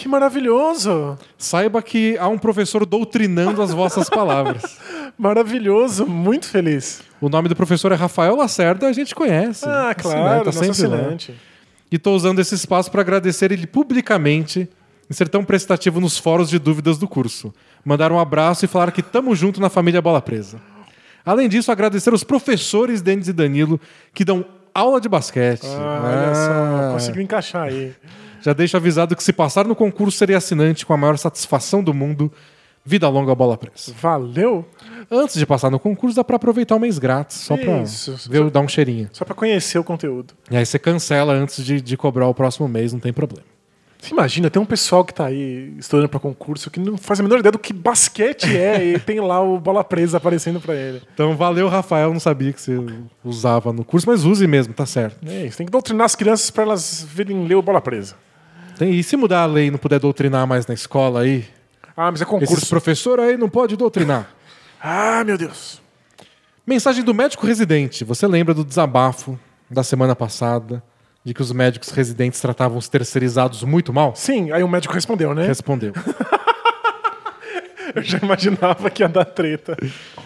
[0.00, 1.18] Que maravilhoso!
[1.36, 4.78] Saiba que há um professor doutrinando as vossas palavras.
[5.18, 7.02] Maravilhoso, muito feliz.
[7.20, 9.66] O nome do professor é Rafael Lacerda, a gente conhece.
[9.66, 10.96] Ah, Assinante, claro, tá nosso sempre lá.
[10.96, 11.34] assinante.
[11.92, 14.66] E estou usando esse espaço para agradecer ele publicamente
[15.10, 17.52] em ser tão prestativo nos fóruns de dúvidas do curso.
[17.84, 20.58] Mandar um abraço e falar que tamo junto na família Bola Presa.
[21.26, 23.78] Além disso, agradecer os professores Denis e Danilo
[24.14, 25.66] que dão aula de basquete.
[25.66, 27.92] Ah, olha só, Ah, conseguiu encaixar aí.
[28.40, 31.92] Já deixo avisado que se passar no concurso serei assinante com a maior satisfação do
[31.92, 32.32] mundo.
[32.84, 33.94] Vida longa Bola Presa.
[34.00, 34.66] Valeu.
[35.10, 38.28] Antes de passar no concurso, dá para aproveitar um mês grátis, só para Isso.
[38.28, 39.10] ver, dar um cheirinho.
[39.12, 40.34] Só pra conhecer o conteúdo.
[40.50, 43.44] E aí você cancela antes de, de cobrar o próximo mês, não tem problema.
[44.00, 47.22] Você imagina, tem um pessoal que tá aí estudando pra concurso que não faz a
[47.22, 51.02] menor ideia do que basquete é e tem lá o bola presa aparecendo pra ele.
[51.12, 52.10] Então, valeu, Rafael.
[52.10, 52.78] Não sabia que você
[53.22, 55.18] usava no curso, mas use mesmo, tá certo.
[55.28, 58.14] É isso, tem que doutrinar as crianças pra elas virem ler o bola presa.
[58.80, 61.44] Tem- e se mudar a lei e não puder doutrinar mais na escola aí,
[61.94, 62.66] Ah, mas é esses concurso.
[62.70, 64.26] professores aí não pode doutrinar.
[64.82, 65.78] Ah, meu Deus.
[66.66, 68.02] Mensagem do médico residente.
[68.02, 69.38] Você lembra do desabafo
[69.70, 70.82] da semana passada
[71.22, 74.14] de que os médicos residentes tratavam os terceirizados muito mal?
[74.16, 75.46] Sim, aí o médico respondeu, né?
[75.46, 75.92] Respondeu.
[77.94, 79.76] Eu já imaginava que ia dar treta.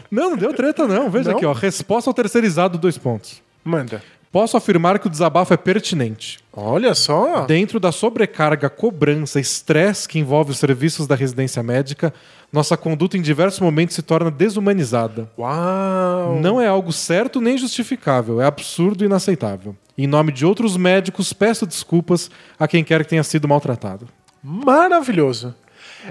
[0.09, 1.11] Não, não deu treta, não.
[1.11, 1.37] Veja Não?
[1.37, 1.53] aqui, ó.
[1.53, 3.43] Resposta ao terceirizado, dois pontos.
[3.65, 4.01] Manda.
[4.35, 6.41] Posso afirmar que o desabafo é pertinente.
[6.53, 7.47] Olha só.
[7.47, 12.13] Dentro da sobrecarga, cobrança, estresse que envolve os serviços da residência médica,
[12.53, 15.31] nossa conduta em diversos momentos se torna desumanizada.
[15.39, 16.41] Uau.
[16.41, 19.77] Não é algo certo nem justificável, é absurdo e inaceitável.
[19.97, 22.29] Em nome de outros médicos, peço desculpas
[22.59, 24.09] a quem quer que tenha sido maltratado.
[24.43, 25.55] Maravilhoso.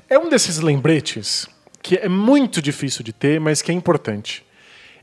[0.09, 1.45] É um desses lembretes
[1.81, 4.45] que é muito difícil de ter, mas que é importante.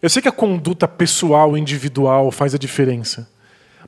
[0.02, 3.28] Eu sei que a conduta pessoal, individual, faz a diferença.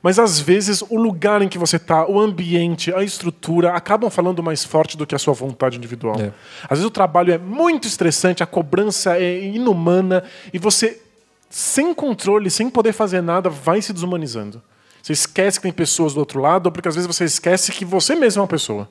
[0.01, 4.43] Mas às vezes o lugar em que você está, o ambiente, a estrutura acabam falando
[4.43, 6.19] mais forte do que a sua vontade individual.
[6.19, 6.31] É.
[6.63, 10.23] Às vezes o trabalho é muito estressante, a cobrança é inumana
[10.53, 11.01] e você,
[11.49, 14.61] sem controle, sem poder fazer nada, vai se desumanizando.
[15.01, 17.85] Você esquece que tem pessoas do outro lado, ou porque às vezes você esquece que
[17.85, 18.89] você mesmo é uma pessoa.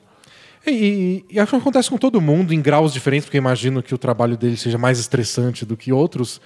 [0.65, 3.83] E, e- e acho que acontece com todo mundo em graus diferentes, porque eu imagino
[3.83, 6.41] que o trabalho dele seja mais estressante do que outros.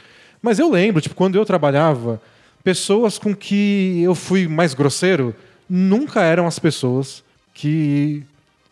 [0.47, 2.21] Mas eu lembro, tipo, quando eu trabalhava,
[2.63, 5.35] pessoas com que eu fui mais grosseiro
[5.69, 7.21] nunca eram as pessoas
[7.53, 8.23] que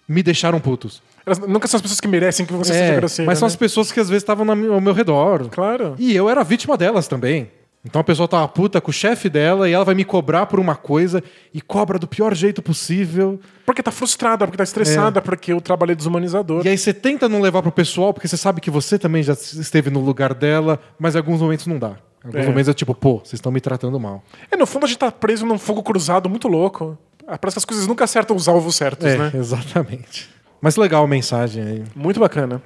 [0.07, 1.02] me deixaram putos.
[1.26, 3.30] Elas nunca são as pessoas que merecem que você seja É, grosseiro.
[3.30, 3.52] mas são né?
[3.52, 5.49] as pessoas que às vezes estavam ao meu redor.
[5.49, 5.95] Claro.
[5.99, 7.49] E eu era vítima delas também.
[7.86, 10.60] Então a pessoa tava puta com o chefe dela e ela vai me cobrar por
[10.60, 13.40] uma coisa e cobra do pior jeito possível.
[13.66, 16.62] Porque tá frustrada, porque tá estressada, porque o trabalho é desumanizador.
[16.62, 16.66] É.
[16.66, 19.34] E aí você tenta não levar pro pessoal, porque você sabe que você também já
[19.34, 21.91] esteve no lugar dela, mas em alguns momentos não dá.
[22.24, 22.48] Em alguns É.
[22.48, 24.24] momentos é tipo, pô, vocês estão me tratando mal.
[24.49, 26.98] É, no fundo a gente tá preso num fogo cruzado muito louco.
[27.28, 29.32] Ah, Parece que as coisas nunca acertam os alvos certos, É, né?
[29.36, 30.28] exatamente.
[30.60, 31.84] Mas legal a mensagem aí.
[31.95, 32.62] Muito bacana.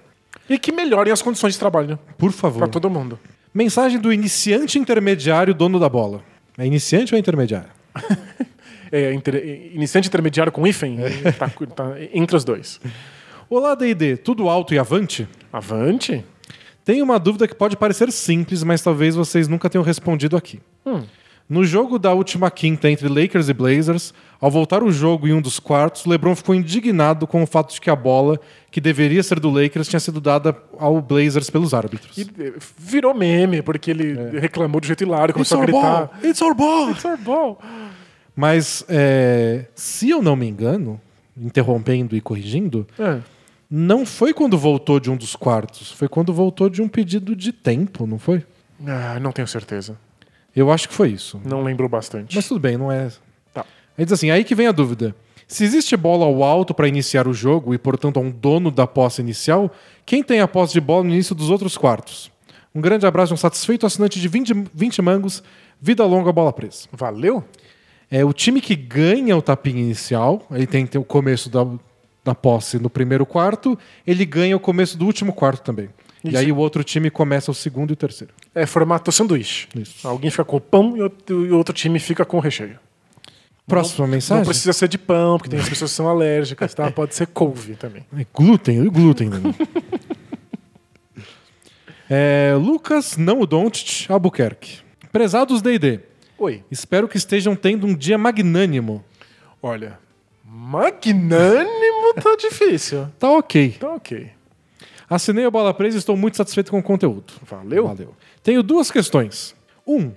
[0.49, 2.59] E que melhorem as condições de trabalho Por favor.
[2.59, 3.19] pra todo mundo.
[3.53, 6.21] Mensagem do iniciante intermediário dono da bola.
[6.57, 7.69] É iniciante ou é intermediário?
[8.91, 10.97] É, inter- iniciante intermediário com hífen,
[11.37, 12.81] tá, tá entre os dois.
[13.47, 14.17] Olá, D&D.
[14.17, 15.27] Tudo alto e avante?
[15.53, 16.25] Avante?
[16.83, 20.59] Tenho uma dúvida que pode parecer simples, mas talvez vocês nunca tenham respondido aqui.
[21.49, 25.41] No jogo da última quinta entre Lakers e Blazers, ao voltar o jogo em um
[25.41, 28.39] dos quartos, LeBron ficou indignado com o fato de que a bola,
[28.69, 32.15] que deveria ser do Lakers, tinha sido dada ao Blazers pelos árbitros.
[32.19, 36.07] E eh, virou meme, porque ele reclamou de jeito hilário, It's começou a our gritar.
[36.21, 36.29] ball!
[36.29, 36.91] It's our ball!
[36.91, 37.59] It's our ball.
[38.35, 41.01] Mas, é, se eu não me engano,
[41.35, 43.19] interrompendo e corrigindo, É.
[43.71, 47.51] não foi quando voltou de um dos quartos, foi quando voltou de um pedido de
[47.51, 48.45] tempo, não foi?
[48.85, 49.97] Ah, não tenho certeza.
[50.55, 51.39] Eu acho que foi isso.
[51.45, 52.35] Não lembro bastante.
[52.35, 53.09] Mas tudo bem, não é.
[53.53, 53.65] Tá.
[53.97, 55.15] Aí diz assim: aí que vem a dúvida.
[55.47, 58.85] Se existe bola ao alto para iniciar o jogo e, portanto, a um dono da
[58.85, 59.71] posse inicial,
[60.05, 62.31] quem tem a posse de bola no início dos outros quartos?
[62.73, 65.43] Um grande abraço de um satisfeito assinante de 20, 20 mangos,
[65.81, 66.87] vida longa, bola presa.
[66.91, 67.43] Valeu?
[68.11, 71.65] É o time que ganha o tapinha inicial, ele tem, tem o começo da,
[72.23, 75.89] da posse no primeiro quarto, ele ganha o começo do último quarto também.
[76.23, 76.37] E Isso.
[76.37, 78.33] aí o outro time começa o segundo e o terceiro.
[78.53, 79.67] É formato sanduíche.
[79.75, 80.07] Isso.
[80.07, 82.79] Alguém fica com o pão e outro, e outro time fica com o recheio.
[83.67, 84.41] Próxima mensagem.
[84.43, 86.89] Não precisa ser de pão, porque tem as pessoas que são alérgicas, tá?
[86.89, 88.03] Pode ser couve também.
[88.17, 89.55] É glúten, e glúten também.
[92.09, 94.79] é, Lucas, não o Doncic, Albuquerque.
[95.11, 95.99] Prezados D&D,
[96.39, 96.63] Oi.
[96.71, 99.03] espero que estejam tendo um dia magnânimo.
[99.61, 99.99] Olha,
[100.43, 103.07] magnânimo tá difícil.
[103.19, 103.77] Tá ok.
[103.79, 104.31] Tá ok.
[105.09, 107.33] Assinei a bola presa e estou muito satisfeito com o conteúdo.
[107.43, 107.87] Valeu?
[107.87, 108.15] Valeu.
[108.43, 109.55] Tenho duas questões.
[109.85, 110.11] Um,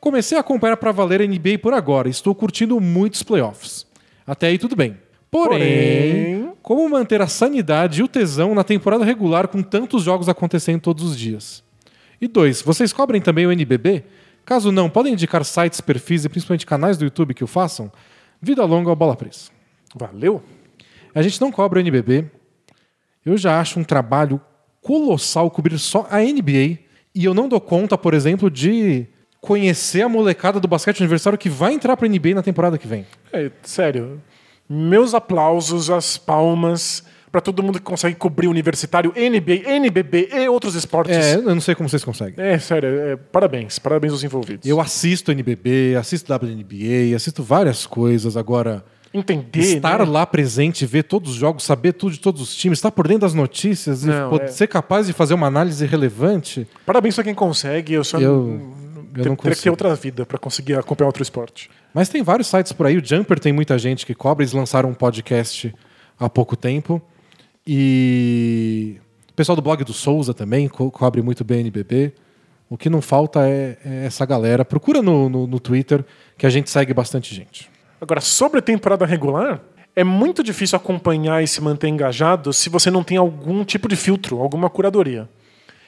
[0.00, 3.86] comecei a acompanhar para valer a NBA por agora e estou curtindo muitos playoffs.
[4.26, 4.98] Até aí tudo bem.
[5.30, 10.28] Porém, Porém, Como manter a sanidade e o tesão na temporada regular com tantos jogos
[10.28, 11.64] acontecendo todos os dias?
[12.20, 14.04] E dois, vocês cobrem também o NBB?
[14.44, 17.90] Caso não, podem indicar sites, perfis e principalmente canais do YouTube que o façam?
[18.40, 19.50] Vida longa ao bola presa.
[19.94, 20.42] Valeu?
[21.14, 22.30] A gente não cobra o NBB.
[23.24, 24.40] Eu já acho um trabalho
[24.82, 26.83] colossal cobrir só a NBA.
[27.14, 29.06] E eu não dou conta, por exemplo, de
[29.40, 32.86] conhecer a molecada do basquete universitário que vai entrar para a NBA na temporada que
[32.86, 33.06] vem.
[33.32, 34.20] É, sério.
[34.68, 40.76] Meus aplausos, as palmas para todo mundo que consegue cobrir universitário, NBA, NBB e outros
[40.76, 41.16] esportes.
[41.16, 42.34] É, eu não sei como vocês conseguem.
[42.38, 44.68] É, sério, é, parabéns, parabéns aos envolvidos.
[44.68, 48.36] Eu assisto NBB, assisto WNBA, assisto várias coisas.
[48.36, 48.84] Agora,
[49.14, 49.60] Entender.
[49.60, 50.04] estar né?
[50.04, 53.20] lá presente, ver todos os jogos, saber tudo de todos os times, estar por dentro
[53.22, 54.46] das notícias Não, e é.
[54.48, 56.66] ser capaz de fazer uma análise relevante.
[56.84, 57.92] Parabéns pra quem consegue.
[57.94, 58.60] Eu só Eu-
[59.16, 61.70] eu não teria que ter outra vida para conseguir acompanhar outro esporte.
[61.94, 62.98] Mas tem vários sites por aí.
[62.98, 64.42] O Jumper tem muita gente que cobra.
[64.42, 65.72] Eles lançaram um podcast
[66.18, 67.00] há pouco tempo.
[67.66, 68.96] E
[69.30, 72.12] o pessoal do blog do Souza também co cobre muito bem NBB.
[72.68, 74.64] O que não falta é, é essa galera.
[74.64, 76.04] Procura no, no, no Twitter
[76.36, 77.70] que a gente segue bastante gente.
[78.04, 79.62] Agora, sobre a temporada regular,
[79.96, 83.96] é muito difícil acompanhar e se manter engajado se você não tem algum tipo de
[83.96, 85.26] filtro, alguma curadoria.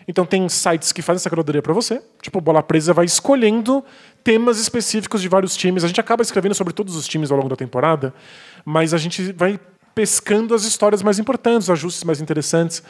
[0.09, 2.01] Então tem sites que fazem essa curadoria para você.
[2.23, 3.85] Tipo, o Bola Presa vai escolhendo
[4.25, 5.85] temas específicos de vários times.
[5.85, 8.15] A gente acaba escrevendo sobre todos os times ao longo da temporada,
[8.65, 9.61] mas a gente vai
[9.95, 12.83] pescando as histórias mais importantes, os ajustes mais interessantes.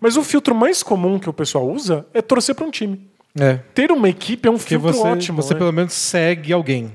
[0.00, 3.10] Mas o filtro mais comum que o pessoal usa é torcer para um time.
[3.38, 3.58] É.
[3.74, 5.42] Ter uma equipe é um Porque filtro você, ótimo.
[5.42, 5.58] você né?
[5.58, 6.90] pelo menos segue alguém.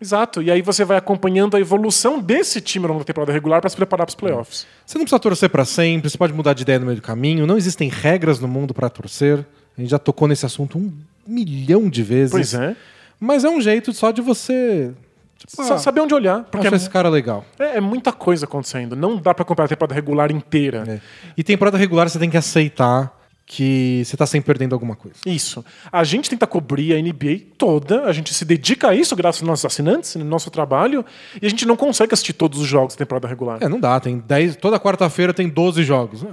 [0.00, 0.40] Exato.
[0.42, 3.68] E aí você vai acompanhando a evolução desse time ao longo da temporada regular para
[3.68, 4.66] se preparar para os playoffs.
[4.86, 7.46] Você não precisa torcer pra sempre, você pode mudar de ideia no meio do caminho.
[7.46, 9.44] Não existem regras no mundo pra torcer.
[9.76, 10.92] A gente já tocou nesse assunto um
[11.26, 12.30] milhão de vezes.
[12.32, 12.74] Pois é.
[13.18, 14.90] Mas é um jeito só de você.
[15.36, 17.44] Tipo, ah, saber onde olhar, porque acho é, esse cara legal.
[17.58, 18.94] é- é muita coisa acontecendo.
[18.96, 20.84] Não dá para acompanhar a temporada regular inteira.
[20.86, 21.00] É.
[21.36, 23.18] E temporada regular você tem que aceitar
[23.52, 25.16] que você tá sempre perdendo alguma coisa.
[25.26, 25.64] Isso.
[25.90, 29.48] A gente tenta cobrir a NBA toda, a gente se dedica a isso graças aos
[29.48, 31.04] nossos assinantes, no nosso trabalho,
[31.42, 33.58] e a gente não consegue assistir todos os jogos da temporada regular.
[33.60, 33.98] É, não dá.
[33.98, 36.24] Tem 10, toda quarta-feira tem 12 jogos.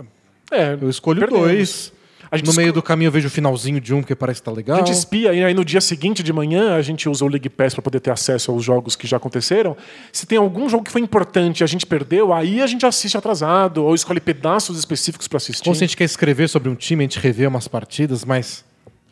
[0.52, 1.48] É, É, Eu escolho perdemos.
[1.48, 1.94] dois.
[2.32, 4.46] A gente No meio do caminho eu vejo o finalzinho de um, porque parece que
[4.46, 4.78] tá legal.
[4.78, 7.50] A gente espia e aí no dia seguinte de manhã a gente usa o League
[7.50, 9.76] Pass para poder ter acesso aos jogos que já aconteceram.
[10.12, 13.18] Se tem algum jogo que foi importante e a gente perdeu, aí a gente assiste
[13.18, 15.70] atrasado ou escolhe pedaços específicos para assistir.
[15.70, 18.66] Ou se a gente quer escrever sobre um time, a gente revê umas partidas, mas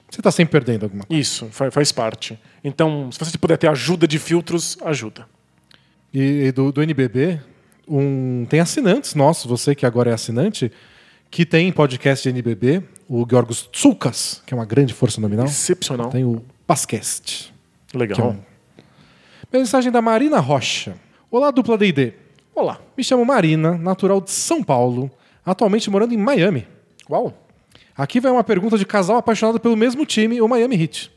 [0.10, 1.22] você tá sempre perdendo alguma coisa.
[1.22, 2.38] Isso, fa- faz parte.
[2.64, 5.26] Então, se você puder ter ajuda de filtros, ajuda.
[6.14, 7.40] E, e do, do NBB,
[7.88, 10.72] um, tem assinantes nossos, você que agora é assinante,
[11.36, 15.45] que tem podcast de NBB, o Georgos Tsukas, que é uma grande força nominal.
[15.45, 16.10] Excepcional.
[16.10, 17.53] Tem o Bascast.
[17.90, 18.30] que é Legal.
[18.30, 18.40] um-
[19.52, 20.95] Mensagem da Marina Rocha.
[21.30, 22.14] Olá, dupla D&D.
[22.56, 22.80] Olá.
[22.98, 25.12] Me chamo Marina, natural de São Paulo,
[25.45, 26.66] atualmente morando em Miami.
[27.10, 27.34] Uau.
[27.98, 31.12] Aqui vai uma pergunta de casal apaixonado pelo mesmo time, o Miami Heat.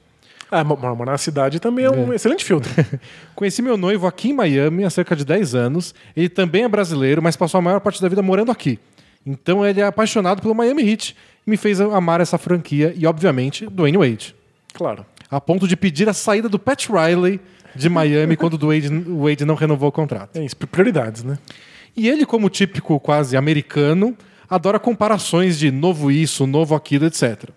[0.51, 2.69] Ah, mo- mo- morar na cidade também é um excelente filtro.
[3.37, 5.95] Conheci meu noivo aqui em Miami há cerca de 10 anos.
[6.17, 8.81] Ele também é brasileiro, mas passou a maior parte da vida morando aqui.
[9.29, 11.15] Então ele é apaixonado pelo Miami Heat
[11.47, 14.35] e me fez amar essa franquia e, obviamente, Dwayne Wade.
[14.73, 15.05] claro.
[15.31, 17.39] A ponto de pedir a saída do Pat Riley
[17.75, 20.39] de Miami quando o Wade, Wade não renovou o contrato.
[20.39, 21.39] É isso, prioridades, né?
[21.95, 24.17] E ele, como típico quase americano,
[24.49, 27.51] adora comparações de novo isso, novo aquilo, etc.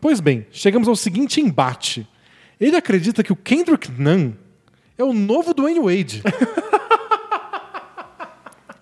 [0.00, 2.04] Pois bem, chegamos ao seguinte embate.
[2.60, 4.32] Ele acredita que o Kendrick Nunn
[4.98, 6.20] é o novo Dwayne Wade.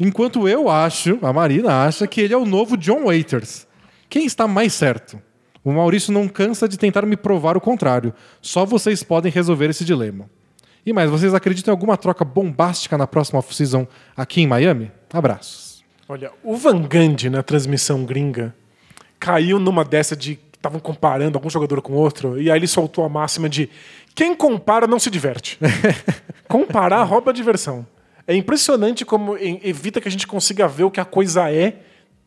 [0.04, 3.68] Enquanto eu acho, a Marina acha, que ele é o novo John Waiters.
[4.10, 5.22] Quem está mais certo?
[5.62, 8.12] O Maurício não cansa de tentar me provar o contrário.
[8.40, 10.28] Só vocês podem resolver esse dilema.
[10.84, 14.90] E mais, vocês acreditam em alguma troca bombástica na próxima off-season aqui em Miami?
[15.12, 15.84] Abraços.
[16.08, 18.52] Olha, o Van Gundy na transmissão gringa
[19.20, 23.04] caiu numa dessa de que estavam comparando algum jogador com outro, e aí ele soltou
[23.04, 23.70] a máxima de
[24.16, 25.60] quem compara não se diverte.
[26.48, 27.86] Comparar rouba diversão.
[28.26, 31.80] É impressionante como evita que a gente consiga ver o que a coisa é,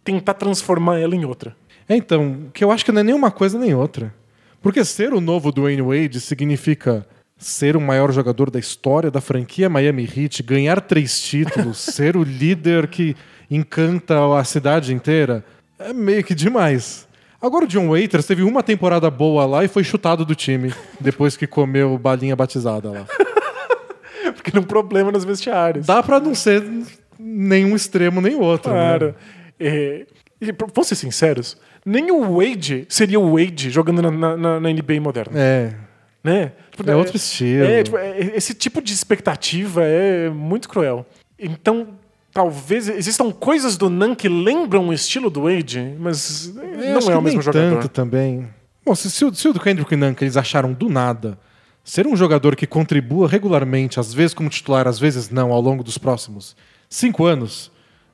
[0.04, 1.56] tentar transformar ela em outra.
[1.88, 4.14] É, então, que eu acho que não é nem uma coisa nem outra.
[4.62, 7.06] Porque ser o novo Dwayne Wade significa
[7.38, 12.24] ser o maior jogador da história da franquia Miami Heat, ganhar três títulos, ser o
[12.24, 13.16] líder que
[13.50, 15.46] encanta a cidade inteira.
[15.78, 17.08] É meio que demais.
[17.42, 21.38] Agora o John Waiters teve uma temporada boa lá e foi chutado do time depois
[21.38, 23.06] que comeu balinha batizada lá.
[24.34, 25.86] Porque não problema nos vestiários.
[25.86, 26.64] Dá pra não ser
[27.20, 28.72] nenhum extremo nem outro.
[28.72, 28.78] né?
[28.78, 29.16] Claro.
[29.60, 30.06] É,
[30.42, 34.70] e, pra- vamos ser sinceros, nem o Wade seria o Wade jogando na, na- na-
[34.70, 35.40] NBA moderna.
[35.40, 35.74] É.
[36.24, 36.52] né?
[36.76, 37.64] Tipo, É outro estilo.
[37.66, 41.06] é, tipo, é, esse tipo de expectativa é muito cruel.
[41.40, 41.90] Então,
[42.34, 47.18] talvez existam coisas do Nan que lembram o estilo do Wade, mas Eu não é
[47.18, 47.76] o mesmo jogador.
[47.76, 48.48] tanto também.
[48.86, 51.38] Bom, se, se o, se o do Kendrick Nunn, que eles acharam do nada,
[51.86, 55.84] ser um jogador que contribua regularmente, às vezes como titular, às vezes não, ao longo
[55.84, 56.56] dos próximos
[56.90, 57.72] cinco anos,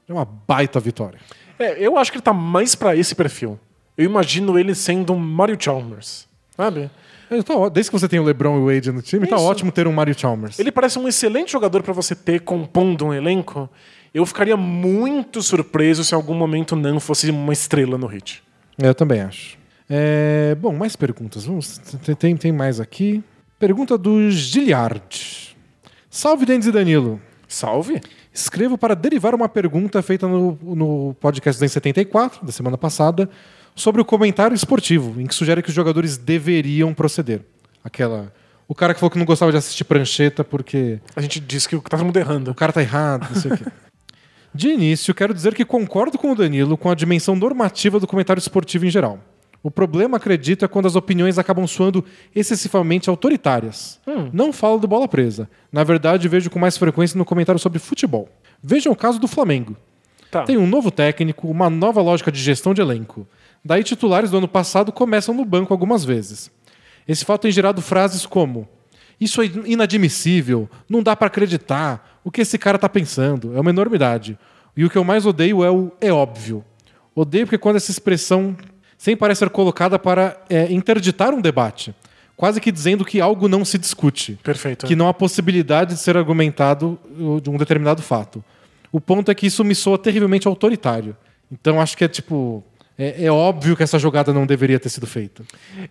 [0.07, 1.17] é uma baita vitória.
[1.57, 3.57] É, eu acho que ele tá mais pra esse perfil.
[3.97, 6.89] Eu imagino ele sendo um Mario Chalmers, sabe?
[7.29, 9.37] É, tá ó- Desde que você tem o LeBron e o Wade no time, tá
[9.37, 9.45] Isso.
[9.45, 10.59] ótimo ter um Mario Chalmers.
[10.59, 13.69] Ele parece um excelente jogador pra você ter compondo um elenco.
[14.13, 18.43] Eu ficaria muito surpreso se em algum momento não fosse uma estrela no hit.
[18.77, 19.57] Eu também acho.
[19.89, 21.45] É, bom, mais perguntas.
[21.45, 21.77] Vamos,
[22.19, 23.23] tem, tem mais aqui.
[23.61, 25.55] Pergunta do Giliard.
[26.09, 27.21] Salve, Dendes e Danilo.
[27.47, 28.01] Salve?
[28.33, 33.29] Escrevo para derivar uma pergunta feita no, no podcast da 74, da semana passada,
[33.75, 37.43] sobre o comentário esportivo, em que sugere que os jogadores deveriam proceder.
[37.83, 38.33] Aquela.
[38.67, 41.79] O cara que falou que não gostava de assistir prancheta porque A gente disse que
[41.81, 42.49] tá todo mundo errando.
[42.49, 43.65] o cara tá errado, não sei o quê.
[44.55, 48.39] De início, quero dizer que concordo com o Danilo com a dimensão normativa do comentário
[48.39, 49.19] esportivo em geral.
[49.63, 52.03] O problema, acredito, é quando as opiniões acabam soando
[52.35, 53.99] excessivamente autoritárias.
[54.33, 55.47] Não falo do bola presa.
[55.71, 58.27] Na verdade, vejo com mais frequência no comentário sobre futebol.
[58.61, 59.77] Vejam o caso do Flamengo.
[60.31, 60.43] Tá.
[60.43, 63.27] Tem um novo técnico, uma nova lógica de gestão de elenco.
[63.63, 66.49] Daí, titulares do ano passado começam no banco algumas vezes.
[67.07, 68.67] Esse fato tem gerado frases como:
[69.19, 73.69] Isso é inadmissível, não dá pra acreditar, o que esse cara tá pensando, é uma
[73.69, 74.39] enormidade.
[74.75, 76.63] E o que eu mais odeio é o é óbvio.
[77.13, 78.55] Odeio porque quando essa expressão
[79.01, 81.91] sempre parece ser colocada para é, interditar um debate,
[82.37, 84.85] quase que dizendo que algo não se discute Perfeito.
[84.85, 86.99] que não há possibilidade de ser argumentado
[87.41, 88.43] de um determinado fato.
[88.91, 91.17] O ponto é que isso me soa terrivelmente autoritário.
[91.51, 92.63] Então acho que é tipo.
[92.95, 95.43] É, é óbvio que essa jogada não deveria ter sido feita.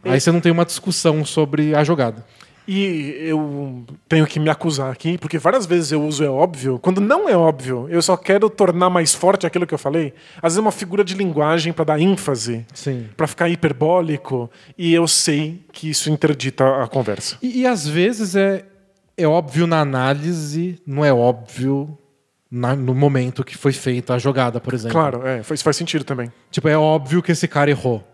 [0.05, 2.25] Aí você não tem uma discussão sobre a jogada.
[2.73, 6.79] E eu tenho que me acusar aqui, porque várias vezes eu uso é óbvio.
[6.79, 10.15] Quando não é óbvio, eu só quero tornar mais forte aquilo que eu falei.
[10.37, 12.65] Às vezes é uma figura de linguagem para dar ênfase,
[13.17, 14.49] para ficar hiperbólico,
[14.79, 17.37] e eu sei que isso interdita a conversa.
[17.43, 18.65] E, e às vezes é,
[19.17, 21.99] é óbvio na análise, não é óbvio
[22.51, 24.93] na- no momento que foi feita a jogada, por exemplo.
[24.93, 26.33] Claro, é, isso faz sentido também.
[26.51, 28.05] Tipo, é óbvio que esse cara errou.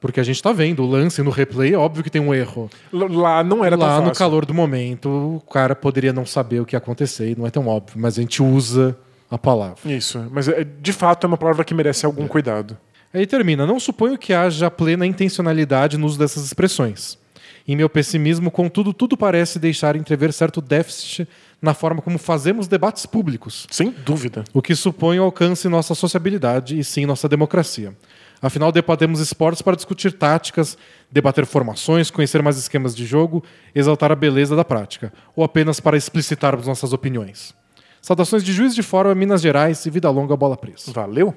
[0.00, 2.70] Porque a gente tá vendo o lance no replay, é óbvio que tem um erro.
[2.92, 4.18] Lá não era Lá tão no fácil.
[4.18, 7.50] calor do momento, o cara poderia não saber o que ia acontecer, e não é
[7.50, 8.96] tão óbvio, mas a gente usa
[9.30, 9.78] a palavra.
[9.84, 12.76] Isso, mas é, de fato é uma palavra que merece algum cuidado.
[13.12, 13.64] Aí termina.
[13.66, 17.18] Não suponho que haja plena intencionalidade no uso dessas expressões.
[17.66, 21.26] Em meu pessimismo, contudo, tudo parece deixar entrever certo déficit
[21.60, 24.44] na forma como fazemos debates públicos, Sem dúvida.
[24.52, 27.92] o que suponho alcance nossa sociabilidade e sim nossa democracia.
[28.40, 30.76] Afinal, debatemos esportes para discutir táticas,
[31.10, 33.42] debater formações, conhecer mais esquemas de jogo,
[33.74, 37.54] exaltar a beleza da prática, ou apenas para explicitarmos nossas opiniões.
[38.00, 40.92] Saudações de Juiz de Fora, Minas Gerais e vida longa bola presa.
[40.92, 41.34] Valeu?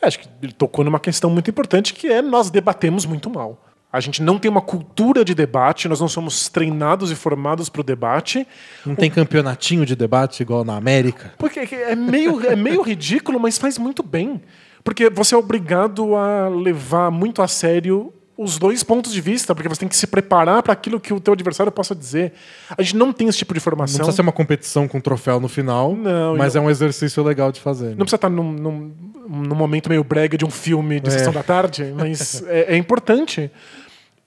[0.00, 3.62] É, Acho que ele tocou numa questão muito importante que é nós debatemos muito mal.
[3.92, 7.80] A gente não tem uma cultura de debate, nós não somos treinados e formados para
[7.80, 8.46] o debate.
[8.84, 11.32] Não tem campeonatinho de debate igual na América?
[11.38, 14.42] Porque é meio, é meio ridículo, mas faz muito bem.
[14.86, 19.68] Porque você é obrigado a levar muito a sério os dois pontos de vista, porque
[19.68, 22.32] você tem que se preparar para aquilo que o teu adversário possa dizer.
[22.78, 23.96] A gente não tem esse tipo de Não formação.
[23.96, 27.60] precisa ser uma competição com troféu no final, Não, mas é um exercício legal de
[27.60, 27.86] fazer.
[27.86, 27.90] né?
[27.98, 28.94] Não precisa estar num, num,
[29.28, 31.10] num momento meio brega de um filme de É.
[31.10, 33.50] sessão da tarde, mas é, é importante.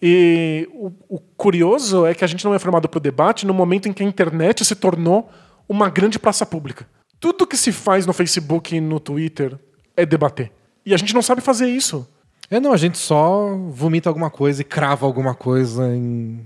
[0.01, 3.53] E o, o curioso é que a gente não é formado para o debate no
[3.53, 5.29] momento em que a internet se tornou
[5.69, 6.85] uma grande praça pública.
[7.19, 9.57] Tudo que se faz no Facebook e no Twitter
[10.01, 10.51] é debater.
[10.85, 12.07] E a gente não sabe fazer isso.
[12.49, 16.45] É, não, a gente só vomita alguma coisa e crava alguma coisa em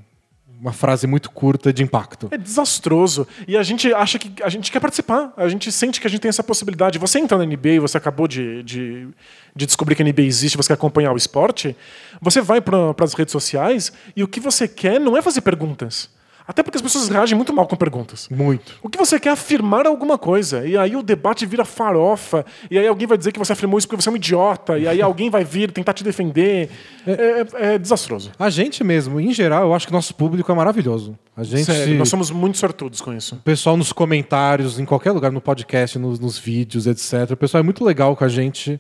[0.60, 2.30] uma frase muito curta de impacto.
[2.32, 3.28] É desastroso.
[3.46, 5.34] E a gente acha que a gente quer participar.
[5.36, 6.98] A gente sente que a gente tem essa possibilidade.
[7.00, 9.08] Você entra na NBA, você acabou de, de,
[9.54, 11.76] de descobrir que a NBA existe, você quer acompanhar o esporte.
[12.22, 16.10] Você vai para as redes sociais e o que você quer não é fazer perguntas.
[16.48, 18.28] Até porque as pessoas reagem muito mal com perguntas.
[18.30, 18.74] Muito.
[18.82, 20.68] O que você quer é afirmar alguma coisa.
[20.68, 22.46] E aí o debate vira farofa.
[22.70, 24.78] E aí alguém vai dizer que você afirmou isso porque você é um idiota.
[24.78, 26.70] E aí alguém vai vir tentar te defender.
[27.08, 28.32] É, é- é desastroso.
[28.38, 31.18] A gente mesmo, em geral, eu acho que nosso público é maravilhoso.
[31.36, 31.64] A gente.
[31.66, 33.36] Sério, nós somos muito sortudos com isso.
[33.36, 37.32] O pessoal nos comentários, em qualquer lugar, no podcast, nos, nos vídeos, etc.
[37.32, 38.80] O pessoal é muito legal com a gente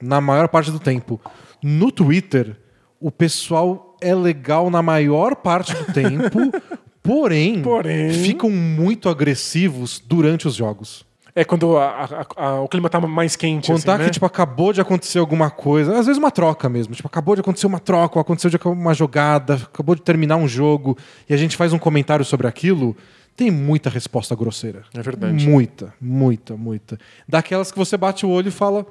[0.00, 1.20] na maior parte do tempo.
[1.62, 2.56] No Twitter,
[3.00, 6.38] o pessoal é legal na maior parte do tempo,
[7.02, 11.04] porém, Porém- ficam muito agressivos durante os jogos.
[11.34, 13.68] É quando a- a- a- o clima tá mais quente.
[13.72, 14.04] Contar assim, né?
[14.04, 16.94] que, tipo, acabou de acontecer alguma coisa, às vezes uma troca mesmo.
[16.94, 20.46] Tipo, acabou de acontecer uma troca, ou aconteceu de uma jogada, acabou de terminar um
[20.46, 20.94] jogo,
[21.26, 22.94] e a gente faz um comentário sobre aquilo.
[23.34, 24.82] tem muita resposta grosseira.
[24.92, 25.48] É verdade.
[25.48, 26.98] Muita, muita, muita.
[27.26, 28.84] Daquelas que você bate o olho e fala: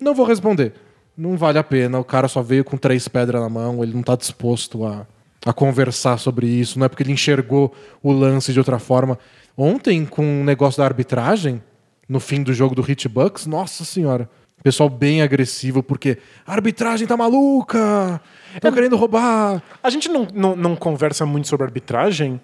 [0.00, 0.72] não vou responder.
[1.14, 4.02] Não vale a pena, o cara só veio com três pedras na mão, ele não
[4.02, 5.06] tá disposto a,
[5.44, 9.18] a conversar sobre isso, não é porque ele enxergou o lance de outra forma.
[9.56, 11.62] Ontem, com o negócio da arbitragem,
[12.08, 14.28] no fim do jogo do Hitbucks, nossa senhora.
[14.62, 18.20] Pessoal bem agressivo, porque a arbitragem tá maluca,
[18.54, 19.60] estão querendo roubar.
[19.82, 22.40] A gente não, não, não conversa muito sobre arbitragem,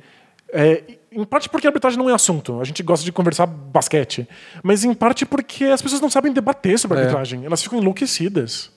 [0.52, 2.60] é, em parte porque a arbitragem não é assunto.
[2.60, 4.28] A gente gosta de conversar basquete.
[4.62, 7.02] Mas em parte porque as pessoas não sabem debater sobre É.
[7.02, 7.44] arbitragem.
[7.44, 8.70] Elas ficam enlouquecidas.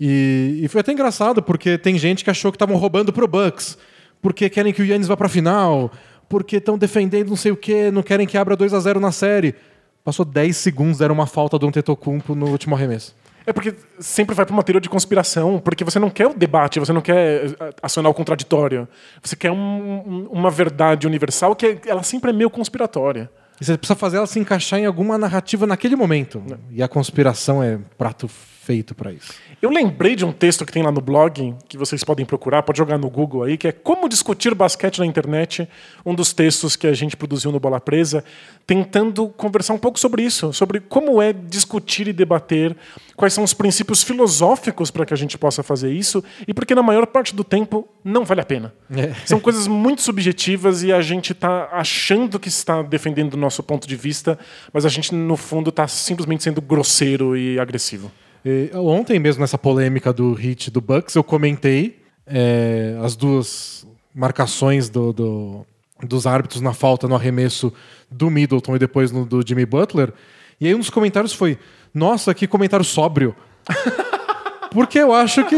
[0.00, 3.78] E, e foi até engraçado, porque tem gente que achou que estavam roubando pro Bucks,
[4.20, 5.90] porque querem que o Yannis vá pra final,
[6.28, 9.12] porque estão defendendo não sei o quê, não querem que abra 2 a 0 na
[9.12, 9.54] série.
[10.02, 13.14] Passou 10 segundos, era uma falta do Antetokounmpo no último arremesso.
[13.46, 16.80] É porque sempre vai para uma teoria de conspiração, porque você não quer o debate,
[16.80, 18.88] você não quer eh, acionar o contraditório.
[19.22, 23.30] Você quer um- um- uma verdade universal que é- ela sempre é meio conspiratória.
[23.60, 26.42] E você precisa fazer ela se encaixar em alguma narrativa naquele momento.
[26.70, 28.28] E a conspiração é prato
[28.64, 29.34] feito pra isso.
[29.60, 32.78] Eu lembrei de um texto que tem lá no blog, que vocês podem procurar, pode
[32.78, 35.68] jogar no Google aí, que é Como Discutir Basquete na Internet,
[36.04, 38.24] um dos textos que a gente produziu no Bola Presa,
[38.66, 42.74] tentando conversar um pouco sobre isso, sobre como é discutir e debater,
[43.16, 46.82] quais são os princípios filosóficos para que a gente possa fazer isso, e porque na
[46.82, 48.72] maior parte do tempo não vale a pena.
[48.94, 49.12] É.
[49.26, 53.86] São coisas muito subjetivas e a gente está achando que está defendendo o nosso ponto
[53.86, 54.38] de vista,
[54.72, 58.10] mas a gente, no fundo, está simplesmente sendo grosseiro e agressivo.
[58.44, 64.88] E, ontem mesmo, nessa polêmica do hit do Bucks, eu comentei é, as duas marcações
[64.88, 65.66] do, do-
[66.06, 67.72] dos árbitros na falta no arremesso
[68.10, 70.12] do Middleton e depois no do Jimmy Butler.
[70.60, 71.58] E aí um dos comentários foi:
[71.92, 73.34] Nossa, que comentário sóbrio.
[74.70, 75.56] Porque eu acho que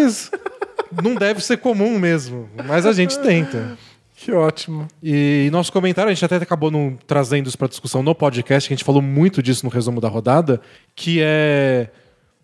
[1.03, 3.77] não deve ser comum mesmo, mas a gente tenta.
[4.15, 4.87] Que ótimo.
[5.03, 6.71] E nosso comentário, a gente até acabou
[7.07, 10.09] trazendo isso para discussão no podcast, que a gente falou muito disso no resumo da
[10.09, 10.61] rodada,
[10.95, 11.89] que é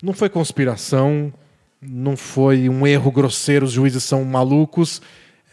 [0.03, 1.33] não foi conspiração,
[1.81, 5.01] não foi um erro grosseiro, os juízes são malucos.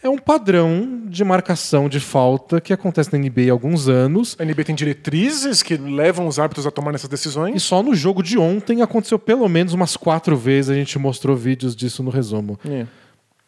[0.02, 4.34] É um padrão de marcação de falta que acontece na NBA há alguns anos.
[4.38, 7.62] A NBA tem diretrizes que levam os árbitros a tomar essas E decisões.
[7.62, 10.70] só no jogo de ontem aconteceu pelo menos umas quatro vezes.
[10.70, 12.58] A gente mostrou vídeos disso no resumo.
[12.64, 12.86] É.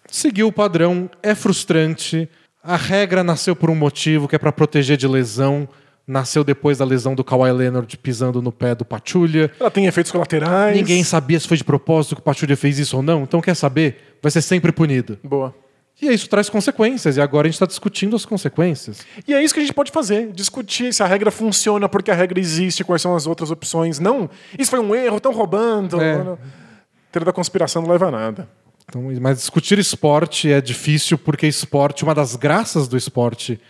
[0.07, 2.29] seguiu o padrão, é frustrante.
[2.63, 5.67] A regra nasceu por um motivo, que é para proteger de lesão.
[6.07, 9.53] Nasceu depois da lesão do Kawhi Leonard pisando no pé do Pachulia.
[9.59, 10.77] Ela tem efeitos colaterais.
[10.77, 13.23] Ninguém sabia se foi de propósito que o Pachulia fez isso ou não.
[13.23, 14.17] Então, quer saber?
[14.21, 15.19] Vai ser sempre punido.
[15.23, 15.55] Boa.
[16.01, 17.17] E isso traz consequências.
[17.17, 19.07] E agora a gente está discutindo as consequências.
[19.29, 20.33] E é isso que a gente pode fazer.
[20.33, 24.01] Discutir se a regra funciona, porque a regra existe, quais são as outras opções.
[24.01, 26.01] Não, isso foi um erro, estão roubando.
[26.01, 27.21] É.
[27.21, 28.49] Da conspiração não leva a nada.
[28.89, 33.61] Então, mas discutir esporte é difícil porque esporte, uma das graças do esporte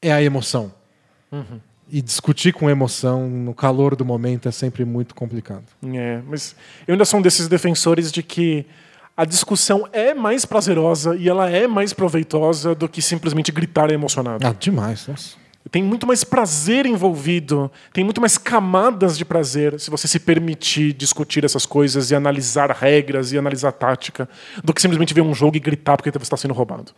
[0.00, 0.72] é a emoção.
[1.94, 5.64] E discutir com emoção no calor do momento é sempre muito complicado.
[5.94, 6.56] É, mas
[6.88, 8.64] eu ainda sou um desses defensores de que
[9.14, 14.46] a discussão é mais prazerosa e ela é mais proveitosa do que simplesmente gritar emocionado.
[14.46, 15.06] Ah, demais.
[15.06, 15.42] Nossa.
[15.70, 20.92] Tem muito mais prazer envolvido, tem muito mais camadas de prazer se você se permitir
[20.92, 24.28] discutir essas coisas e analisar regras e analisar tática,
[24.64, 26.92] do que simplesmente ver um jogo e gritar porque você está sendo roubado.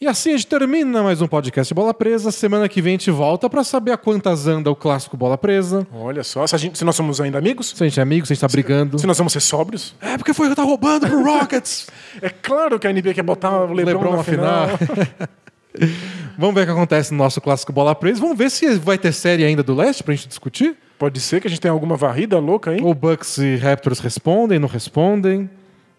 [0.00, 2.30] E assim a gente termina mais um podcast Bola Presa.
[2.30, 5.86] Semana que vem a gente volta para saber a quantas anda o clássico Bola Presa.
[5.92, 8.32] Olha só, se, gente- se nós somos ainda amigos, Se a gente é amigo, se
[8.32, 8.98] a gente tá brigando.
[8.98, 9.94] se nós vamos ser sóbrios.
[10.00, 11.86] É porque foi que tá roubando pro Rockets.
[12.22, 14.68] É claro que a NBA quer botar o LeBron, LeBron na na final.
[16.36, 18.20] Vamos ver o que acontece no nosso clássico Bola Presa.
[18.20, 20.76] Vamos ver se vai ter série ainda do leste pra gente discutir.
[20.98, 22.80] Pode ser que a gente tenha alguma varrida louca aí.
[22.82, 25.48] Ou Bucks e Raptors respondem, não respondem.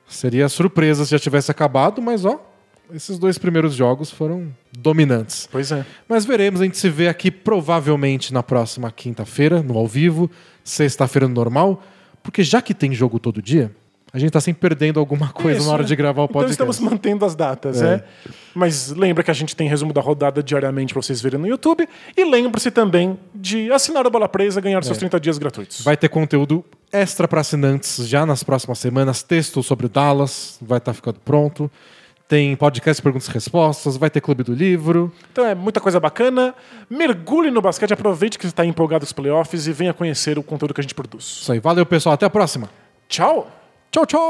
[0.07, 2.50] Seria surpresa se já tivesse acabado, mas ó,
[2.93, 4.47] esses dois primeiros jogos foram
[4.77, 5.47] dominantes.
[5.51, 5.85] Pois é.
[6.07, 10.29] Mas veremos, a gente se vê aqui provavelmente na próxima quinta-feira, no ao vivo,
[10.63, 11.81] sexta-feira no normal,
[12.23, 13.71] porque já que tem jogo todo dia,
[14.13, 15.87] a gente tá sempre perdendo alguma coisa Isso, na hora né?
[15.87, 16.51] de gravar o Então podcast.
[16.51, 17.95] estamos mantendo as datas, É.
[17.95, 18.03] é.
[18.53, 21.87] Mas lembra que a gente tem resumo da rodada diariamente para vocês verem no YouTube.
[22.17, 25.79] E lembre-se também de assinar o Bola Presa e ganhar seus 30 dias gratuitos.
[25.79, 25.83] É.
[25.83, 30.79] Vai ter conteúdo extra para assinantes já nas próximas semanas, texto sobre o Dallas, vai
[30.79, 31.71] estar ficando pronto
[32.31, 35.11] tem podcast perguntas e respostas, vai ter clube do livro.
[35.33, 36.55] Então é muita coisa bacana.
[36.89, 40.43] Mergulhe no basquete, aproveite que você está empolgado com os playoffs e venha conhecer o
[40.43, 41.25] conteúdo que a gente produz.
[41.25, 41.59] Isso aí.
[41.59, 42.13] Valeu, pessoal.
[42.13, 42.69] Até a próxima.
[43.09, 43.51] Tchau.
[43.91, 44.21] Tchau, tchau.